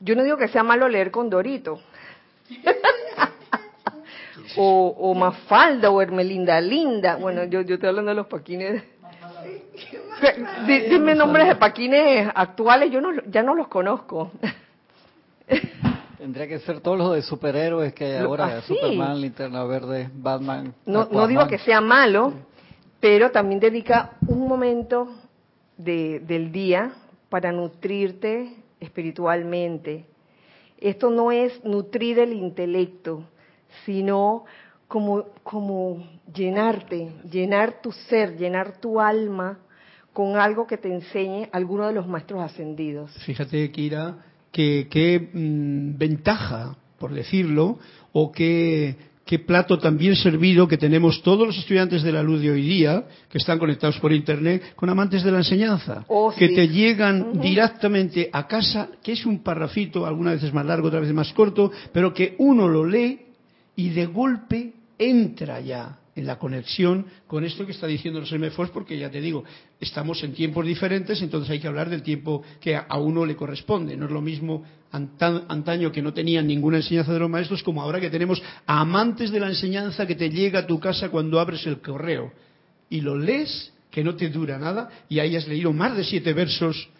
Yo 0.00 0.14
no 0.14 0.24
digo 0.24 0.36
que 0.36 0.48
sea 0.48 0.62
malo 0.62 0.88
leer 0.88 1.10
con 1.10 1.30
Dorito. 1.30 1.80
o, 4.56 4.94
o 4.98 5.14
Mafalda 5.14 5.90
o 5.90 6.00
Hermelinda 6.00 6.60
Linda. 6.60 7.16
Bueno, 7.16 7.44
yo, 7.44 7.62
yo 7.62 7.74
estoy 7.74 7.88
hablando 7.88 8.10
de 8.10 8.16
los 8.16 8.26
paquines. 8.26 8.82
Dime 10.66 11.14
nombres 11.14 11.48
de 11.48 11.56
paquines 11.56 12.30
actuales, 12.34 12.90
yo 12.90 13.00
no, 13.00 13.10
ya 13.28 13.42
no 13.42 13.54
los 13.54 13.68
conozco. 13.68 14.30
Tendría 16.18 16.46
que 16.46 16.60
ser 16.60 16.80
todos 16.80 16.96
los 16.96 17.14
de 17.14 17.22
superhéroes 17.22 17.92
que 17.94 18.04
hay 18.04 18.16
ahora, 18.18 18.62
Superman, 18.62 19.20
Linterna 19.20 19.64
Verde, 19.64 20.08
Batman. 20.14 20.72
No, 20.86 21.08
no 21.10 21.26
digo 21.26 21.48
que 21.48 21.58
sea 21.58 21.80
malo, 21.80 22.32
pero 23.00 23.32
también 23.32 23.58
dedica 23.58 24.12
un 24.28 24.46
momento 24.46 25.08
de, 25.76 26.20
del 26.20 26.52
día 26.52 26.92
para 27.28 27.50
nutrirte 27.50 28.54
espiritualmente. 28.78 30.06
Esto 30.78 31.10
no 31.10 31.32
es 31.32 31.64
nutrir 31.64 32.20
el 32.20 32.32
intelecto, 32.32 33.24
sino 33.84 34.44
como, 34.88 35.24
como 35.42 36.06
llenarte, 36.34 37.12
llenar 37.30 37.80
tu 37.80 37.92
ser, 37.92 38.36
llenar 38.36 38.78
tu 38.78 39.00
alma 39.00 39.58
con 40.12 40.36
algo 40.36 40.66
que 40.66 40.76
te 40.76 40.92
enseñe 40.92 41.48
alguno 41.52 41.86
de 41.86 41.94
los 41.94 42.06
maestros 42.06 42.42
ascendidos. 42.42 43.10
Fíjate, 43.24 43.70
Kira, 43.70 44.16
que 44.50 44.88
qué 44.90 45.30
mm, 45.32 45.96
ventaja, 45.96 46.76
por 46.98 47.14
decirlo, 47.14 47.78
o 48.12 48.30
qué, 48.30 48.96
qué 49.24 49.38
plato 49.38 49.78
tan 49.78 49.96
bien 49.96 50.14
servido 50.14 50.68
que 50.68 50.76
tenemos 50.76 51.22
todos 51.22 51.46
los 51.46 51.56
estudiantes 51.56 52.02
de 52.02 52.12
la 52.12 52.22
luz 52.22 52.42
de 52.42 52.50
hoy 52.50 52.62
día, 52.62 53.06
que 53.30 53.38
están 53.38 53.58
conectados 53.58 53.98
por 53.98 54.12
Internet, 54.12 54.74
con 54.76 54.90
amantes 54.90 55.24
de 55.24 55.32
la 55.32 55.38
enseñanza, 55.38 56.04
oh, 56.08 56.34
que 56.36 56.50
te 56.50 56.68
llegan 56.68 57.40
directamente 57.40 58.28
a 58.30 58.46
casa, 58.46 58.90
que 59.02 59.12
es 59.12 59.24
un 59.24 59.42
parrafito, 59.42 60.04
algunas 60.04 60.34
veces 60.34 60.52
más 60.52 60.66
largo, 60.66 60.88
otras 60.88 61.00
veces 61.00 61.16
más 61.16 61.32
corto, 61.32 61.72
pero 61.94 62.12
que 62.12 62.34
uno 62.38 62.68
lo 62.68 62.84
lee 62.84 63.31
y 63.76 63.90
de 63.90 64.06
golpe 64.06 64.72
entra 64.98 65.60
ya 65.60 65.98
en 66.14 66.26
la 66.26 66.38
conexión 66.38 67.06
con 67.26 67.44
esto 67.44 67.64
que 67.64 67.72
está 67.72 67.86
diciendo 67.86 68.20
los 68.20 68.32
MFOs, 68.32 68.70
porque 68.70 68.98
ya 68.98 69.10
te 69.10 69.20
digo, 69.20 69.44
estamos 69.80 70.22
en 70.22 70.34
tiempos 70.34 70.66
diferentes, 70.66 71.22
entonces 71.22 71.50
hay 71.50 71.58
que 71.58 71.68
hablar 71.68 71.88
del 71.88 72.02
tiempo 72.02 72.42
que 72.60 72.76
a 72.76 72.98
uno 72.98 73.24
le 73.24 73.34
corresponde. 73.34 73.96
No 73.96 74.06
es 74.06 74.10
lo 74.10 74.20
mismo 74.20 74.62
antaño 74.90 75.90
que 75.90 76.02
no 76.02 76.12
tenían 76.12 76.46
ninguna 76.46 76.78
enseñanza 76.78 77.12
de 77.14 77.18
los 77.18 77.30
maestros 77.30 77.62
como 77.62 77.80
ahora 77.80 77.98
que 77.98 78.10
tenemos 78.10 78.42
amantes 78.66 79.30
de 79.30 79.40
la 79.40 79.48
enseñanza 79.48 80.06
que 80.06 80.14
te 80.14 80.28
llega 80.28 80.60
a 80.60 80.66
tu 80.66 80.78
casa 80.78 81.08
cuando 81.08 81.40
abres 81.40 81.66
el 81.66 81.80
correo 81.80 82.32
y 82.90 83.00
lo 83.00 83.16
lees, 83.16 83.72
que 83.90 84.04
no 84.04 84.14
te 84.14 84.28
dura 84.28 84.58
nada, 84.58 84.90
y 85.08 85.18
ahí 85.18 85.34
has 85.34 85.48
leído 85.48 85.72
más 85.72 85.96
de 85.96 86.04
siete 86.04 86.34
versos 86.34 86.90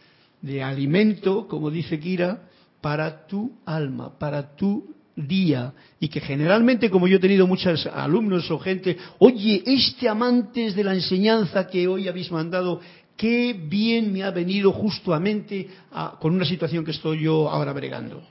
de 0.41 0.63
alimento, 0.63 1.47
como 1.49 1.71
dice 1.71 2.01
Kira, 2.01 2.49
para 2.81 3.27
tu 3.27 3.53
alma, 3.67 4.19
para 4.19 4.57
tu 4.57 4.95
día 5.15 5.73
y 6.01 6.09
que 6.09 6.21
generalmente 6.21 6.91
como 6.91 7.07
yo 7.07 7.17
he 7.17 7.21
tenido 7.21 7.47
muchos 7.47 7.87
alumnos 7.87 8.51
o 8.51 8.59
gente, 8.59 8.97
oye, 9.19 9.63
este 9.67 10.09
amante 10.09 10.73
de 10.73 10.85
la 10.85 10.95
enseñanza 10.95 11.67
que 11.67 11.87
hoy 11.87 12.09
habéis 12.09 12.31
mandado, 12.31 12.81
qué 13.17 13.53
bien 13.53 14.13
me 14.13 14.23
ha 14.23 14.31
venido 14.31 14.73
justamente 14.73 15.69
con 16.21 16.35
una 16.35 16.45
situación 16.45 16.85
que 16.85 16.93
estoy 16.93 17.23
yo 17.23 17.49
ahora 17.49 17.73
bregando. 17.73 18.23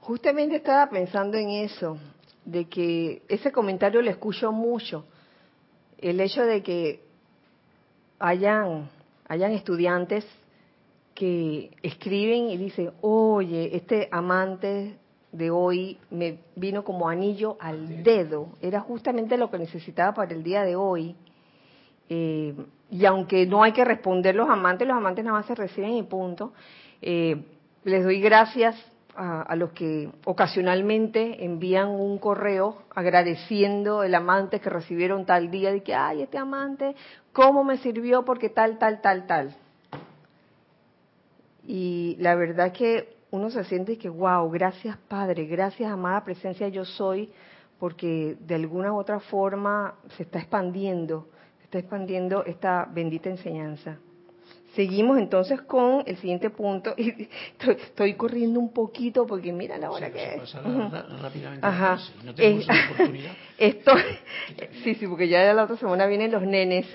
Justamente 0.00 0.56
estaba 0.56 0.90
pensando 0.90 1.38
en 1.38 1.50
eso, 1.50 1.96
de 2.44 2.66
que 2.66 3.22
ese 3.28 3.50
comentario 3.50 4.02
le 4.02 4.10
escucho 4.10 4.52
mucho, 4.52 5.06
el 5.98 6.20
hecho 6.20 6.42
de 6.42 6.62
que 6.62 7.00
hayan, 8.18 8.90
hayan 9.26 9.52
estudiantes 9.52 10.26
que 11.14 11.70
escriben 11.82 12.50
y 12.50 12.58
dicen, 12.58 12.90
oye, 13.00 13.74
este 13.74 14.08
amante 14.10 14.98
de 15.34 15.50
hoy 15.50 15.98
me 16.10 16.38
vino 16.54 16.84
como 16.84 17.08
anillo 17.08 17.56
al 17.60 18.02
dedo. 18.02 18.50
Era 18.60 18.80
justamente 18.80 19.36
lo 19.36 19.50
que 19.50 19.58
necesitaba 19.58 20.14
para 20.14 20.32
el 20.32 20.42
día 20.42 20.62
de 20.62 20.76
hoy. 20.76 21.16
Eh, 22.08 22.54
y 22.90 23.04
aunque 23.04 23.44
no 23.46 23.62
hay 23.62 23.72
que 23.72 23.84
responder 23.84 24.34
los 24.36 24.48
amantes, 24.48 24.86
los 24.86 24.96
amantes 24.96 25.24
nada 25.24 25.38
más 25.38 25.46
se 25.46 25.54
reciben 25.54 25.94
y 25.94 26.02
punto. 26.04 26.52
Eh, 27.02 27.42
les 27.82 28.04
doy 28.04 28.20
gracias 28.20 28.76
a, 29.16 29.54
los 29.54 29.72
que 29.72 30.10
ocasionalmente 30.24 31.44
envían 31.44 31.88
un 31.88 32.18
correo 32.18 32.82
agradeciendo 32.94 34.02
el 34.02 34.14
amante 34.14 34.60
que 34.60 34.70
recibieron 34.70 35.24
tal 35.24 35.50
día, 35.50 35.70
de 35.70 35.82
que, 35.82 35.94
ay, 35.94 36.22
este 36.22 36.38
amante, 36.38 36.96
¿cómo 37.32 37.62
me 37.62 37.78
sirvió? 37.78 38.24
Porque 38.24 38.48
tal, 38.48 38.78
tal, 38.78 39.00
tal, 39.00 39.26
tal. 39.26 39.56
Y 41.66 42.16
la 42.18 42.34
verdad 42.34 42.72
que 42.72 43.13
uno 43.34 43.50
se 43.50 43.64
siente 43.64 43.98
que, 43.98 44.08
wow, 44.08 44.48
gracias 44.48 44.96
Padre, 45.08 45.46
gracias 45.46 45.90
amada 45.90 46.24
presencia 46.24 46.68
yo 46.68 46.84
soy, 46.84 47.28
porque 47.80 48.36
de 48.38 48.54
alguna 48.54 48.92
u 48.92 48.96
otra 48.96 49.18
forma 49.18 49.96
se 50.16 50.22
está 50.22 50.38
expandiendo, 50.38 51.26
se 51.58 51.64
está 51.64 51.78
expandiendo 51.80 52.44
esta 52.44 52.88
bendita 52.88 53.28
enseñanza. 53.28 53.98
Seguimos 54.76 55.18
entonces 55.18 55.62
con 55.62 56.04
el 56.06 56.16
siguiente 56.18 56.50
punto. 56.50 56.94
Y 57.04 57.28
estoy, 57.58 58.14
corriendo 58.14 58.60
un 58.60 58.72
poquito 58.72 59.26
porque 59.26 59.52
mira 59.52 59.78
la 59.78 59.90
hora 59.90 60.12
que 60.12 60.36
es. 60.36 60.54
rápidamente. 61.20 61.66
Ajá. 61.66 61.98
no. 62.24 62.32
Estoy, 63.58 64.02
sí, 64.84 64.94
sí, 64.94 65.06
porque 65.08 65.28
ya 65.28 65.52
la 65.52 65.64
otra 65.64 65.76
semana 65.76 66.06
vienen 66.06 66.30
los 66.30 66.42
nenes. 66.42 66.86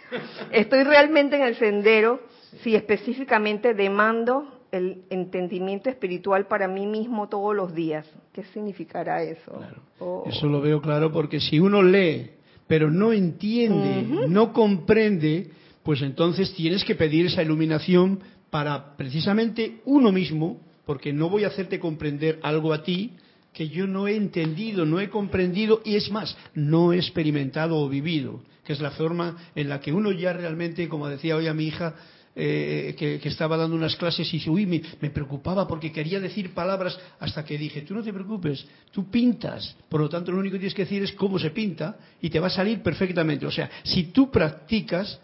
Estoy 0.52 0.82
realmente 0.82 1.36
en 1.36 1.42
el 1.42 1.56
sendero 1.56 2.20
si 2.62 2.74
específicamente 2.74 3.74
demando 3.74 4.55
el 4.72 5.02
entendimiento 5.10 5.88
espiritual 5.88 6.46
para 6.46 6.68
mí 6.68 6.86
mismo 6.86 7.28
todos 7.28 7.54
los 7.54 7.74
días. 7.74 8.06
¿Qué 8.32 8.44
significará 8.44 9.22
eso? 9.22 9.60
Oh. 9.98 10.24
Eso 10.26 10.46
lo 10.46 10.60
veo 10.60 10.80
claro 10.80 11.12
porque 11.12 11.40
si 11.40 11.58
uno 11.58 11.82
lee, 11.82 12.30
pero 12.66 12.90
no 12.90 13.12
entiende, 13.12 14.26
no 14.28 14.52
comprende, 14.52 15.50
pues 15.82 16.02
entonces 16.02 16.52
tienes 16.54 16.84
que 16.84 16.94
pedir 16.94 17.26
esa 17.26 17.42
iluminación 17.42 18.20
para 18.50 18.96
precisamente 18.96 19.80
uno 19.84 20.12
mismo, 20.12 20.60
porque 20.84 21.12
no 21.12 21.28
voy 21.28 21.44
a 21.44 21.48
hacerte 21.48 21.80
comprender 21.80 22.38
algo 22.42 22.72
a 22.72 22.82
ti 22.82 23.12
que 23.52 23.68
yo 23.68 23.86
no 23.86 24.06
he 24.06 24.14
entendido, 24.14 24.84
no 24.84 25.00
he 25.00 25.08
comprendido 25.08 25.80
y 25.82 25.96
es 25.96 26.10
más, 26.10 26.36
no 26.54 26.92
he 26.92 26.96
experimentado 26.96 27.78
o 27.78 27.88
vivido, 27.88 28.42
que 28.64 28.74
es 28.74 28.80
la 28.80 28.90
forma 28.90 29.36
en 29.54 29.70
la 29.70 29.80
que 29.80 29.94
uno 29.94 30.12
ya 30.12 30.34
realmente, 30.34 30.88
como 30.88 31.08
decía 31.08 31.36
hoy 31.36 31.46
a 31.46 31.54
mi 31.54 31.68
hija, 31.68 31.94
eh, 32.38 32.94
que, 32.98 33.28
estaba 33.28 33.56
dando 33.56 33.74
unas 33.74 33.96
clases 33.96 34.32
y 34.32 34.50
uy, 34.50 34.66
me, 34.66 34.82
me, 35.00 35.08
preocupaba 35.08 35.66
porque 35.66 35.90
quería 35.90 36.20
decir 36.20 36.52
palabras 36.52 36.98
hasta 37.18 37.42
que 37.42 37.56
dije, 37.56 37.80
tú 37.80 37.94
no 37.94 38.02
te 38.02 38.12
preocupes, 38.12 38.66
tú 38.92 39.10
pintas, 39.10 39.74
por 39.88 40.02
lo 40.02 40.08
tanto 40.10 40.32
lo 40.32 40.40
único 40.40 40.52
que 40.52 40.58
tienes 40.58 40.74
que 40.74 40.82
decir 40.82 41.02
es 41.02 41.12
cómo 41.12 41.38
se 41.38 41.50
pinta 41.50 41.96
y 42.20 42.28
te 42.28 42.38
va 42.38 42.48
a 42.48 42.50
salir 42.50 42.82
perfectamente. 42.82 43.46
O 43.46 43.50
sea, 43.50 43.70
si 43.84 44.04
tú 44.12 44.30
practicas, 44.30 45.18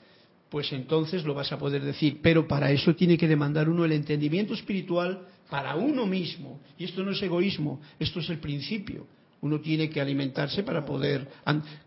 pues 0.49 0.73
entonces 0.73 1.25
lo 1.25 1.35
vas 1.35 1.53
a 1.53 1.59
poder 1.59 1.83
decir, 1.83 2.21
pero 2.23 2.49
para 2.49 2.71
eso 2.71 2.95
tiene 2.95 3.19
que 3.19 3.29
demandar 3.29 3.69
uno 3.69 3.85
el 3.85 3.93
entendimiento 3.93 4.55
espiritual 4.55 5.27
para 5.51 5.77
uno 5.77 6.07
mismo. 6.07 6.63
Y 6.79 6.85
esto 6.85 7.03
no 7.03 7.11
es 7.11 7.23
egoísmo, 7.23 7.83
esto 7.99 8.21
es 8.21 8.31
el 8.31 8.39
principio 8.39 9.07
uno 9.43 9.61
tiene 9.61 9.91
que 9.91 10.01
alimentarse 10.01 10.63
para 10.63 10.85
poder, 10.85 11.27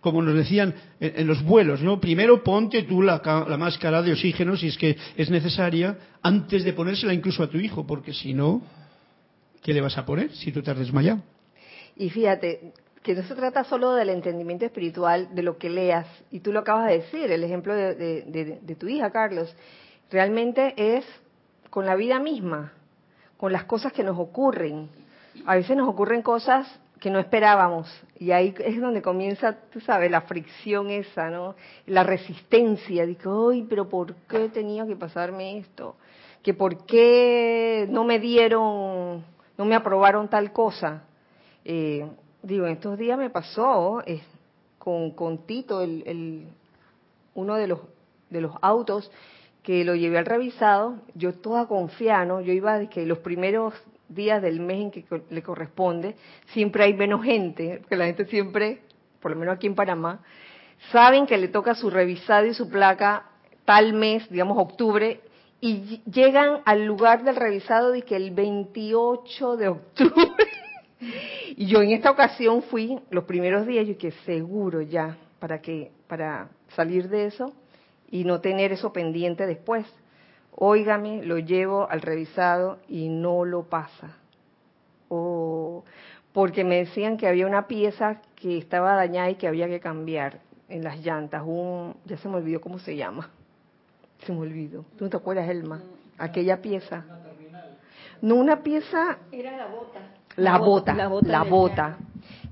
como 0.02 0.22
nos 0.22 0.36
decían 0.36 0.76
en, 1.00 1.26
los 1.26 1.42
vuelos, 1.42 1.82
¿no? 1.82 2.02
Primero 2.02 2.44
ponte 2.44 2.84
tú 2.84 3.02
la, 3.02 3.22
máscara 3.58 4.02
de 4.02 4.12
oxígeno 4.12 4.58
si 4.58 4.68
es 4.68 4.78
que 4.78 4.98
es 5.16 5.30
necesaria, 5.30 5.98
antes 6.22 6.66
de 6.66 6.74
ponérsela 6.74 7.14
incluso 7.14 7.44
a 7.44 7.50
tu 7.50 7.58
hijo, 7.58 7.88
porque 7.88 8.14
si 8.14 8.34
no, 8.34 8.62
¿qué 9.64 9.74
le 9.74 9.80
vas 9.80 9.98
a 9.98 10.06
poner 10.06 10.32
si 10.34 10.52
tú 10.52 10.62
te 10.62 10.72
has 10.72 10.78
desmayado? 10.78 11.22
Y 11.96 12.10
fíjate, 12.10 12.74
que 13.02 13.16
no 13.16 13.24
se 13.24 13.36
trata 13.36 13.64
solo 13.64 13.94
del 13.94 14.10
entendimiento 14.10 14.66
espiritual 14.66 15.34
de 15.34 15.42
lo 15.42 15.58
que 15.58 15.70
leas, 15.70 16.08
y 16.32 16.42
tú 16.42 16.52
lo 16.52 16.60
acabas 16.60 16.88
de 16.90 16.98
decir, 16.98 17.32
el 17.32 17.42
ejemplo 17.42 17.74
de 17.74 18.76
tu 18.78 18.90
hija, 18.90 19.12
Carlos, 19.12 19.56
realmente 20.12 20.74
es 20.76 21.06
con 21.70 21.86
la 21.86 21.96
vida 21.96 22.20
misma, 22.20 22.74
con 23.38 23.54
las 23.54 23.64
cosas 23.64 23.94
que 23.94 24.04
nos 24.04 24.20
ocurren. 24.20 24.90
A 25.46 25.56
veces 25.56 25.78
nos 25.78 25.88
ocurren 25.88 26.22
cosas 26.22 26.68
que 27.00 27.10
no 27.10 27.20
esperábamos. 27.20 27.88
Y 28.18 28.32
ahí 28.32 28.54
es 28.60 28.80
donde 28.80 29.02
comienza, 29.02 29.56
tú 29.72 29.80
sabes, 29.82 30.10
la 30.10 30.22
fricción 30.22 30.90
esa, 30.90 31.30
¿no? 31.30 31.56
La 31.86 32.04
resistencia. 32.04 33.06
Digo, 33.06 33.50
ay, 33.50 33.66
pero 33.70 33.90
¿por 33.90 34.16
qué 34.28 34.50
tenía 34.50 34.86
que 34.86 34.96
pasarme 34.96 35.58
esto? 35.58 35.96
Que 36.42 36.54
por 36.54 36.86
qué 36.86 37.88
no 37.90 38.04
me 38.04 38.20
dieron, 38.20 39.26
no 39.58 39.66
me 39.66 39.76
aprobaron 39.76 40.30
tal 40.30 40.52
cosa. 40.52 41.04
Eh, 41.64 42.08
digo, 42.44 42.66
en 42.66 42.74
estos 42.74 42.98
días 42.98 43.18
me 43.18 43.30
pasó 43.30 44.02
eh, 44.06 44.22
con, 44.78 45.12
con 45.12 45.46
Tito, 45.46 45.82
el, 45.82 46.04
el, 46.06 46.48
uno 47.34 47.56
de 47.56 47.68
los, 47.68 47.80
de 48.30 48.42
los 48.42 48.54
autos 48.62 49.12
que 49.64 49.84
lo 49.84 49.96
llevé 49.96 50.20
al 50.20 50.28
revisado, 50.28 51.00
yo 51.16 51.34
toda 51.34 51.68
confiada, 51.68 52.42
Yo 52.42 52.54
iba 52.54 52.78
de 52.78 52.88
que 52.88 53.04
los 53.08 53.18
primeros 53.18 53.74
días 54.10 54.42
del 54.42 54.60
mes 54.60 54.82
en 54.82 54.92
que 54.92 55.06
le 55.30 55.42
corresponde, 55.42 56.16
siempre 56.48 56.84
hay 56.84 56.94
menos 56.94 57.24
gente, 57.24 57.80
porque 57.80 57.96
la 57.96 58.06
gente 58.06 58.26
siempre, 58.26 58.82
por 59.20 59.32
lo 59.32 59.38
menos 59.38 59.56
aquí 59.56 59.68
en 59.68 59.76
Panamá, 59.76 60.22
saben 60.92 61.26
que 61.26 61.38
le 61.38 61.48
toca 61.48 61.76
su 61.76 61.90
revisado 61.90 62.46
y 62.46 62.54
su 62.54 62.70
placa 62.70 63.26
tal 63.66 63.94
mes, 63.94 64.30
digamos 64.30 64.58
octubre, 64.58 65.22
y 65.60 66.02
llegan 66.10 66.62
al 66.66 66.86
lugar 66.86 67.24
del 67.24 67.36
revisado 67.36 67.92
de 67.92 68.04
que 68.04 68.16
el 68.16 68.32
28 68.32 69.58
de 69.58 69.68
octubre. 69.68 70.48
y 71.56 71.66
yo 71.66 71.82
en 71.82 71.92
esta 71.92 72.12
ocasión 72.12 72.62
fui 72.64 73.00
los 73.10 73.24
primeros 73.24 73.66
días, 73.66 73.88
y 73.88 73.96
que 73.96 74.12
seguro 74.26 74.82
ya, 74.82 75.18
para 75.40 75.62
que, 75.62 75.92
para 76.08 76.50
salir 76.76 77.10
de 77.10 77.26
eso 77.26 77.54
y 78.10 78.24
no 78.24 78.42
tener 78.42 78.72
eso 78.72 78.94
pendiente 78.94 79.48
después. 79.48 79.86
Óigame, 80.58 81.24
lo 81.24 81.38
llevo 81.38 81.90
al 81.90 82.02
revisado 82.02 82.80
y 82.88 83.10
no 83.10 83.44
lo 83.44 83.64
pasa. 83.64 84.18
O 85.10 85.84
porque 86.32 86.64
me 86.64 86.78
decían 86.78 87.16
que 87.16 87.28
había 87.28 87.48
una 87.48 87.68
pieza 87.68 88.22
que 88.36 88.58
estaba 88.58 88.96
dañada 88.96 89.30
y 89.30 89.36
que 89.36 89.48
había 89.48 89.68
que 89.68 89.80
cambiar 89.80 90.40
en 90.68 90.84
las 90.84 91.00
llantas. 91.00 91.44
Un, 91.46 91.96
ya 92.06 92.18
se 92.18 92.28
me 92.28 92.36
olvidó 92.36 92.60
cómo 92.60 92.78
se 92.80 92.96
llama. 92.96 93.30
Se 94.26 94.34
me 94.34 94.40
olvidó. 94.40 94.84
¿Tú 94.98 95.06
no 95.06 95.10
te 95.10 95.18
acuerdas, 95.18 95.48
Elma? 95.50 95.82
Aquella 96.18 96.62
pieza. 96.62 97.06
No, 98.22 98.36
una 98.36 98.64
pieza. 98.64 99.18
Era 99.32 99.56
la 99.56 99.68
bota. 99.68 100.00
La, 100.38 100.58
bota, 100.58 100.94
la 100.94 101.44
bota, 101.44 101.98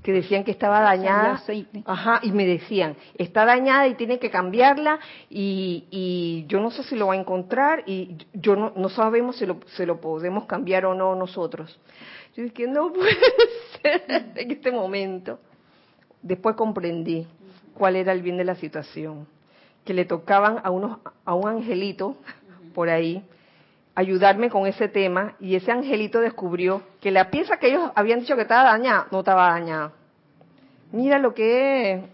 que 0.02 0.12
decían 0.12 0.44
que 0.44 0.50
estaba 0.50 0.80
dañada. 0.80 1.42
Ajá, 1.84 2.20
y 2.22 2.32
me 2.32 2.46
decían, 2.46 2.96
está 3.16 3.44
dañada 3.44 3.86
y 3.88 3.94
tiene 3.94 4.18
que 4.18 4.30
cambiarla 4.30 5.00
y, 5.30 5.84
y 5.90 6.44
yo 6.46 6.60
no 6.60 6.70
sé 6.70 6.82
si 6.84 6.96
lo 6.96 7.08
va 7.08 7.14
a 7.14 7.16
encontrar 7.16 7.82
y 7.86 8.16
yo 8.32 8.54
no, 8.54 8.72
no 8.76 8.88
sabemos 8.88 9.36
si 9.36 9.46
lo, 9.46 9.60
se 9.76 9.86
lo 9.86 10.00
podemos 10.00 10.44
cambiar 10.44 10.86
o 10.86 10.94
no 10.94 11.14
nosotros. 11.14 11.78
Yo 12.36 12.42
dije, 12.42 12.66
no 12.66 12.92
puede 12.92 13.16
ser 13.82 14.02
en 14.36 14.50
este 14.50 14.72
momento. 14.72 15.38
Después 16.22 16.56
comprendí 16.56 17.26
cuál 17.74 17.96
era 17.96 18.12
el 18.12 18.22
bien 18.22 18.36
de 18.36 18.44
la 18.44 18.54
situación, 18.54 19.26
que 19.84 19.94
le 19.94 20.04
tocaban 20.04 20.60
a, 20.62 20.70
unos, 20.70 20.98
a 21.24 21.34
un 21.34 21.48
angelito 21.48 22.16
por 22.74 22.88
ahí 22.88 23.22
ayudarme 23.94 24.50
con 24.50 24.66
ese 24.66 24.88
tema 24.88 25.36
y 25.40 25.54
ese 25.54 25.70
angelito 25.70 26.20
descubrió 26.20 26.82
que 27.00 27.10
la 27.10 27.30
pieza 27.30 27.58
que 27.58 27.68
ellos 27.68 27.90
habían 27.94 28.20
dicho 28.20 28.36
que 28.36 28.42
estaba 28.42 28.70
dañada 28.70 29.06
no 29.10 29.20
estaba 29.20 29.50
dañada. 29.50 29.92
Mira 30.92 31.18
lo 31.18 31.34
que 31.34 31.92
es, 31.92 32.04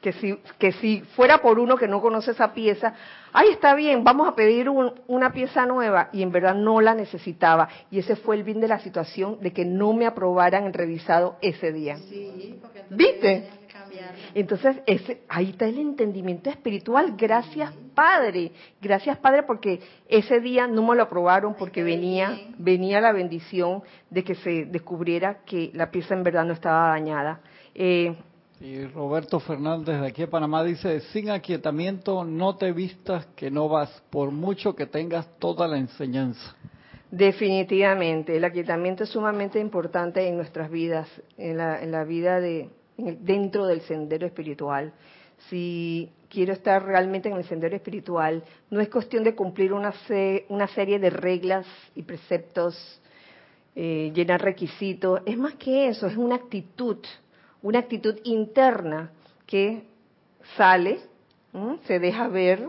que 0.00 0.12
si, 0.12 0.36
que 0.58 0.72
si 0.72 1.00
fuera 1.14 1.38
por 1.38 1.58
uno 1.58 1.76
que 1.76 1.88
no 1.88 2.00
conoce 2.00 2.32
esa 2.32 2.52
pieza, 2.52 2.94
ay, 3.32 3.48
está 3.50 3.74
bien, 3.74 4.04
vamos 4.04 4.28
a 4.28 4.34
pedir 4.34 4.68
una 4.68 5.32
pieza 5.32 5.64
nueva 5.64 6.08
y 6.12 6.22
en 6.22 6.32
verdad 6.32 6.54
no 6.54 6.80
la 6.80 6.94
necesitaba. 6.94 7.68
Y 7.90 7.98
ese 8.00 8.16
fue 8.16 8.36
el 8.36 8.42
bien 8.42 8.60
de 8.60 8.68
la 8.68 8.80
situación 8.80 9.38
de 9.40 9.52
que 9.52 9.64
no 9.64 9.92
me 9.92 10.06
aprobaran 10.06 10.64
el 10.64 10.74
revisado 10.74 11.36
ese 11.40 11.72
día. 11.72 11.96
Sí, 11.96 12.58
porque 12.60 12.82
¿Viste? 12.90 13.48
Entonces, 14.34 14.76
ese, 14.86 15.22
ahí 15.28 15.50
está 15.50 15.66
el 15.66 15.78
entendimiento 15.78 16.50
espiritual. 16.50 17.14
Gracias, 17.16 17.72
Padre. 17.94 18.52
Gracias, 18.80 19.18
Padre, 19.18 19.42
porque 19.42 19.80
ese 20.08 20.40
día 20.40 20.66
no 20.66 20.86
me 20.86 20.96
lo 20.96 21.02
aprobaron 21.02 21.54
porque 21.54 21.82
venía, 21.82 22.38
venía 22.58 23.00
la 23.00 23.12
bendición 23.12 23.82
de 24.10 24.24
que 24.24 24.34
se 24.36 24.64
descubriera 24.66 25.40
que 25.44 25.70
la 25.74 25.90
pieza 25.90 26.14
en 26.14 26.22
verdad 26.22 26.44
no 26.44 26.52
estaba 26.52 26.88
dañada. 26.88 27.40
Eh, 27.74 28.14
y 28.60 28.86
Roberto 28.86 29.40
Fernández 29.40 30.00
de 30.00 30.06
aquí 30.06 30.22
a 30.22 30.30
Panamá 30.30 30.62
dice, 30.62 31.00
sin 31.12 31.30
aquietamiento 31.30 32.24
no 32.24 32.56
te 32.56 32.70
vistas 32.70 33.26
que 33.34 33.50
no 33.50 33.68
vas, 33.68 33.90
por 34.08 34.30
mucho 34.30 34.76
que 34.76 34.86
tengas 34.86 35.26
toda 35.38 35.66
la 35.66 35.78
enseñanza. 35.78 36.54
Definitivamente, 37.10 38.36
el 38.36 38.44
aquietamiento 38.44 39.02
es 39.02 39.10
sumamente 39.10 39.58
importante 39.58 40.26
en 40.26 40.36
nuestras 40.36 40.70
vidas, 40.70 41.08
en 41.36 41.58
la, 41.58 41.82
en 41.82 41.90
la 41.90 42.04
vida 42.04 42.40
de, 42.40 42.70
dentro 43.20 43.66
del 43.66 43.80
sendero 43.82 44.26
espiritual. 44.26 44.92
Si 45.48 46.10
quiero 46.28 46.52
estar 46.52 46.84
realmente 46.84 47.28
en 47.28 47.36
el 47.36 47.44
sendero 47.44 47.76
espiritual, 47.76 48.42
no 48.70 48.80
es 48.80 48.88
cuestión 48.88 49.24
de 49.24 49.34
cumplir 49.34 49.72
una, 49.72 49.92
serie 50.68 50.98
de 50.98 51.10
reglas 51.10 51.66
y 51.94 52.02
preceptos, 52.02 53.00
eh, 53.74 54.12
llenar 54.14 54.42
requisitos, 54.42 55.20
es 55.26 55.36
más 55.36 55.54
que 55.54 55.88
eso, 55.88 56.06
es 56.06 56.16
una 56.16 56.36
actitud, 56.36 56.98
una 57.62 57.80
actitud 57.80 58.16
interna 58.24 59.10
que 59.46 59.84
sale, 60.56 61.00
se 61.86 61.98
deja 61.98 62.28
ver 62.28 62.66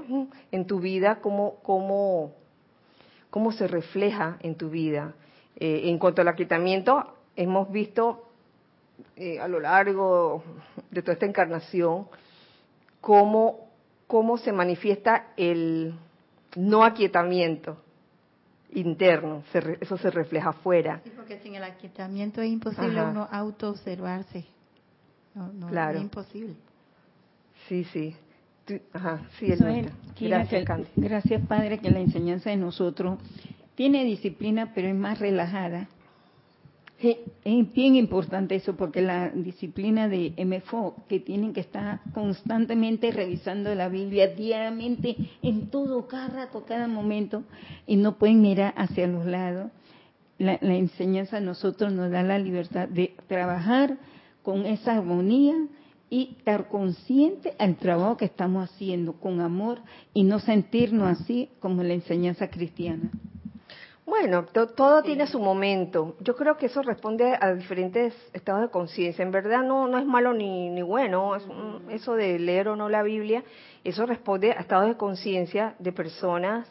en 0.51 0.67
tu 0.67 0.79
vida 0.79 1.19
cómo, 1.21 1.55
cómo, 1.63 2.33
cómo 3.29 3.51
se 3.53 3.67
refleja 3.67 4.37
en 4.41 4.55
tu 4.55 4.69
vida. 4.69 5.13
Eh, 5.55 5.83
en 5.85 5.97
cuanto 5.99 6.21
al 6.21 6.27
aquietamiento, 6.27 7.15
hemos 7.35 7.71
visto 7.71 8.32
eh, 9.15 9.39
a 9.39 9.47
lo 9.47 9.59
largo 9.59 10.43
de 10.91 11.01
toda 11.01 11.13
esta 11.13 11.25
encarnación 11.25 12.07
cómo, 13.01 13.69
cómo 14.07 14.37
se 14.37 14.51
manifiesta 14.51 15.33
el 15.37 15.93
no 16.55 16.83
aquietamiento 16.83 17.77
interno, 18.71 19.43
eso 19.79 19.97
se 19.97 20.09
refleja 20.09 20.49
afuera. 20.49 21.01
Sí, 21.03 21.11
porque 21.15 21.39
sin 21.39 21.55
el 21.55 21.63
aquietamiento 21.63 22.41
es 22.41 22.49
imposible 22.49 23.03
uno 23.03 23.27
auto-observarse. 23.31 24.45
No, 25.35 25.67
claro. 25.67 25.97
es 25.97 26.03
imposible. 26.03 26.55
Sí, 27.67 27.83
sí. 27.85 28.15
Ajá, 28.93 29.21
sí, 29.39 29.47
gracias, 30.19 30.65
gracias, 30.95 31.41
Padre, 31.47 31.79
que 31.79 31.91
la 31.91 31.99
enseñanza 31.99 32.49
de 32.49 32.55
nosotros 32.55 33.19
tiene 33.75 34.05
disciplina, 34.05 34.71
pero 34.73 34.87
es 34.87 34.95
más 34.95 35.19
relajada 35.19 35.89
es 37.03 37.73
bien 37.73 37.95
importante 37.95 38.55
eso 38.55 38.75
porque 38.75 39.01
la 39.01 39.29
disciplina 39.29 40.07
de 40.07 40.33
MFO, 40.37 40.95
que 41.09 41.19
tienen 41.19 41.53
que 41.53 41.59
estar 41.59 41.99
constantemente 42.13 43.11
revisando 43.11 43.73
la 43.75 43.89
Biblia 43.89 44.27
diariamente, 44.27 45.15
en 45.41 45.69
todo, 45.69 46.07
cada 46.07 46.27
rato, 46.27 46.65
cada 46.65 46.87
momento, 46.87 47.43
y 47.85 47.97
no 47.97 48.17
pueden 48.17 48.41
mirar 48.41 48.73
hacia 48.77 49.07
los 49.07 49.25
lados. 49.25 49.71
La, 50.37 50.55
enseñanza 50.55 51.37
a 51.37 51.41
nosotros 51.41 51.91
nos 51.93 52.09
da 52.09 52.23
la 52.23 52.39
libertad 52.39 52.87
de 52.87 53.13
trabajar 53.27 53.97
con 54.41 54.65
esa 54.65 54.97
armonía 54.97 55.55
y 56.09 56.35
estar 56.37 56.67
consciente 56.67 57.53
al 57.59 57.75
trabajo 57.75 58.17
que 58.17 58.25
estamos 58.25 58.69
haciendo 58.69 59.13
con 59.13 59.41
amor 59.41 59.79
y 60.13 60.23
no 60.23 60.39
sentirnos 60.39 61.21
así 61.21 61.49
como 61.59 61.83
la 61.83 61.93
enseñanza 61.93 62.49
cristiana. 62.49 63.11
Bueno, 64.05 64.45
todo 64.45 65.01
tiene 65.01 65.27
su 65.27 65.39
momento. 65.39 66.15
Yo 66.19 66.35
creo 66.35 66.57
que 66.57 66.65
eso 66.65 66.81
responde 66.81 67.37
a 67.39 67.53
diferentes 67.53 68.13
estados 68.33 68.61
de 68.61 68.69
conciencia. 68.69 69.23
En 69.23 69.31
verdad 69.31 69.63
no, 69.63 69.87
no 69.87 69.97
es 69.97 70.05
malo 70.05 70.33
ni, 70.33 70.69
ni 70.69 70.81
bueno, 70.81 71.37
eso 71.89 72.15
de 72.15 72.37
leer 72.37 72.67
o 72.67 72.75
no 72.75 72.89
la 72.89 73.01
Biblia, 73.01 73.43
eso 73.83 74.05
responde 74.05 74.51
a 74.51 74.59
estados 74.59 74.87
de 74.87 74.97
conciencia 74.97 75.75
de 75.79 75.93
personas 75.93 76.69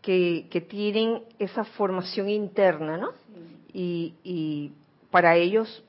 que, 0.00 0.46
que 0.50 0.62
tienen 0.62 1.22
esa 1.38 1.64
formación 1.64 2.30
interna, 2.30 2.96
¿no? 2.96 3.10
Y, 3.72 4.14
y 4.24 4.72
para 5.10 5.36
ellos 5.36 5.84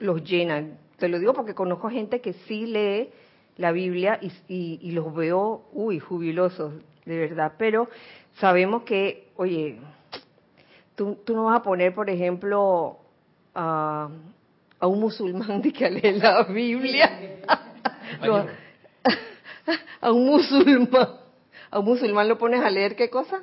los 0.00 0.22
llenan. 0.22 0.78
Te 0.98 1.08
lo 1.08 1.18
digo 1.18 1.32
porque 1.32 1.54
conozco 1.54 1.88
gente 1.88 2.20
que 2.20 2.34
sí 2.34 2.66
lee 2.66 3.08
la 3.56 3.72
Biblia 3.72 4.18
y, 4.20 4.30
y, 4.48 4.80
y 4.82 4.90
los 4.92 5.14
veo, 5.14 5.64
uy, 5.72 5.98
jubilosos, 5.98 6.74
de 7.06 7.18
verdad. 7.18 7.54
Pero 7.56 7.88
sabemos 8.34 8.82
que, 8.82 9.28
oye, 9.36 9.78
Tú, 11.00 11.16
no 11.28 11.44
vas 11.44 11.60
a 11.60 11.62
poner, 11.62 11.94
por 11.94 12.10
ejemplo, 12.10 12.98
a, 13.54 14.10
un 14.82 15.00
musulmán 15.00 15.62
de 15.62 15.72
que 15.72 15.88
lee 15.88 16.18
la 16.20 16.42
Biblia. 16.42 17.40
a 20.02 20.12
un 20.12 20.26
musulmán. 20.26 21.08
A 21.70 21.78
un 21.78 21.86
musulmán 21.86 22.28
lo 22.28 22.36
pones 22.36 22.62
a 22.62 22.68
leer 22.68 22.96
qué 22.96 23.08
cosa? 23.08 23.40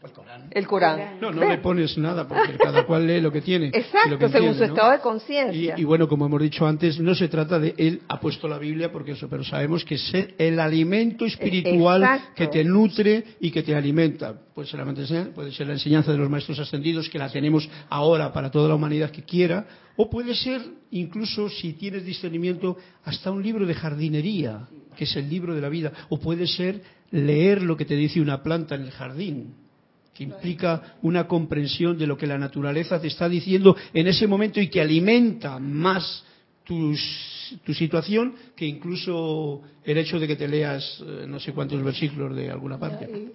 El 0.00 0.12
Corán. 0.12 0.48
El 0.52 0.66
Corán. 0.68 1.20
No, 1.20 1.32
no 1.32 1.48
le 1.48 1.58
pones 1.58 1.98
nada, 1.98 2.28
porque 2.28 2.56
cada 2.56 2.86
cual 2.86 3.04
lee 3.04 3.20
lo 3.20 3.32
que 3.32 3.40
tiene. 3.40 3.72
Exacto, 3.74 4.28
según 4.28 4.54
su 4.54 4.62
estado 4.62 4.92
de 4.92 5.00
conciencia. 5.00 5.74
Y, 5.76 5.82
bueno, 5.82 6.08
como 6.08 6.26
hemos 6.26 6.40
dicho 6.40 6.64
antes, 6.68 7.00
no 7.00 7.16
se 7.16 7.26
trata 7.26 7.58
de 7.58 7.74
él 7.76 8.02
ha 8.06 8.20
puesto 8.20 8.46
la 8.46 8.58
Biblia, 8.58 8.92
porque 8.92 9.12
eso, 9.12 9.28
pero 9.28 9.42
sabemos 9.42 9.84
que 9.84 9.96
es 9.96 10.12
el 10.38 10.60
alimento 10.60 11.24
espiritual 11.24 12.30
que 12.36 12.46
te 12.46 12.62
nutre 12.62 13.24
y 13.40 13.50
que 13.50 13.64
te 13.64 13.74
alimenta. 13.74 14.34
Puede 14.54 14.68
ser, 14.68 14.78
la, 14.78 15.24
puede 15.34 15.50
ser 15.50 15.66
la 15.66 15.72
enseñanza 15.72 16.12
de 16.12 16.18
los 16.18 16.30
maestros 16.30 16.60
ascendidos, 16.60 17.08
que 17.08 17.18
la 17.18 17.28
tenemos 17.28 17.68
ahora 17.88 18.32
para 18.32 18.52
toda 18.52 18.68
la 18.68 18.76
humanidad 18.76 19.10
que 19.10 19.24
quiera, 19.24 19.66
o 19.96 20.08
puede 20.08 20.36
ser, 20.36 20.62
incluso 20.92 21.48
si 21.48 21.72
tienes 21.72 22.04
discernimiento, 22.04 22.76
hasta 23.04 23.32
un 23.32 23.42
libro 23.42 23.66
de 23.66 23.74
jardinería, 23.74 24.68
que 24.96 25.04
es 25.04 25.16
el 25.16 25.28
libro 25.28 25.56
de 25.56 25.60
la 25.60 25.68
vida, 25.68 25.92
o 26.08 26.20
puede 26.20 26.46
ser 26.46 26.82
leer 27.10 27.62
lo 27.62 27.76
que 27.76 27.84
te 27.84 27.96
dice 27.96 28.20
una 28.20 28.44
planta 28.44 28.76
en 28.76 28.82
el 28.82 28.90
jardín 28.92 29.67
que 30.18 30.24
implica 30.24 30.96
una 31.02 31.28
comprensión 31.28 31.96
de 31.96 32.04
lo 32.04 32.18
que 32.18 32.26
la 32.26 32.36
naturaleza 32.36 33.00
te 33.00 33.06
está 33.06 33.28
diciendo 33.28 33.76
en 33.94 34.08
ese 34.08 34.26
momento 34.26 34.60
y 34.60 34.66
que 34.66 34.80
alimenta 34.80 35.60
más 35.60 36.24
tu 36.64 36.92
situación 37.72 38.34
que 38.56 38.66
incluso 38.66 39.62
el 39.84 39.96
hecho 39.96 40.18
de 40.18 40.26
que 40.26 40.34
te 40.34 40.48
leas 40.48 41.00
eh, 41.06 41.24
no 41.28 41.38
sé 41.38 41.52
cuántos 41.52 41.80
versículos 41.84 42.34
de 42.34 42.50
alguna 42.50 42.80
parte. 42.80 43.30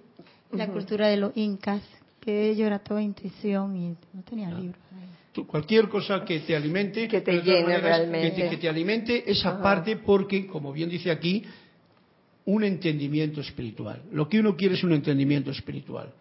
La, 0.52 0.68
cultura 0.68 1.08
de 1.08 1.16
los 1.16 1.34
incas, 1.38 1.80
que 2.20 2.50
ello 2.50 2.66
era 2.66 2.78
toda 2.80 3.00
intuición 3.00 3.74
y 3.76 3.88
no 4.12 4.22
tenía 4.22 4.48
ah. 4.48 4.60
libros. 4.60 4.78
cualquier 5.46 5.88
cosa 5.88 6.22
que 6.22 6.40
te 6.40 6.54
alimente, 6.54 7.08
que 7.08 7.22
te 7.22 7.40
llene 7.40 7.78
realmente. 7.78 8.50
Que 8.50 8.58
te, 8.58 8.68
alimente 8.68 9.24
esa 9.30 9.62
parte 9.62 9.96
porque, 9.96 10.46
como 10.46 10.70
bien 10.70 10.90
dice 10.90 11.10
aquí, 11.10 11.44
un 12.44 12.62
entendimiento 12.62 13.40
espiritual. 13.40 14.02
Lo 14.12 14.28
que 14.28 14.38
uno 14.38 14.54
quiere 14.54 14.74
es 14.74 14.84
un 14.84 14.92
entendimiento 14.92 15.50
espiritual. 15.50 16.12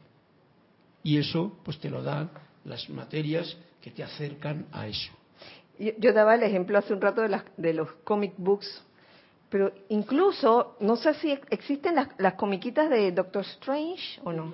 Y 1.04 1.18
eso, 1.18 1.58
pues 1.64 1.80
te 1.80 1.90
lo 1.90 2.02
dan 2.02 2.30
las 2.64 2.90
materias 2.90 3.58
que 3.82 3.92
te 3.92 4.04
acercan 4.04 4.66
a 4.72 4.88
eso. 4.88 5.12
Yo, 5.78 6.14
daba 6.14 6.36
el 6.36 6.44
ejemplo 6.44 6.78
hace 6.78 6.94
un 6.94 7.02
rato 7.02 7.22
de, 7.22 7.30
las, 7.30 7.44
de 7.58 7.74
los 7.74 7.92
comic 8.04 8.34
books, 8.38 8.84
pero 9.50 9.72
incluso, 9.90 10.78
no 10.80 10.96
sé 10.96 11.14
si 11.16 11.38
existen 11.50 11.96
las, 11.96 12.08
las 12.18 12.36
comiquitas 12.36 12.90
de 12.90 13.12
Doctor 13.12 13.44
Strange 13.44 14.22
o 14.24 14.32
no. 14.32 14.52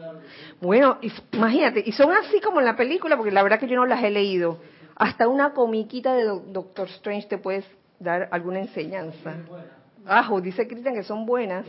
Bueno, 0.60 0.98
imagínate, 1.32 1.84
y 1.86 1.92
son 1.92 2.12
así 2.12 2.42
como 2.42 2.60
en 2.60 2.66
la 2.66 2.76
película, 2.76 3.16
porque 3.16 3.32
la 3.32 3.44
verdad 3.44 3.60
que 3.60 3.68
yo 3.68 3.76
no 3.76 3.86
las 3.86 4.04
he 4.04 4.10
leído. 4.10 4.60
Hasta 4.96 5.28
una 5.28 5.54
comiquita 5.54 6.14
de 6.16 6.26
Doctor 6.26 6.88
Strange 6.88 7.28
te 7.28 7.38
puedes 7.38 7.66
dar 8.00 8.28
alguna 8.32 8.60
enseñanza. 8.60 9.36
Ajo, 10.06 10.42
dice 10.42 10.68
Cristian 10.68 10.96
que 10.96 11.04
son 11.04 11.26
buenas. 11.26 11.66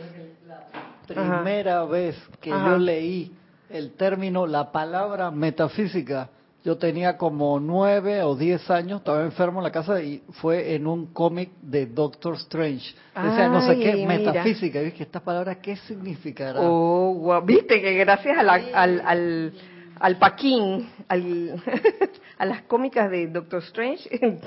La 0.47 1.37
primera 1.37 1.85
vez 1.85 2.17
que 2.39 2.49
yo 2.49 2.77
leí 2.77 3.31
el 3.73 3.93
término, 3.93 4.47
la 4.47 4.71
palabra 4.71 5.31
metafísica, 5.31 6.29
yo 6.63 6.77
tenía 6.77 7.17
como 7.17 7.59
nueve 7.59 8.21
o 8.21 8.35
diez 8.35 8.69
años, 8.69 8.99
estaba 8.99 9.23
enfermo 9.23 9.59
en 9.59 9.63
la 9.63 9.71
casa 9.71 10.01
y 10.01 10.21
fue 10.41 10.75
en 10.75 10.85
un 10.85 11.07
cómic 11.07 11.49
de 11.61 11.87
Doctor 11.87 12.35
Strange. 12.35 12.93
Decía, 13.15 13.49
no 13.49 13.61
sé 13.61 13.79
qué, 13.79 14.05
metafísica. 14.05 14.81
Y 14.81 14.85
dije, 14.85 15.03
¿esta 15.03 15.21
palabra 15.21 15.59
qué 15.59 15.75
significará? 15.75 16.61
Oh, 16.61 17.15
wow. 17.15 17.43
Viste 17.43 17.81
que 17.81 17.93
gracias 17.95 18.37
al, 18.37 18.49
al, 18.49 19.53
al 19.99 20.17
Paquín, 20.17 20.87
al, 21.07 21.63
a 22.37 22.45
las 22.45 22.61
cómicas 22.63 23.09
de 23.09 23.27
Doctor 23.27 23.63
Strange, 23.63 24.07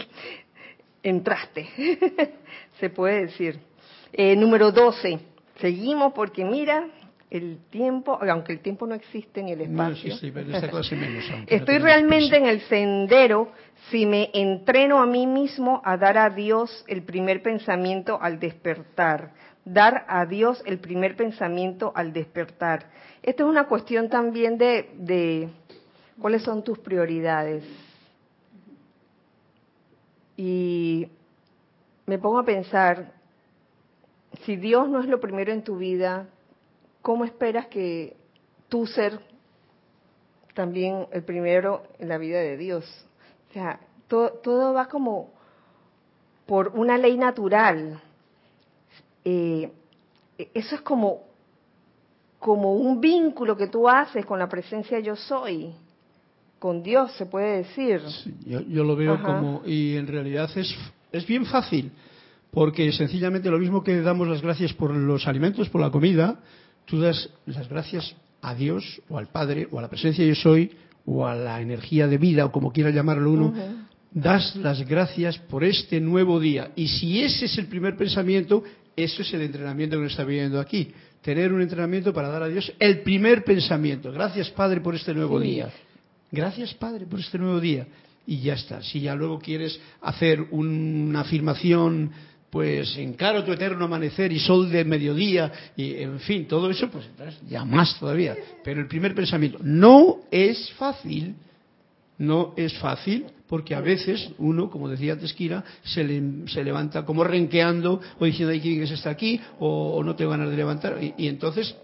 entraste, 1.03 1.69
se 2.81 2.91
puede 2.91 3.27
decir. 3.27 3.59
Eh, 4.13 4.37
número 4.37 4.71
12. 4.71 5.19
Seguimos 5.61 6.13
porque 6.13 6.45
mira, 6.45 6.87
el 7.31 7.59
tiempo, 7.71 8.19
aunque 8.21 8.53
el 8.53 8.61
tiempo 8.61 8.87
no 8.87 8.95
existe 8.95 9.43
ni 9.43 9.53
el 9.53 9.63
espacio. 9.63 10.15
Estoy 11.47 11.79
realmente 11.79 12.37
en 12.37 12.47
el 12.47 12.61
sendero 12.63 13.51
si 13.91 14.07
me 14.07 14.31
entreno 14.33 15.01
a 15.01 15.07
mí 15.07 15.27
mismo 15.27 15.83
a 15.85 15.97
dar 15.97 16.17
a 16.19 16.31
Dios 16.31 16.85
el 16.87 17.03
primer 17.03 17.43
pensamiento 17.43 18.19
al 18.21 18.39
despertar. 18.39 19.33
Dar 19.65 20.05
a 20.09 20.27
Dios 20.27 20.63
el 20.67 20.79
primer 20.79 21.17
pensamiento 21.17 21.93
al 21.95 22.13
despertar. 22.13 22.91
Esta 23.23 23.43
es 23.43 23.49
una 23.49 23.67
cuestión 23.67 24.09
también 24.09 24.59
de, 24.59 24.91
de 24.95 25.49
cuáles 26.21 26.43
son 26.43 26.63
tus 26.63 26.79
prioridades. 26.79 27.65
Y 30.37 31.09
me 32.07 32.19
pongo 32.19 32.39
a 32.39 32.45
pensar, 32.45 33.13
si 34.45 34.57
Dios 34.57 34.89
no 34.89 35.01
es 35.01 35.07
lo 35.07 35.21
primero 35.21 35.53
en 35.53 35.63
tu 35.63 35.79
vida, 35.79 36.29
¿cómo 37.05 37.27
esperas 37.27 37.67
que 37.67 38.17
tú 38.71 38.87
ser 38.87 39.21
también 40.55 41.07
el 41.13 41.23
primero 41.23 41.83
en 41.99 42.09
la 42.09 42.17
vida 42.17 42.39
de 42.39 42.57
Dios? 42.57 42.87
O 43.51 43.53
sea, 43.53 43.79
todo, 44.09 44.73
va 44.73 44.89
como 44.89 45.31
por 46.47 46.69
una 46.69 46.97
ley 46.97 47.19
natural. 47.19 48.01
Eh, 49.23 49.71
eso 50.55 50.77
es 50.77 50.81
como, 50.81 51.25
como 52.39 52.73
un 52.73 53.03
vínculo 53.03 53.55
que 53.55 53.67
tú 53.67 53.87
haces 53.87 54.25
con 54.25 54.39
la 54.39 54.49
presencia 54.49 54.99
yo 54.99 55.15
soy, 55.15 55.75
con 56.59 56.83
Dios 56.83 57.13
se 57.19 57.27
puede 57.27 57.59
decir. 57.59 58.01
yo, 58.47 58.83
lo 58.83 58.97
veo 58.97 59.23
como, 59.23 59.61
y 59.67 59.97
en 59.97 60.07
realidad 60.07 60.49
es, 60.57 60.75
es 61.13 61.27
bien 61.27 61.45
fácil, 61.45 61.93
porque 62.51 62.91
sencillamente 62.93 63.51
lo 63.51 63.59
mismo 63.59 63.85
que 63.85 64.01
damos 64.01 64.27
las 64.27 64.41
gracias 64.41 64.73
por 64.73 64.91
los 64.91 65.27
alimentos, 65.27 65.69
por 65.69 65.83
la 65.83 65.91
comida, 65.91 66.39
tú 66.85 67.01
das 67.01 67.31
las 67.47 67.69
gracias 67.69 68.15
a 68.43 68.55
Dios 68.55 69.01
o 69.09 69.19
al 69.19 69.29
Padre 69.29 69.69
o 69.71 69.79
a 69.79 69.83
la 69.83 69.89
presencia 69.89 70.25
yo 70.25 70.35
soy 70.35 70.71
o 71.07 71.27
a 71.27 71.35
la 71.35 71.61
energía 71.61 72.07
de 72.07 72.19
vida 72.19 72.45
o 72.45 72.53
como 72.53 72.73
quiera 72.73 72.91
llamarlo 72.91 73.31
uno, 73.31 73.55
das 74.11 74.55
las 74.57 74.87
gracias 74.87 75.39
por 75.39 75.65
este 75.65 76.01
nuevo 76.01 76.41
día. 76.41 76.71
Y 76.77 76.89
si 76.89 77.23
ese 77.23 77.47
es 77.47 77.59
el 77.59 77.67
primer 77.67 77.97
pensamiento, 77.97 78.63
eso 78.97 79.23
es 79.23 79.35
el 79.35 79.43
entrenamiento 79.43 79.97
que 79.97 80.03
nos 80.03 80.13
está 80.13 80.25
viviendo 80.25 80.61
aquí. 80.61 80.93
Tener 81.21 81.53
un 81.53 81.63
entrenamiento 81.63 82.13
para 82.13 82.29
dar 82.29 82.43
a 82.43 82.49
Dios 82.49 82.73
el 82.79 83.01
primer 83.01 83.45
pensamiento. 83.45 84.13
Gracias 84.13 84.51
Padre 84.51 84.81
por 84.81 84.95
este 84.95 85.15
nuevo 85.15 85.41
día. 85.41 85.71
Gracias 86.31 86.75
Padre 86.75 87.07
por 87.07 87.21
este 87.21 87.39
nuevo 87.39 87.61
día. 87.61 87.87
Y 88.27 88.41
ya 88.41 88.55
está. 88.55 88.83
Si 88.83 89.01
ya 89.01 89.15
luego 89.15 89.39
quieres 89.39 89.79
hacer 90.01 90.41
una 90.51 91.21
afirmación 91.21 92.11
pues 92.55 92.97
encaro 92.99 93.43
tu 93.43 93.51
eterno 93.51 93.87
amanecer 93.87 94.31
y 94.31 94.39
sol 94.39 94.71
de 94.71 94.85
mediodía, 94.85 95.51
y 95.77 95.97
en 95.97 96.21
fin, 96.21 96.47
todo 96.47 96.71
eso, 96.71 96.89
pues 96.89 97.05
ya 97.49 97.65
más 97.65 97.99
todavía. 97.99 98.37
Pero 98.63 98.81
el 98.81 98.87
primer 98.87 99.13
pensamiento, 99.13 99.59
no 99.61 100.19
es 100.31 100.71
fácil, 100.75 101.35
no 102.17 102.55
es 102.57 102.73
fácil, 102.79 103.25
porque 103.49 103.75
a 103.75 103.81
veces 103.81 104.31
uno, 104.39 104.71
como 104.71 104.89
decía 104.89 105.15
antes 105.15 105.33
Kira, 105.33 105.65
se, 105.83 106.05
levanta 106.63 107.05
como 107.05 107.25
renqueando 107.25 108.01
o 108.21 108.25
diciendo, 108.25 108.53
ay, 108.53 108.61
¿quién 108.61 108.85
es 108.85 108.93
está 108.93 109.11
aquí? 109.11 109.41
O, 109.59 110.01
no 110.05 110.15
tengo 110.15 110.31
ganas 110.31 110.49
de 110.49 110.57
levantar. 110.57 110.97
Y, 111.19 111.27
entonces 111.27 111.75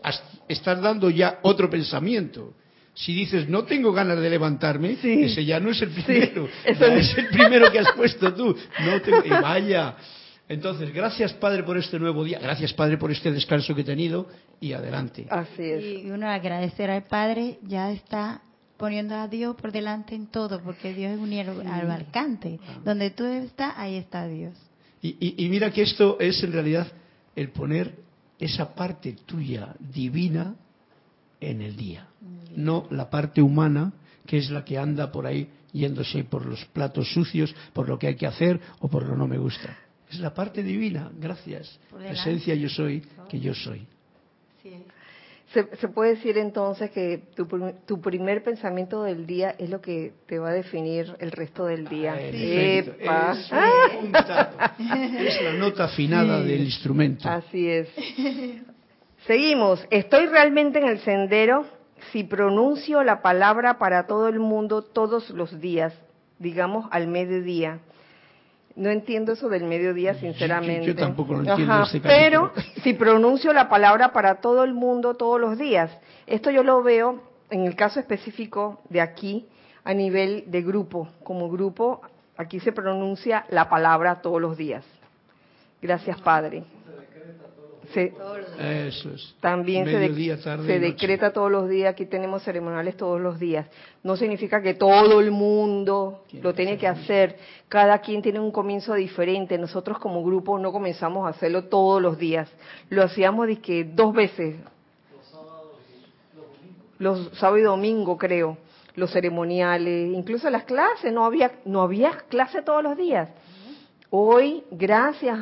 estás 0.46 0.80
dando 0.80 1.10
ya 1.10 1.40
otro 1.42 1.68
pensamiento. 1.68 2.54
Si 2.94 3.12
dices, 3.12 3.48
no 3.48 3.64
tengo 3.64 3.92
ganas 3.92 4.20
de 4.20 4.30
levantarme, 4.30 4.92
ese 5.02 5.44
ya 5.44 5.58
no 5.58 5.70
es 5.70 5.82
el 5.82 5.88
primero. 5.88 6.48
es 6.64 7.18
el 7.18 7.26
primero 7.26 7.72
que 7.72 7.80
has 7.80 7.90
puesto 7.96 8.32
tú. 8.32 8.54
No 8.84 9.24
y 9.24 9.30
vaya, 9.30 9.96
entonces, 10.50 10.92
gracias 10.92 11.32
Padre 11.34 11.62
por 11.62 11.78
este 11.78 11.96
nuevo 12.00 12.24
día, 12.24 12.40
gracias 12.40 12.72
Padre 12.72 12.98
por 12.98 13.12
este 13.12 13.30
descanso 13.30 13.72
que 13.72 13.82
he 13.82 13.84
tenido 13.84 14.26
y 14.58 14.72
adelante. 14.72 15.28
Así 15.30 15.62
es. 15.62 16.04
Y 16.04 16.10
uno 16.10 16.28
agradecer 16.28 16.90
al 16.90 17.04
Padre 17.04 17.60
ya 17.62 17.92
está 17.92 18.42
poniendo 18.76 19.14
a 19.14 19.28
Dios 19.28 19.54
por 19.54 19.70
delante 19.70 20.16
en 20.16 20.26
todo, 20.26 20.60
porque 20.60 20.92
Dios 20.92 21.12
es 21.12 21.18
un 21.20 21.32
abarcante. 21.68 22.58
Ah. 22.66 22.80
Donde 22.84 23.10
tú 23.10 23.26
estás, 23.26 23.74
ahí 23.76 23.94
está 23.94 24.26
Dios. 24.26 24.54
Y, 25.00 25.48
mira 25.48 25.70
que 25.70 25.82
esto 25.82 26.18
es 26.18 26.42
en 26.42 26.52
realidad 26.52 26.88
el 27.36 27.50
poner 27.50 27.94
esa 28.40 28.74
parte 28.74 29.16
tuya 29.24 29.76
divina 29.78 30.56
en 31.40 31.62
el 31.62 31.76
día, 31.76 32.08
no 32.56 32.88
la 32.90 33.08
parte 33.08 33.40
humana 33.40 33.92
que 34.26 34.38
es 34.38 34.50
la 34.50 34.64
que 34.64 34.78
anda 34.78 35.12
por 35.12 35.26
ahí 35.26 35.48
yéndose 35.72 36.24
por 36.24 36.44
los 36.44 36.64
platos 36.66 37.12
sucios, 37.12 37.54
por 37.72 37.88
lo 37.88 38.00
que 38.00 38.08
hay 38.08 38.16
que 38.16 38.26
hacer 38.26 38.60
o 38.80 38.88
por 38.88 39.06
lo 39.06 39.16
no 39.16 39.28
me 39.28 39.38
gusta. 39.38 39.78
Es 40.10 40.18
la 40.18 40.34
parte 40.34 40.62
divina, 40.62 41.10
gracias. 41.16 41.78
Esencia 42.04 42.54
yo 42.54 42.68
soy, 42.68 43.00
que 43.28 43.38
yo 43.38 43.54
soy. 43.54 43.86
Se, 45.52 45.64
puede 45.88 46.14
decir 46.14 46.38
entonces 46.38 46.90
que 46.92 47.24
tu, 47.34 48.00
primer 48.00 48.42
pensamiento 48.44 49.02
del 49.02 49.26
día 49.26 49.54
es 49.58 49.68
lo 49.68 49.80
que 49.80 50.12
te 50.26 50.38
va 50.38 50.50
a 50.50 50.52
definir 50.52 51.14
el 51.18 51.32
resto 51.32 51.66
del 51.66 51.88
día. 51.88 52.14
Ah, 53.08 53.34
es, 54.78 55.42
la 55.42 55.52
nota 55.54 55.84
afinada 55.84 56.40
del 56.40 56.62
instrumento. 56.62 57.28
Así 57.28 57.68
es. 57.68 57.88
Seguimos. 59.26 59.84
Estoy 59.90 60.26
realmente 60.26 60.78
en 60.78 60.88
el 60.88 61.00
sendero 61.00 61.66
si 62.12 62.22
pronuncio 62.24 63.02
la 63.02 63.22
palabra 63.22 63.78
para 63.78 64.06
todo 64.06 64.28
el 64.28 64.38
mundo 64.38 64.82
todos 64.82 65.30
los 65.30 65.60
días, 65.60 65.92
digamos 66.38 66.86
al 66.92 67.08
mediodía 67.08 67.80
no 68.80 68.88
entiendo 68.88 69.32
eso 69.32 69.50
del 69.50 69.64
mediodía, 69.64 70.14
sinceramente. 70.14 70.86
Yo, 70.86 70.96
tampoco 70.96 71.34
lo 71.34 71.40
entiendo. 71.40 71.84
pero 72.02 72.50
si 72.82 72.94
pronuncio 72.94 73.52
la 73.52 73.68
palabra 73.68 74.12
para 74.14 74.36
todo 74.36 74.64
el 74.64 74.72
mundo 74.72 75.14
todos 75.14 75.38
los 75.38 75.58
días, 75.58 75.90
esto 76.26 76.50
yo 76.50 76.62
lo 76.62 76.82
veo 76.82 77.20
en 77.50 77.66
el 77.66 77.76
caso 77.76 78.00
específico 78.00 78.80
de 78.88 79.02
aquí 79.02 79.46
a 79.84 79.92
nivel 79.92 80.44
de 80.46 80.62
grupo. 80.62 81.08
Como 81.22 81.50
grupo, 81.50 82.00
aquí 82.38 82.58
se 82.58 82.72
pronuncia 82.72 83.44
la 83.50 83.68
palabra 83.68 84.22
todos 84.22 84.40
los 84.40 84.56
días. 84.56 84.82
Gracias, 85.82 86.18
Padre 86.22 86.64
se, 87.92 88.12
también 89.40 89.84
se, 89.84 90.78
decreta 90.78 91.32
todos 91.32 91.50
los 91.50 91.68
días, 91.68 91.92
aquí 91.92 92.06
tenemos 92.06 92.42
ceremoniales 92.42 92.96
todos 92.96 93.20
los 93.20 93.38
días. 93.38 93.66
No 94.02 94.16
significa 94.16 94.62
que 94.62 94.74
todo 94.74 95.20
el 95.20 95.30
mundo 95.30 96.24
lo 96.42 96.54
tiene 96.54 96.78
que 96.78 96.86
hacer, 96.86 97.36
cada 97.68 97.98
quien 97.98 98.22
tiene 98.22 98.38
un 98.40 98.50
comienzo 98.52 98.94
diferente. 98.94 99.58
Nosotros 99.58 99.98
como 99.98 100.22
grupo 100.22 100.58
no 100.58 100.72
comenzamos 100.72 101.26
a 101.26 101.30
hacerlo 101.30 101.64
todos 101.64 102.00
los 102.00 102.18
días, 102.18 102.50
lo 102.88 103.02
hacíamos 103.02 103.48
que 103.62 103.84
dos 103.84 104.14
veces, 104.14 104.56
los 106.98 107.30
sábados 107.38 107.60
y 107.60 107.62
domingo 107.62 108.18
creo, 108.18 108.58
los 108.94 109.10
ceremoniales, 109.10 110.12
incluso 110.14 110.48
las 110.50 110.64
clases, 110.64 111.12
no 111.12 111.24
había, 111.24 111.50
no 111.64 111.82
había 111.82 112.12
clase 112.28 112.62
todos 112.62 112.82
los 112.82 112.96
días. 112.96 113.28
Hoy, 114.10 114.64
gracias 114.70 115.38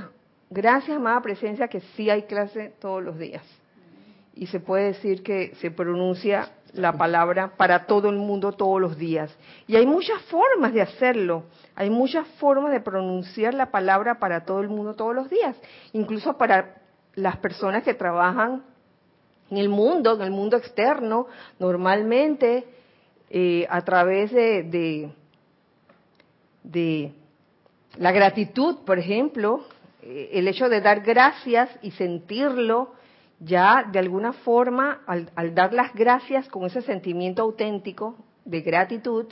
Gracias, 0.50 0.96
amada 0.96 1.20
presencia, 1.20 1.68
que 1.68 1.80
sí 1.80 2.08
hay 2.08 2.22
clase 2.22 2.72
todos 2.80 3.02
los 3.02 3.18
días. 3.18 3.42
Y 4.34 4.46
se 4.46 4.60
puede 4.60 4.86
decir 4.86 5.22
que 5.22 5.54
se 5.56 5.70
pronuncia 5.70 6.50
la 6.72 6.92
palabra 6.92 7.56
para 7.56 7.86
todo 7.86 8.08
el 8.08 8.16
mundo 8.16 8.52
todos 8.52 8.80
los 8.80 8.96
días. 8.96 9.36
Y 9.66 9.76
hay 9.76 9.86
muchas 9.86 10.22
formas 10.22 10.72
de 10.72 10.82
hacerlo. 10.82 11.44
Hay 11.74 11.90
muchas 11.90 12.26
formas 12.38 12.72
de 12.72 12.80
pronunciar 12.80 13.54
la 13.54 13.70
palabra 13.70 14.18
para 14.18 14.44
todo 14.44 14.60
el 14.60 14.68
mundo 14.68 14.94
todos 14.94 15.14
los 15.14 15.28
días. 15.28 15.56
Incluso 15.92 16.36
para 16.36 16.76
las 17.14 17.36
personas 17.38 17.82
que 17.82 17.94
trabajan 17.94 18.62
en 19.50 19.56
el 19.56 19.68
mundo, 19.68 20.14
en 20.14 20.22
el 20.22 20.30
mundo 20.30 20.56
externo, 20.56 21.26
normalmente 21.58 22.64
eh, 23.30 23.66
a 23.68 23.82
través 23.82 24.30
de, 24.32 25.10
de, 26.62 27.12
la 27.96 28.12
gratitud, 28.12 28.78
por 28.84 28.98
ejemplo, 28.98 29.64
el 30.02 30.46
hecho 30.48 30.68
de 30.68 30.80
dar 30.80 31.00
gracias 31.00 31.70
y 31.82 31.90
sentirlo, 31.92 32.92
ya 33.40 33.84
de 33.90 33.98
alguna 33.98 34.32
forma, 34.32 35.02
al, 35.06 35.54
dar 35.54 35.72
las 35.72 35.94
gracias 35.94 36.48
con 36.48 36.64
ese 36.64 36.82
sentimiento 36.82 37.42
auténtico 37.42 38.16
de 38.44 38.60
gratitud, 38.60 39.26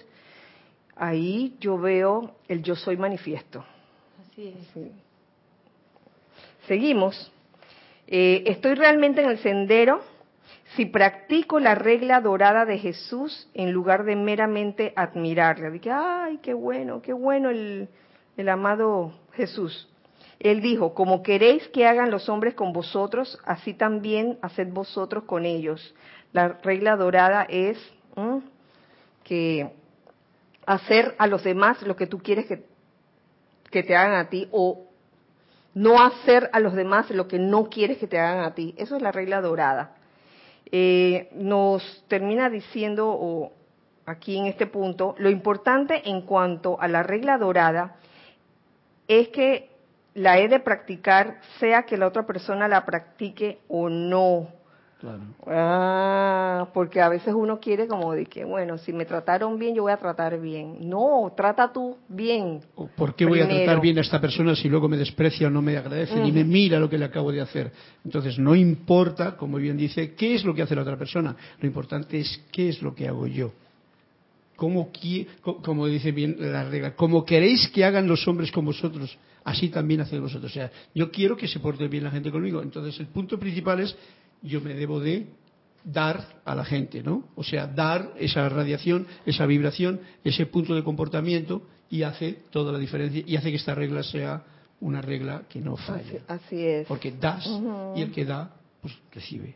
ahí 0.97 1.57
yo 1.61 1.79
veo 1.79 2.37
el 2.49 2.63
yo 2.63 2.77
soy 2.77 2.97
manifiesto. 2.97 3.65
Así 4.21 4.49
es. 4.49 4.93
Seguimos. 6.67 7.33
Eh, 8.09 8.45
estoy 8.47 8.75
realmente 8.75 9.23
en 9.23 9.31
el 9.31 9.39
sendero 9.39 10.01
si 10.75 10.85
practico 10.85 11.59
la 11.61 11.75
regla 11.75 12.21
dorada 12.21 12.65
de 12.65 12.79
Jesús 12.79 13.49
en 13.55 13.73
lugar 13.73 14.05
de 14.05 14.17
meramente 14.17 14.93
admirarle. 14.97 15.71
De 15.71 15.81
que, 15.81 15.91
ay, 15.91 16.39
qué 16.43 16.55
bueno, 16.55 17.03
qué 17.03 17.13
bueno 17.13 17.51
el, 17.51 17.89
el 18.37 18.49
amado 18.49 19.13
Jesús. 19.33 19.89
Él 20.39 20.61
dijo, 20.61 20.95
como 20.95 21.23
queréis 21.23 21.67
que 21.69 21.87
hagan 21.87 22.11
los 22.11 22.29
hombres 22.29 22.55
con 22.55 22.73
vosotros, 22.73 23.39
así 23.45 23.75
también 23.75 24.39
haced 24.43 24.69
vosotros 24.69 25.25
con 25.25 25.47
ellos. 25.47 25.95
La 26.33 26.49
regla 26.63 26.97
dorada 26.97 27.47
es 27.49 27.79
que 29.25 29.71
hacer 30.67 31.15
a 31.19 31.27
los 31.27 31.43
demás 31.43 31.81
lo 31.83 31.97
que 31.97 32.07
tú 32.07 32.19
quieres 32.19 32.47
que, 32.47 32.65
que 33.71 33.83
te 33.83 33.97
hagan 33.97 34.17
a 34.17 34.29
ti 34.29 34.49
o 34.53 34.87
no 35.75 36.03
hacer 36.03 36.51
a 36.53 36.61
los 36.61 36.75
demás 36.75 37.11
lo 37.11 37.29
que 37.29 37.39
no 37.39 37.69
quieres 37.69 37.99
que 37.99 38.07
te 38.07 38.19
hagan 38.19 38.45
a 38.45 38.55
ti. 38.55 38.75
Eso 38.77 38.97
es 38.97 39.03
la 39.03 39.13
regla 39.13 39.41
dorada. 39.41 39.97
Eh, 40.71 41.29
nos 41.33 42.05
termina 42.09 42.51
diciendo 42.51 43.53
aquí 44.05 44.37
en 44.37 44.47
este 44.47 44.67
punto, 44.67 45.15
lo 45.19 45.31
importante 45.31 46.09
en 46.09 46.23
cuanto 46.23 46.81
a 46.81 46.89
la 46.89 47.03
regla 47.03 47.39
dorada 47.39 47.97
es 49.07 49.29
que 49.29 49.76
la 50.17 50.39
he 50.39 50.49
de 50.49 50.61
practicar 50.61 51.41
sea 51.61 51.83
que 51.83 51.97
la 51.97 52.07
otra 52.07 52.27
persona 52.27 52.67
la 52.69 52.85
practique 52.85 53.59
o 53.69 53.89
no. 53.89 54.49
Claro. 54.99 55.21
Ah, 55.47 56.69
porque 56.73 57.03
a 57.03 57.11
veces 57.11 57.35
uno 57.35 57.61
quiere 57.61 57.87
como 57.87 58.15
de 58.15 58.25
que, 58.25 58.47
bueno, 58.47 58.79
si 58.79 58.95
me 58.95 59.05
trataron 59.05 59.59
bien, 59.59 59.75
yo 59.75 59.83
voy 59.83 59.93
a 59.93 59.99
tratar 59.99 60.41
bien. 60.41 60.89
No, 60.89 61.31
trata 61.37 61.71
tú 61.71 61.99
bien. 62.09 62.63
¿Por 62.97 63.15
qué 63.15 63.27
voy 63.27 63.41
a 63.41 63.49
tratar 63.49 63.79
bien 63.79 63.99
a 63.99 64.01
esta 64.01 64.19
persona 64.19 64.57
si 64.57 64.71
luego 64.71 64.89
me 64.89 64.97
desprecia 64.97 65.49
o 65.49 65.51
no 65.51 65.61
me 65.61 65.77
agradece 65.77 66.17
ni 66.17 66.33
me 66.33 66.45
mira 66.45 66.81
lo 66.81 66.89
que 66.89 66.97
le 66.97 67.05
acabo 67.05 67.31
de 67.31 67.43
hacer? 67.43 67.71
Entonces, 68.03 68.39
no 68.39 68.55
importa, 68.55 69.37
como 69.37 69.59
bien 69.59 69.77
dice, 69.77 70.15
qué 70.15 70.35
es 70.35 70.45
lo 70.45 70.55
que 70.55 70.63
hace 70.63 70.75
la 70.75 70.81
otra 70.81 70.97
persona. 70.97 71.37
Lo 71.61 71.67
importante 71.69 72.19
es 72.19 72.43
qué 72.51 72.71
es 72.71 72.81
lo 72.81 72.95
que 72.95 73.07
hago 73.07 73.27
yo. 73.27 73.53
Como, 74.57 74.91
como 75.63 75.87
dice 75.87 76.13
bien 76.13 76.37
la 76.39 76.65
regla, 76.65 76.95
como 76.97 77.25
queréis 77.25 77.69
que 77.69 77.85
hagan 77.85 78.09
los 78.09 78.27
hombres 78.27 78.51
con 78.51 78.65
vosotros, 78.65 79.19
así 79.45 79.69
también 79.69 80.01
hacen 80.01 80.21
vosotros. 80.21 80.51
O 80.51 80.55
sea, 80.55 80.71
yo 80.95 81.11
quiero 81.11 81.37
que 81.37 81.47
se 81.47 81.61
porte 81.61 81.87
bien 81.89 82.05
la 82.05 82.11
gente 82.11 82.31
conmigo. 82.31 82.63
Entonces, 82.63 82.99
el 83.01 83.07
punto 83.07 83.39
principal 83.39 83.81
es 83.81 83.97
yo 84.43 84.61
me 84.61 84.75
debo 84.75 85.01
de 85.01 85.27
dar 85.85 86.41
a 86.45 86.55
la 86.55 86.65
gente, 86.65 87.03
¿no? 87.03 87.29
O 87.37 87.45
sea, 87.45 87.67
dar 87.67 88.13
esa 88.19 88.49
radiación, 88.49 89.07
esa 89.25 89.47
vibración, 89.47 90.01
ese 90.25 90.47
punto 90.47 90.75
de 90.75 90.83
comportamiento 90.83 91.63
y 91.89 92.03
hace 92.03 92.41
toda 92.51 92.73
la 92.73 92.79
diferencia 92.79 93.23
y 93.25 93.37
hace 93.37 93.51
que 93.51 93.57
esta 93.57 93.75
regla 93.75 94.03
sea 94.03 94.45
una 94.81 95.01
regla 95.01 95.45
que 95.49 95.61
no 95.61 95.77
falla. 95.77 96.23
Así, 96.27 96.65
es. 96.65 96.87
Porque 96.87 97.13
das 97.13 97.47
y 97.95 98.03
el 98.03 98.11
que 98.11 98.25
da, 98.25 98.57
pues 98.83 98.95
recibe 99.13 99.55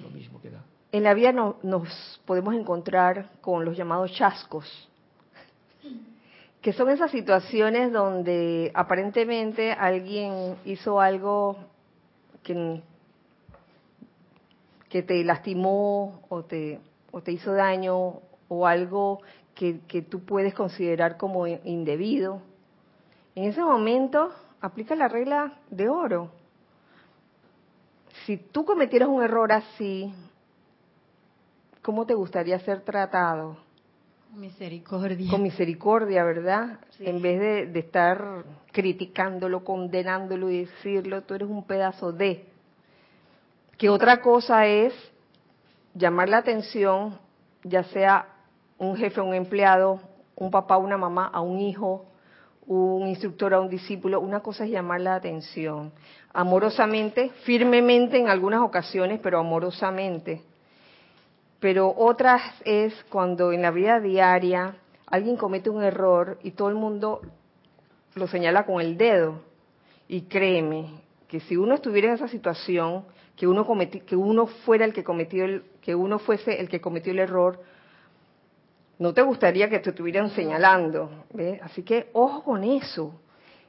lo 0.00 0.10
mismo 0.10 0.40
que 0.40 0.50
da. 0.50 0.64
En 0.90 1.02
la 1.02 1.12
vida 1.12 1.32
no, 1.32 1.56
nos 1.62 2.22
podemos 2.24 2.54
encontrar 2.54 3.30
con 3.40 3.64
los 3.64 3.76
llamados 3.76 4.12
chascos, 4.12 4.88
que 6.62 6.72
son 6.72 6.88
esas 6.88 7.10
situaciones 7.10 7.92
donde 7.92 8.72
aparentemente 8.74 9.72
alguien 9.72 10.56
hizo 10.64 11.00
algo 11.00 11.56
que 12.42 12.82
te 15.02 15.24
lastimó 15.24 16.22
o 16.30 16.44
te, 16.44 16.80
o 17.10 17.20
te 17.20 17.32
hizo 17.32 17.52
daño 17.52 18.20
o 18.48 18.66
algo 18.66 19.20
que, 19.54 19.80
que 19.86 20.00
tú 20.00 20.24
puedes 20.24 20.54
considerar 20.54 21.18
como 21.18 21.46
indebido, 21.46 22.40
en 23.34 23.44
ese 23.44 23.62
momento 23.62 24.32
aplica 24.60 24.96
la 24.96 25.08
regla 25.08 25.52
de 25.70 25.88
oro. 25.88 26.30
Si 28.24 28.36
tú 28.36 28.64
cometieras 28.64 29.08
un 29.08 29.22
error 29.22 29.52
así, 29.52 30.12
¿cómo 31.88 32.04
te 32.04 32.12
gustaría 32.12 32.58
ser 32.58 32.82
tratado? 32.82 33.56
Con 34.30 34.40
misericordia. 34.42 35.30
Con 35.30 35.42
misericordia, 35.42 36.22
¿verdad? 36.22 36.80
En 37.00 37.22
vez 37.22 37.40
de, 37.40 37.64
de, 37.64 37.78
estar 37.78 38.44
criticándolo, 38.72 39.64
condenándolo 39.64 40.50
y 40.50 40.66
decirlo, 40.66 41.22
tú 41.22 41.32
eres 41.32 41.48
un 41.48 41.64
pedazo 41.64 42.12
de 42.12 42.44
que 43.78 43.88
otra 43.88 44.20
cosa 44.20 44.66
es 44.66 44.92
llamar 45.94 46.28
la 46.28 46.36
atención, 46.36 47.18
ya 47.64 47.84
sea 47.84 48.34
un 48.76 48.94
jefe, 48.94 49.22
un 49.22 49.32
empleado, 49.32 49.98
un 50.36 50.50
papá, 50.50 50.76
una 50.76 50.98
mamá, 50.98 51.30
a 51.32 51.40
un 51.40 51.58
hijo, 51.58 52.04
un 52.66 53.08
instructor, 53.08 53.54
a 53.54 53.60
un 53.60 53.70
discípulo. 53.70 54.20
Una 54.20 54.40
cosa 54.40 54.66
es 54.66 54.70
llamar 54.70 55.00
la 55.00 55.14
atención, 55.14 55.90
amorosamente, 56.34 57.30
firmemente 57.44 58.18
en 58.18 58.28
algunas 58.28 58.60
ocasiones, 58.60 59.20
pero 59.22 59.38
amorosamente. 59.38 60.42
Pero 61.60 61.92
otras 61.96 62.42
es 62.64 62.94
cuando 63.08 63.52
en 63.52 63.62
la 63.62 63.70
vida 63.70 64.00
diaria 64.00 64.76
alguien 65.06 65.36
comete 65.36 65.70
un 65.70 65.82
error 65.82 66.38
y 66.42 66.52
todo 66.52 66.68
el 66.68 66.76
mundo 66.76 67.20
lo 68.14 68.28
señala 68.28 68.64
con 68.64 68.80
el 68.80 68.96
dedo. 68.96 69.40
Y 70.06 70.22
créeme 70.22 71.00
que 71.26 71.40
si 71.40 71.56
uno 71.56 71.74
estuviera 71.74 72.08
en 72.08 72.14
esa 72.14 72.28
situación, 72.28 73.04
que 73.36 73.46
uno 73.46 73.66
que 74.06 74.16
uno 74.16 74.46
fuera 74.46 74.84
el 74.84 74.92
que 74.92 75.04
cometió 75.04 75.44
el, 75.44 75.64
que 75.80 75.94
uno 75.94 76.18
fuese 76.18 76.60
el 76.60 76.68
que 76.68 76.80
cometió 76.80 77.12
el 77.12 77.18
error, 77.18 77.60
no 78.98 79.14
te 79.14 79.22
gustaría 79.22 79.68
que 79.68 79.78
te 79.78 79.90
estuvieran 79.90 80.30
señalando, 80.30 81.24
Así 81.62 81.82
que 81.82 82.10
ojo 82.12 82.42
con 82.42 82.64
eso. 82.64 83.14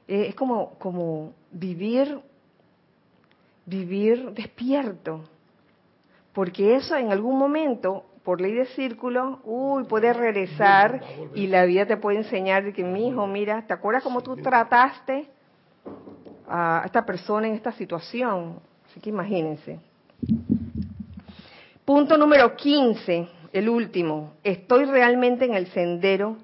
Eh, 0.08 0.26
es 0.28 0.34
como 0.34 0.70
como 0.78 1.34
vivir 1.52 2.20
vivir 3.66 4.32
despierto. 4.32 5.24
Porque 6.32 6.76
eso 6.76 6.96
en 6.96 7.10
algún 7.10 7.38
momento, 7.38 8.04
por 8.22 8.40
ley 8.40 8.52
de 8.52 8.66
círculo, 8.66 9.40
uy, 9.44 9.84
puede 9.84 10.12
regresar 10.12 11.00
y 11.34 11.46
la 11.48 11.64
vida 11.64 11.86
te 11.86 11.96
puede 11.96 12.18
enseñar 12.18 12.64
de 12.64 12.72
que, 12.72 12.84
mi 12.84 13.08
hijo, 13.08 13.26
mira, 13.26 13.66
¿te 13.66 13.72
acuerdas 13.72 14.02
cómo 14.02 14.22
tú 14.22 14.36
trataste 14.36 15.28
a 16.48 16.82
esta 16.84 17.04
persona 17.04 17.48
en 17.48 17.54
esta 17.54 17.72
situación? 17.72 18.60
Así 18.86 19.00
que 19.00 19.10
imagínense. 19.10 19.80
Punto 21.84 22.16
número 22.16 22.54
15, 22.54 23.28
el 23.52 23.68
último. 23.68 24.34
Estoy 24.44 24.84
realmente 24.84 25.44
en 25.44 25.54
el 25.54 25.66
sendero 25.68 26.36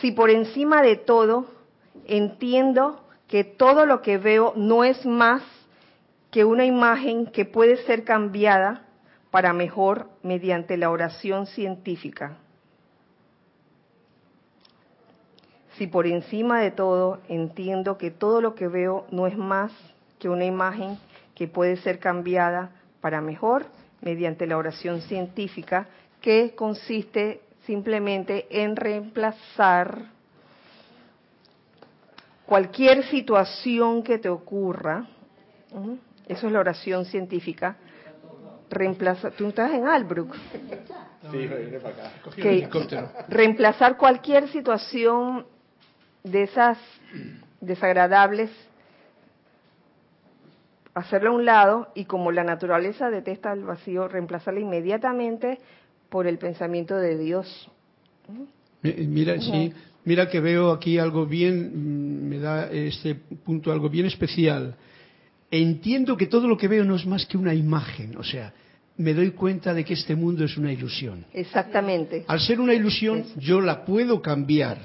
si 0.00 0.12
por 0.12 0.30
encima 0.30 0.82
de 0.82 0.96
todo 0.96 1.46
entiendo 2.06 3.04
que 3.26 3.44
todo 3.44 3.84
lo 3.84 4.00
que 4.00 4.16
veo 4.18 4.52
no 4.56 4.84
es 4.84 5.04
más 5.04 5.42
que 6.30 6.44
una 6.44 6.64
imagen 6.64 7.26
que 7.26 7.44
puede 7.44 7.76
ser 7.84 8.04
cambiada 8.04 8.87
para 9.30 9.52
mejor 9.52 10.08
mediante 10.22 10.76
la 10.76 10.90
oración 10.90 11.46
científica. 11.46 12.38
Si 15.76 15.86
por 15.86 16.06
encima 16.06 16.60
de 16.60 16.70
todo 16.70 17.20
entiendo 17.28 17.98
que 17.98 18.10
todo 18.10 18.40
lo 18.40 18.54
que 18.54 18.68
veo 18.68 19.06
no 19.10 19.26
es 19.26 19.36
más 19.36 19.72
que 20.18 20.28
una 20.28 20.44
imagen 20.44 20.98
que 21.34 21.46
puede 21.46 21.76
ser 21.76 22.00
cambiada 22.00 22.70
para 23.00 23.20
mejor 23.20 23.66
mediante 24.00 24.46
la 24.46 24.56
oración 24.56 25.02
científica, 25.02 25.86
que 26.20 26.54
consiste 26.56 27.42
simplemente 27.64 28.46
en 28.50 28.74
reemplazar 28.74 30.06
cualquier 32.44 33.04
situación 33.04 34.02
que 34.02 34.18
te 34.18 34.28
ocurra, 34.28 35.06
eso 36.26 36.46
es 36.46 36.52
la 36.52 36.60
oración 36.60 37.04
científica, 37.04 37.76
reemplaza, 38.70 39.30
tú 39.30 39.48
estás 39.48 39.72
en 39.72 39.86
Albrook, 39.86 40.34
sí, 42.36 42.64
reemplazar 43.28 43.96
cualquier 43.96 44.48
situación 44.48 45.46
de 46.22 46.42
esas 46.44 46.78
desagradables 47.60 48.50
hacerlo 50.98 51.30
a 51.30 51.34
un 51.34 51.44
lado 51.44 51.88
y 51.94 52.04
como 52.04 52.32
la 52.32 52.44
naturaleza 52.44 53.10
detesta 53.10 53.52
el 53.52 53.64
vacío, 53.64 54.08
reemplazarla 54.08 54.60
inmediatamente 54.60 55.58
por 56.08 56.26
el 56.26 56.38
pensamiento 56.38 56.96
de 56.96 57.16
Dios. 57.16 57.70
Mira, 58.82 59.40
sí, 59.40 59.72
mira 60.04 60.28
que 60.28 60.40
veo 60.40 60.72
aquí 60.72 60.98
algo 60.98 61.26
bien, 61.26 61.72
mm, 61.74 62.28
me 62.28 62.38
da 62.38 62.70
este 62.70 63.14
punto 63.14 63.72
algo 63.72 63.88
bien 63.88 64.06
especial. 64.06 64.74
Entiendo 65.50 66.16
que 66.16 66.26
todo 66.26 66.48
lo 66.48 66.56
que 66.56 66.68
veo 66.68 66.84
no 66.84 66.96
es 66.96 67.06
más 67.06 67.26
que 67.26 67.38
una 67.38 67.54
imagen, 67.54 68.16
o 68.16 68.24
sea, 68.24 68.52
me 68.96 69.14
doy 69.14 69.30
cuenta 69.30 69.72
de 69.74 69.84
que 69.84 69.94
este 69.94 70.16
mundo 70.16 70.44
es 70.44 70.56
una 70.56 70.72
ilusión. 70.72 71.24
Exactamente. 71.32 72.24
Al 72.26 72.40
ser 72.40 72.60
una 72.60 72.74
ilusión, 72.74 73.24
yo 73.36 73.60
la 73.60 73.84
puedo 73.84 74.20
cambiar, 74.20 74.78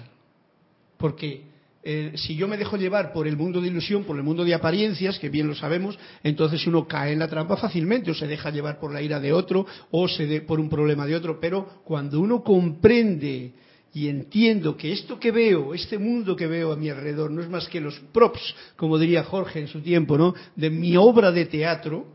porque 0.98 1.54
eh, 1.84 2.14
si 2.16 2.36
yo 2.36 2.48
me 2.48 2.58
dejo 2.58 2.78
llevar 2.78 3.12
por 3.12 3.28
el 3.28 3.36
mundo 3.36 3.60
de 3.60 3.68
ilusión, 3.68 4.06
por 4.06 4.16
el 4.16 4.24
mundo 4.24 4.46
de 4.46 4.54
apariencias, 4.54 5.20
que 5.20 5.30
bien 5.30 5.48
lo 5.48 5.56
sabemos, 5.56 6.00
entonces 6.24 6.66
uno 6.68 6.88
cae 6.88 7.12
en 7.12 7.20
la 7.20 7.28
trampa 7.28 7.58
fácilmente, 7.58 8.12
o 8.12 8.14
se 8.14 8.28
deja 8.28 8.52
llevar 8.52 8.80
por 8.80 8.94
la 8.94 9.02
ira 9.02 9.20
de 9.20 9.34
otro, 9.34 9.66
o 9.92 10.08
se 10.08 10.42
por 10.42 10.60
un 10.60 10.70
problema 10.70 11.06
de 11.06 11.16
otro. 11.16 11.40
Pero 11.42 11.82
cuando 11.84 12.22
uno 12.22 12.42
comprende 12.44 13.54
y 13.94 14.08
entiendo 14.08 14.76
que 14.76 14.92
esto 14.92 15.20
que 15.20 15.32
veo, 15.32 15.74
este 15.74 16.00
mundo 16.00 16.36
que 16.36 16.48
veo 16.48 16.72
a 16.72 16.76
mi 16.76 16.90
alrededor, 16.90 17.30
no 17.30 17.42
es 17.42 17.50
más 17.50 17.68
que 17.68 17.80
los 17.80 18.00
props, 18.12 18.56
como 18.76 18.98
diría 18.98 19.24
Jorge 19.24 19.60
en 19.60 19.68
su 19.68 19.82
tiempo, 19.82 20.18
¿no? 20.18 20.34
De 20.56 20.72
mi 20.72 20.98
obra 20.98 21.32
de 21.32 21.46
teatro, 21.46 22.08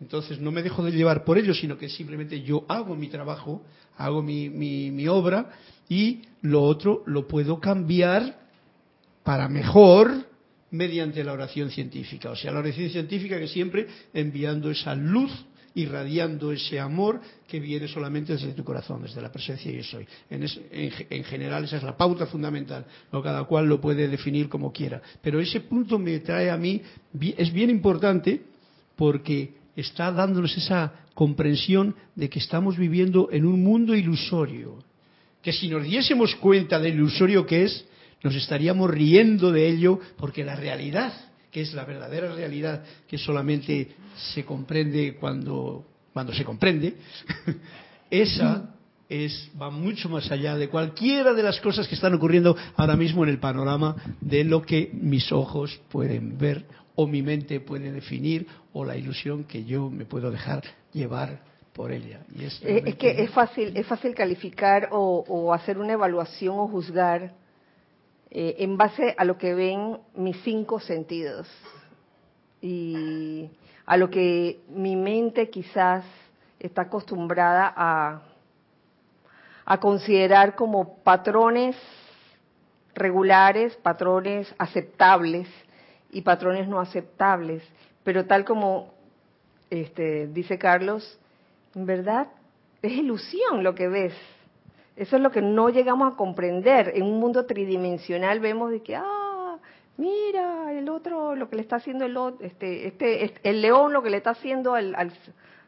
entonces 0.00 0.40
no 0.40 0.52
me 0.52 0.62
dejo 0.62 0.84
de 0.84 0.92
llevar 0.92 1.24
por 1.24 1.38
ello, 1.38 1.54
sino 1.54 1.78
que 1.78 1.88
simplemente 1.88 2.42
yo 2.42 2.64
hago 2.68 2.94
mi 2.94 3.08
trabajo, 3.08 3.62
hago 3.96 4.22
mi, 4.22 4.50
mi, 4.50 5.08
obra 5.08 5.50
y 5.88 6.22
lo 6.42 6.62
otro 6.62 7.02
lo 7.06 7.26
puedo 7.26 7.58
cambiar 7.58 8.38
para 9.24 9.48
mejor 9.48 10.26
mediante 10.70 11.24
la 11.24 11.32
oración 11.32 11.70
científica. 11.70 12.30
O 12.30 12.36
sea, 12.36 12.52
la 12.52 12.58
oración 12.58 12.90
científica 12.90 13.38
que 13.38 13.48
siempre 13.48 13.86
enviando 14.12 14.70
esa 14.70 14.94
luz, 14.94 15.32
irradiando 15.76 16.52
ese 16.52 16.80
amor 16.80 17.20
que 17.46 17.60
viene 17.60 17.86
solamente 17.86 18.32
desde 18.32 18.52
tu 18.54 18.64
corazón, 18.64 19.02
desde 19.02 19.20
la 19.20 19.30
presencia 19.30 19.70
yo 19.70 19.82
soy. 19.82 20.06
En, 20.28 20.44
en, 20.72 21.24
general 21.24 21.64
esa 21.64 21.76
es 21.76 21.82
la 21.82 21.96
pauta 21.96 22.26
fundamental, 22.26 22.84
cada 23.10 23.44
cual 23.44 23.66
lo 23.66 23.80
puede 23.80 24.08
definir 24.08 24.48
como 24.48 24.72
quiera. 24.72 25.00
Pero 25.22 25.38
ese 25.38 25.60
punto 25.60 25.98
me 25.98 26.18
trae 26.20 26.50
a 26.50 26.56
mí, 26.56 26.80
es 27.36 27.52
bien 27.52 27.70
importante 27.70 28.42
porque 28.96 29.54
está 29.76 30.10
dándonos 30.10 30.56
esa 30.56 30.92
comprensión 31.12 31.94
de 32.14 32.30
que 32.30 32.38
estamos 32.38 32.78
viviendo 32.78 33.28
en 33.30 33.44
un 33.44 33.62
mundo 33.62 33.94
ilusorio, 33.94 34.78
que 35.42 35.52
si 35.52 35.68
nos 35.68 35.84
diésemos 35.84 36.34
cuenta 36.36 36.78
del 36.80 36.94
ilusorio 36.94 37.44
que 37.46 37.64
es, 37.64 37.84
nos 38.22 38.34
estaríamos 38.34 38.90
riendo 38.90 39.52
de 39.52 39.68
ello, 39.68 40.00
porque 40.16 40.42
la 40.42 40.56
realidad, 40.56 41.12
que 41.56 41.62
es 41.62 41.72
la 41.72 41.86
verdadera 41.86 42.34
realidad, 42.34 42.84
que 43.08 43.16
solamente 43.16 43.88
se 44.34 44.44
comprende 44.44 45.16
cuando, 45.18 45.86
cuando 46.12 46.34
se 46.34 46.44
comprende, 46.44 46.96
esa 48.10 48.74
es, 49.08 49.50
va 49.58 49.70
mucho 49.70 50.10
más 50.10 50.30
allá 50.30 50.54
de 50.58 50.68
cualquiera 50.68 51.32
de 51.32 51.42
las 51.42 51.58
cosas 51.60 51.88
que 51.88 51.94
están 51.94 52.12
ocurriendo 52.12 52.54
ahora 52.76 52.94
mismo 52.94 53.24
en 53.24 53.30
el 53.30 53.38
panorama 53.38 53.96
de 54.20 54.44
lo 54.44 54.60
que 54.60 54.90
mis 54.92 55.32
ojos 55.32 55.80
pueden 55.88 56.36
ver 56.36 56.66
o 56.94 57.06
mi 57.06 57.22
mente 57.22 57.60
puede 57.60 57.90
definir 57.90 58.46
o 58.74 58.84
la 58.84 58.98
ilusión 58.98 59.44
que 59.44 59.64
yo 59.64 59.88
me 59.88 60.04
puedo 60.04 60.30
dejar 60.30 60.62
llevar 60.92 61.40
por 61.72 61.90
ella. 61.90 62.20
es, 62.38 62.60
eh, 62.64 62.96
que 62.98 63.22
es 63.22 63.30
fácil, 63.30 63.74
es 63.74 63.86
fácil 63.86 64.14
calificar 64.14 64.90
o, 64.92 65.54
hacer 65.54 65.78
una 65.78 65.94
evaluación 65.94 66.58
o 66.58 66.68
juzgar 66.68 67.32
eh, 68.30 68.56
en 68.58 68.76
base 68.76 69.14
a 69.16 69.24
lo 69.24 69.38
que 69.38 69.54
ven 69.54 69.98
mis 70.14 70.36
cinco 70.42 70.80
sentidos 70.80 71.48
y 72.60 73.48
a 73.84 73.96
lo 73.96 74.10
que 74.10 74.60
mi 74.68 74.96
mente 74.96 75.48
quizás 75.48 76.04
está 76.58 76.82
acostumbrada 76.82 77.72
a, 77.76 78.22
considerar 79.80 80.54
como 80.54 80.98
patrones 80.98 81.76
regulares, 82.94 83.76
patrones 83.76 84.52
aceptables 84.58 85.48
y 86.10 86.22
patrones 86.22 86.68
no 86.68 86.80
aceptables. 86.80 87.62
Pero 88.04 88.26
tal 88.26 88.44
como 88.44 88.94
este, 89.70 90.28
dice 90.28 90.56
Carlos, 90.56 91.18
en 91.74 91.84
verdad 91.84 92.28
es 92.80 92.92
ilusión 92.92 93.64
lo 93.64 93.74
que 93.74 93.88
ves. 93.88 94.14
Eso 94.96 95.16
es 95.16 95.22
lo 95.22 95.30
que 95.30 95.42
no 95.42 95.68
llegamos 95.68 96.12
a 96.12 96.16
comprender. 96.16 96.92
En 96.94 97.02
un 97.02 97.20
mundo 97.20 97.44
tridimensional 97.44 98.40
vemos 98.40 98.70
de 98.70 98.82
que, 98.82 98.96
ah, 98.96 99.58
mira, 99.98 100.72
el 100.72 100.88
otro, 100.88 101.34
lo 101.34 101.50
que 101.50 101.56
le 101.56 101.62
está 101.62 101.76
haciendo 101.76 102.06
el 102.06 102.16
este, 102.40 102.86
este, 102.86 103.32
el 103.42 103.60
león, 103.60 103.92
lo 103.92 104.02
que 104.02 104.10
le 104.10 104.16
está 104.16 104.30
haciendo 104.30 104.74
al, 104.74 104.94
al, 104.94 105.12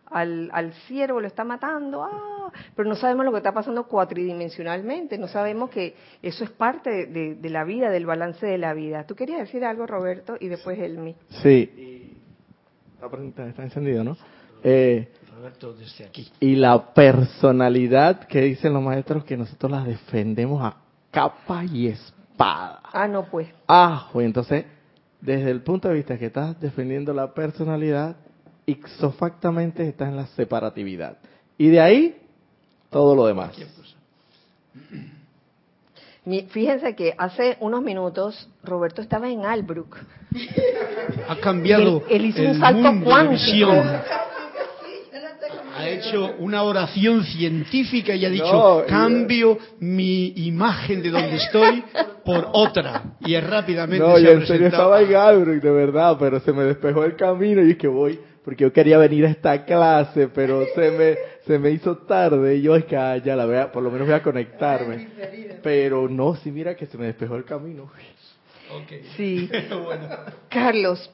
al, 0.07 0.51
al 0.53 0.73
ciervo, 0.87 1.21
lo 1.21 1.27
está 1.27 1.45
matando, 1.45 2.03
ah, 2.05 2.51
pero 2.75 2.89
no 2.89 2.95
sabemos 2.97 3.27
lo 3.27 3.33
que 3.33 3.39
está 3.39 3.53
pasando 3.53 3.87
cuatridimensionalmente, 3.87 5.19
no 5.19 5.29
sabemos 5.29 5.69
que 5.69 5.95
eso 6.23 6.45
es 6.45 6.51
parte 6.51 7.07
de, 7.07 7.51
la 7.51 7.65
vida, 7.65 7.91
del 7.91 8.07
balance 8.07 8.47
de 8.47 8.57
la 8.57 8.73
vida. 8.73 9.05
¿Tú 9.07 9.15
querías 9.15 9.41
decir 9.41 9.63
algo, 9.63 9.87
Roberto? 9.87 10.37
Y 10.41 10.49
después 10.49 10.79
Elmi. 10.79 11.15
Sí, 11.43 12.17
está, 13.27 13.47
está 13.47 13.63
encendido, 13.63 14.05
¿no? 14.05 14.17
Eh, 14.65 15.09
Roberto, 15.39 15.73
desde 15.73 16.05
aquí. 16.05 16.29
Y 16.41 16.57
la 16.57 16.93
personalidad 16.93 18.27
que 18.27 18.41
dicen 18.41 18.73
los 18.73 18.83
maestros 18.83 19.25
que 19.25 19.37
nosotros 19.37 19.71
la 19.71 19.85
defendemos 19.85 20.65
a 20.65 20.77
capa 21.13 21.65
y 21.65 21.87
espada. 21.87 22.81
Ah, 22.93 23.07
no, 23.07 23.25
pues. 23.25 23.49
Ah, 23.69 24.09
pues 24.13 24.27
entonces, 24.27 24.65
desde 25.21 25.51
el 25.51 25.63
punto 25.63 25.89
de 25.89 25.95
vista 25.95 26.19
que 26.19 26.27
estás 26.27 26.61
defendiendo 26.61 27.15
la 27.15 27.33
personalidad, 27.35 28.17
ixofactamente 28.67 29.89
está 29.89 30.09
en 30.09 30.17
la 30.17 30.27
separatividad. 30.27 31.19
Y 31.57 31.69
de 31.69 31.81
ahí, 31.81 32.17
todo 32.91 33.15
lo 33.15 33.27
demás. 33.27 33.57
Fíjense 36.51 36.97
que 36.97 37.15
hace 37.17 37.57
unos 37.61 37.83
minutos 37.83 38.49
Roberto 38.65 39.03
estaba 39.03 39.31
en 39.31 39.47
Albrook. 39.47 39.99
Ha 41.29 41.37
cambiado. 41.37 42.03
Él, 42.11 42.27
hizo 42.27 42.43
un 42.43 42.59
salto 42.59 43.05
cuántico. 43.05 43.73
Ha 45.79 45.89
hecho 45.89 46.35
una 46.39 46.63
oración 46.65 47.25
científica 47.25 48.15
y 48.15 48.25
ha 48.25 48.31
dicho, 48.31 48.85
cambio 48.89 49.59
mi 49.79 50.33
imagen 50.47 51.03
de 51.03 51.11
donde 51.11 51.37
estoy 51.37 51.85
por 52.25 52.49
otra. 52.53 53.17
Y 53.21 53.35
es 53.35 53.45
rápidamente 53.49 54.05
no, 54.05 54.17
se 54.17 54.33
en 54.33 54.47
serio 54.47 54.67
estaba 54.67 55.01
en 55.01 55.15
Albrook, 55.15 55.63
de 55.63 55.71
verdad, 55.71 56.17
pero 56.19 56.41
se 56.41 56.53
me 56.53 56.65
despejó 56.65 57.05
el 57.05 57.15
camino 57.17 57.65
y 57.65 57.73
es 57.73 57.77
que 57.77 57.89
voy 57.89 58.19
porque 58.49 58.65
yo 58.65 58.73
quería 58.73 58.97
venir 58.97 59.27
a 59.27 59.29
esta 59.29 59.67
clase, 59.67 60.29
pero 60.29 60.65
se 60.75 60.91
me, 60.91 61.17
se 61.47 61.59
me 61.59 61.71
hizo 61.71 61.99
tarde 61.99 62.57
y 62.57 62.63
yo 62.63 62.77
es 62.77 62.87
que 62.87 62.97
ah, 62.97 63.19
ya 63.19 63.37
la 63.37 63.45
voy 63.45 63.57
a, 63.57 63.71
por 63.71 63.83
lo 63.83 63.91
menos 63.91 64.07
voy 64.07 64.17
a 64.17 64.23
conectarme. 64.23 65.07
Pero 65.63 66.09
no, 66.09 66.35
sí, 66.37 66.51
mira 66.51 66.75
que 66.75 66.87
se 66.87 66.97
me 66.97 67.05
despejó 67.05 67.37
el 67.37 67.45
camino. 67.45 67.91
Sí. 69.19 69.51
Carlos, 70.49 71.11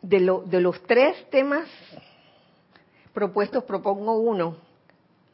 de, 0.00 0.20
lo, 0.20 0.42
de 0.42 0.60
los 0.60 0.80
tres 0.84 1.28
temas 1.28 1.68
propuestos, 3.16 3.64
propongo 3.64 4.18
uno 4.20 4.58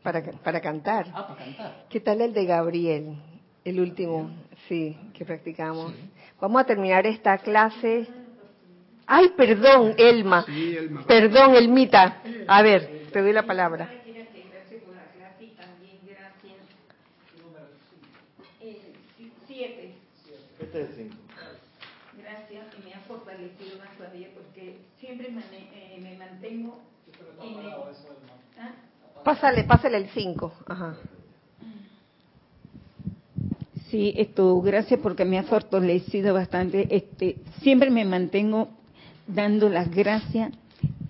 para, 0.05 0.23
para 0.23 0.61
cantar. 0.61 1.07
Ah, 1.13 1.27
para 1.27 1.45
cantar. 1.45 1.87
¿Qué 1.91 1.99
tal 1.99 2.21
el 2.21 2.33
de 2.33 2.45
Gabriel? 2.47 3.17
El 3.65 3.81
último, 3.81 4.31
sí, 4.69 4.97
que 5.13 5.25
practicamos. 5.25 5.93
Vamos 6.41 6.63
a 6.63 6.65
terminar 6.65 7.09
esta 7.09 7.39
clase 7.39 8.09
Ay, 9.05 9.31
perdón, 9.37 9.95
Elma. 9.99 10.47
Perdón, 11.09 11.57
Elmita. 11.57 12.23
A 12.47 12.63
ver, 12.63 13.09
te 13.13 13.21
doy 13.21 13.33
la 13.33 13.43
palabra. 13.43 13.91
Siete. 19.49 19.95
Gracias, 22.17 22.67
y 22.79 22.85
me 22.85 22.95
ha 22.95 23.01
fortalecido 23.01 23.79
más 23.79 23.97
todavía 23.99 24.29
porque 24.35 24.79
siempre 25.01 25.31
me, 25.31 25.41
eh, 25.41 25.99
me 26.01 26.17
mantengo 26.17 26.92
Pásale, 29.23 29.65
pásale 29.65 29.99
el 29.99 30.09
cinco. 30.11 30.53
Ajá. 30.67 30.97
Sí, 33.89 34.15
esto, 34.17 34.61
gracias 34.63 35.01
porque 35.01 35.25
me 35.25 35.39
ha 35.39 35.45
fortalecido 35.45 36.35
bastante. 36.35 36.89
Este, 36.91 37.37
siempre 37.61 37.91
me 37.91 38.05
mantengo 38.05 38.69
dando 39.27 39.69
las 39.69 39.91
gracias 39.91 40.53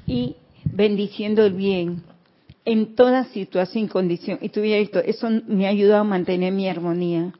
y 0.06 0.36
bendiciendo 0.64 1.44
el 1.44 1.54
bien 1.54 2.02
en 2.64 2.94
toda 2.94 3.24
situación 3.26 3.84
y 3.84 3.88
condición. 3.88 4.38
Y 4.40 4.50
tuviera 4.50 4.80
visto, 4.80 4.98
eso 4.98 5.28
me 5.46 5.66
ha 5.66 5.70
ayudado 5.70 6.02
a 6.02 6.04
mantener 6.04 6.52
mi 6.52 6.68
armonía, 6.68 7.32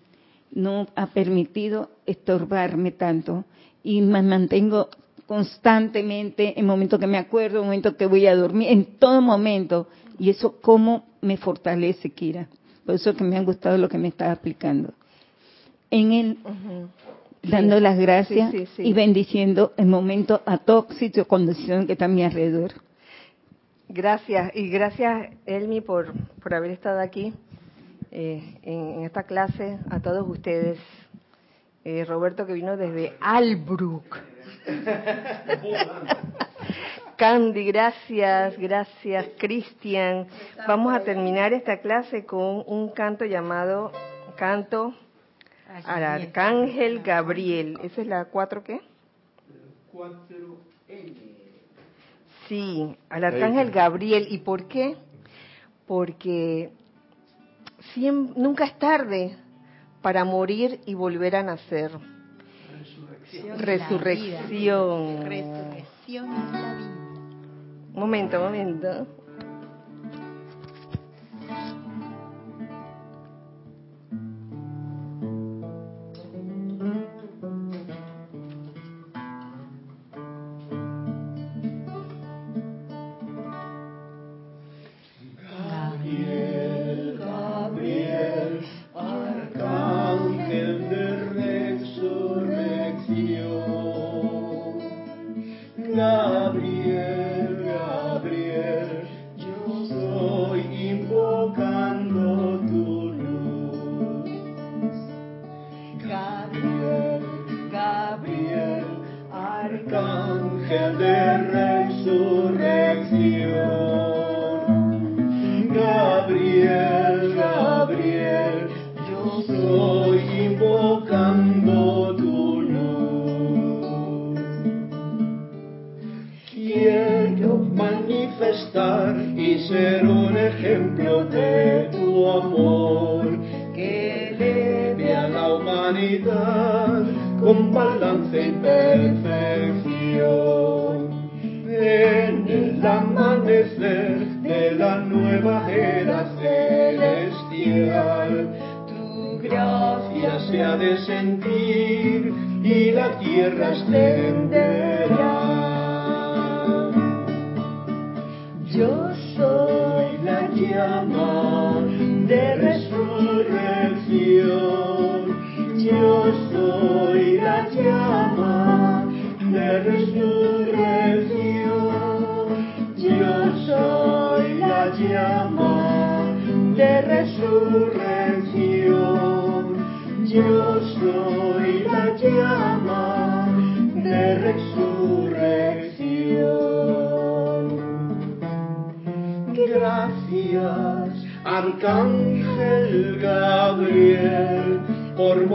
no 0.51 0.87
ha 0.95 1.09
permitido 1.09 1.91
estorbarme 2.07 2.93
tanto 2.93 3.45
y 3.83 4.01
me 4.01 4.23
mantengo 4.23 4.89
constantemente 5.33 6.61
en 6.61 6.67
momentos 6.67 7.01
que 7.01 7.07
me 7.07 7.17
acuerdo, 7.17 7.61
en 7.61 7.65
momentos 7.65 7.95
que 7.95 8.05
voy 8.05 8.27
a 8.27 8.37
dormir, 8.37 8.69
en 8.69 8.85
todo 8.99 9.23
momento. 9.23 9.89
Y 10.19 10.29
eso 10.29 10.61
cómo 10.61 11.07
me 11.23 11.39
fortalece, 11.39 12.11
Kira. 12.11 12.49
Por 12.85 12.97
eso 12.97 13.17
que 13.17 13.25
me 13.25 13.39
ha 13.39 13.43
gustado 13.43 13.79
lo 13.79 13.89
que 13.89 13.97
me 13.97 14.09
está 14.09 14.31
aplicando. 14.31 14.93
En 15.91 16.13
el, 16.13 16.39
dando 17.43 17.81
las 17.81 17.99
gracias 17.99 18.53
y 18.77 18.93
bendiciendo 18.93 19.73
el 19.79 19.87
momento 19.87 20.43
a 20.45 20.59
todo 20.59 20.87
sitio, 20.99 21.27
condición 21.27 21.87
que 21.87 21.95
está 21.95 22.05
a 22.05 22.09
mi 22.09 22.23
alrededor. 22.23 22.73
Gracias, 23.89 24.55
y 24.55 24.69
gracias, 24.69 25.31
Elmi, 25.47 25.81
por, 25.81 26.13
por 26.43 26.53
haber 26.53 26.73
estado 26.73 27.01
aquí 27.01 27.33
eh, 28.11 28.59
en, 28.65 29.05
esta 29.05 29.23
clase, 29.23 29.79
a 29.89 29.99
todos 30.01 30.29
ustedes. 30.29 30.79
Eh, 31.85 32.05
Roberto 32.05 32.47
que 32.47 32.53
vino 32.53 32.77
desde 32.77 33.15
Albrook. 33.21 34.19
Candy, 37.17 37.65
gracias, 37.67 38.57
gracias, 38.59 39.27
Cristian. 39.39 40.27
Vamos 40.67 40.95
a 40.95 41.01
terminar 41.01 41.53
esta 41.53 41.79
clase 41.79 42.25
con 42.25 42.65
un 42.67 42.91
canto 42.91 43.25
llamado 43.25 43.93
Canto 44.37 44.95
al 45.85 46.05
Arcángel 46.05 47.03
Gabriel. 47.03 47.79
¿Esa 47.83 48.03
es 48.03 48.07
la 48.07 48.25
cuatro 48.27 48.63
qué? 48.65 48.81
Sí, 52.49 52.97
al 53.09 53.25
Arcángel 53.25 53.71
Gabriel. 53.71 54.27
¿Y 54.31 54.39
por 54.39 54.67
qué? 54.67 54.97
Porque 55.87 56.71
nunca 57.97 58.65
es 58.65 58.79
tarde 58.79 59.37
para 60.03 60.25
morir 60.25 60.81
y 60.85 60.95
volver 60.95 61.37
a 61.37 61.43
nacer. 61.43 61.93
Resurrección. 63.59 63.59
Resurrección. 63.59 65.23
la 66.53 66.75
vida. 66.75 67.03
Momento, 67.95 68.41
momento. 68.41 69.07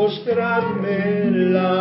Ustedes 0.08 1.77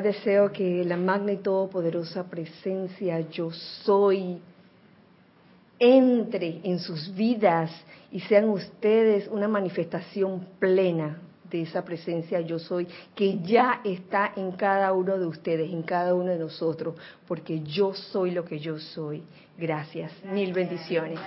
deseo 0.00 0.52
que 0.52 0.84
la 0.84 0.96
magna 0.96 1.32
y 1.32 1.38
todopoderosa 1.38 2.24
presencia 2.24 3.20
yo 3.30 3.50
soy 3.50 4.40
entre 5.78 6.60
en 6.62 6.78
sus 6.78 7.14
vidas 7.14 7.70
y 8.10 8.20
sean 8.20 8.48
ustedes 8.48 9.28
una 9.28 9.48
manifestación 9.48 10.46
plena 10.58 11.20
de 11.50 11.62
esa 11.62 11.84
presencia 11.84 12.40
yo 12.40 12.58
soy 12.58 12.88
que 13.14 13.38
ya 13.40 13.80
está 13.84 14.32
en 14.36 14.52
cada 14.52 14.92
uno 14.92 15.18
de 15.18 15.26
ustedes, 15.26 15.70
en 15.70 15.82
cada 15.82 16.14
uno 16.14 16.30
de 16.30 16.38
nosotros, 16.38 16.96
porque 17.26 17.60
yo 17.62 17.94
soy 17.94 18.32
lo 18.32 18.44
que 18.44 18.58
yo 18.58 18.78
soy. 18.78 19.22
Gracias. 19.56 20.12
Mil 20.24 20.52
bendiciones. 20.52 21.18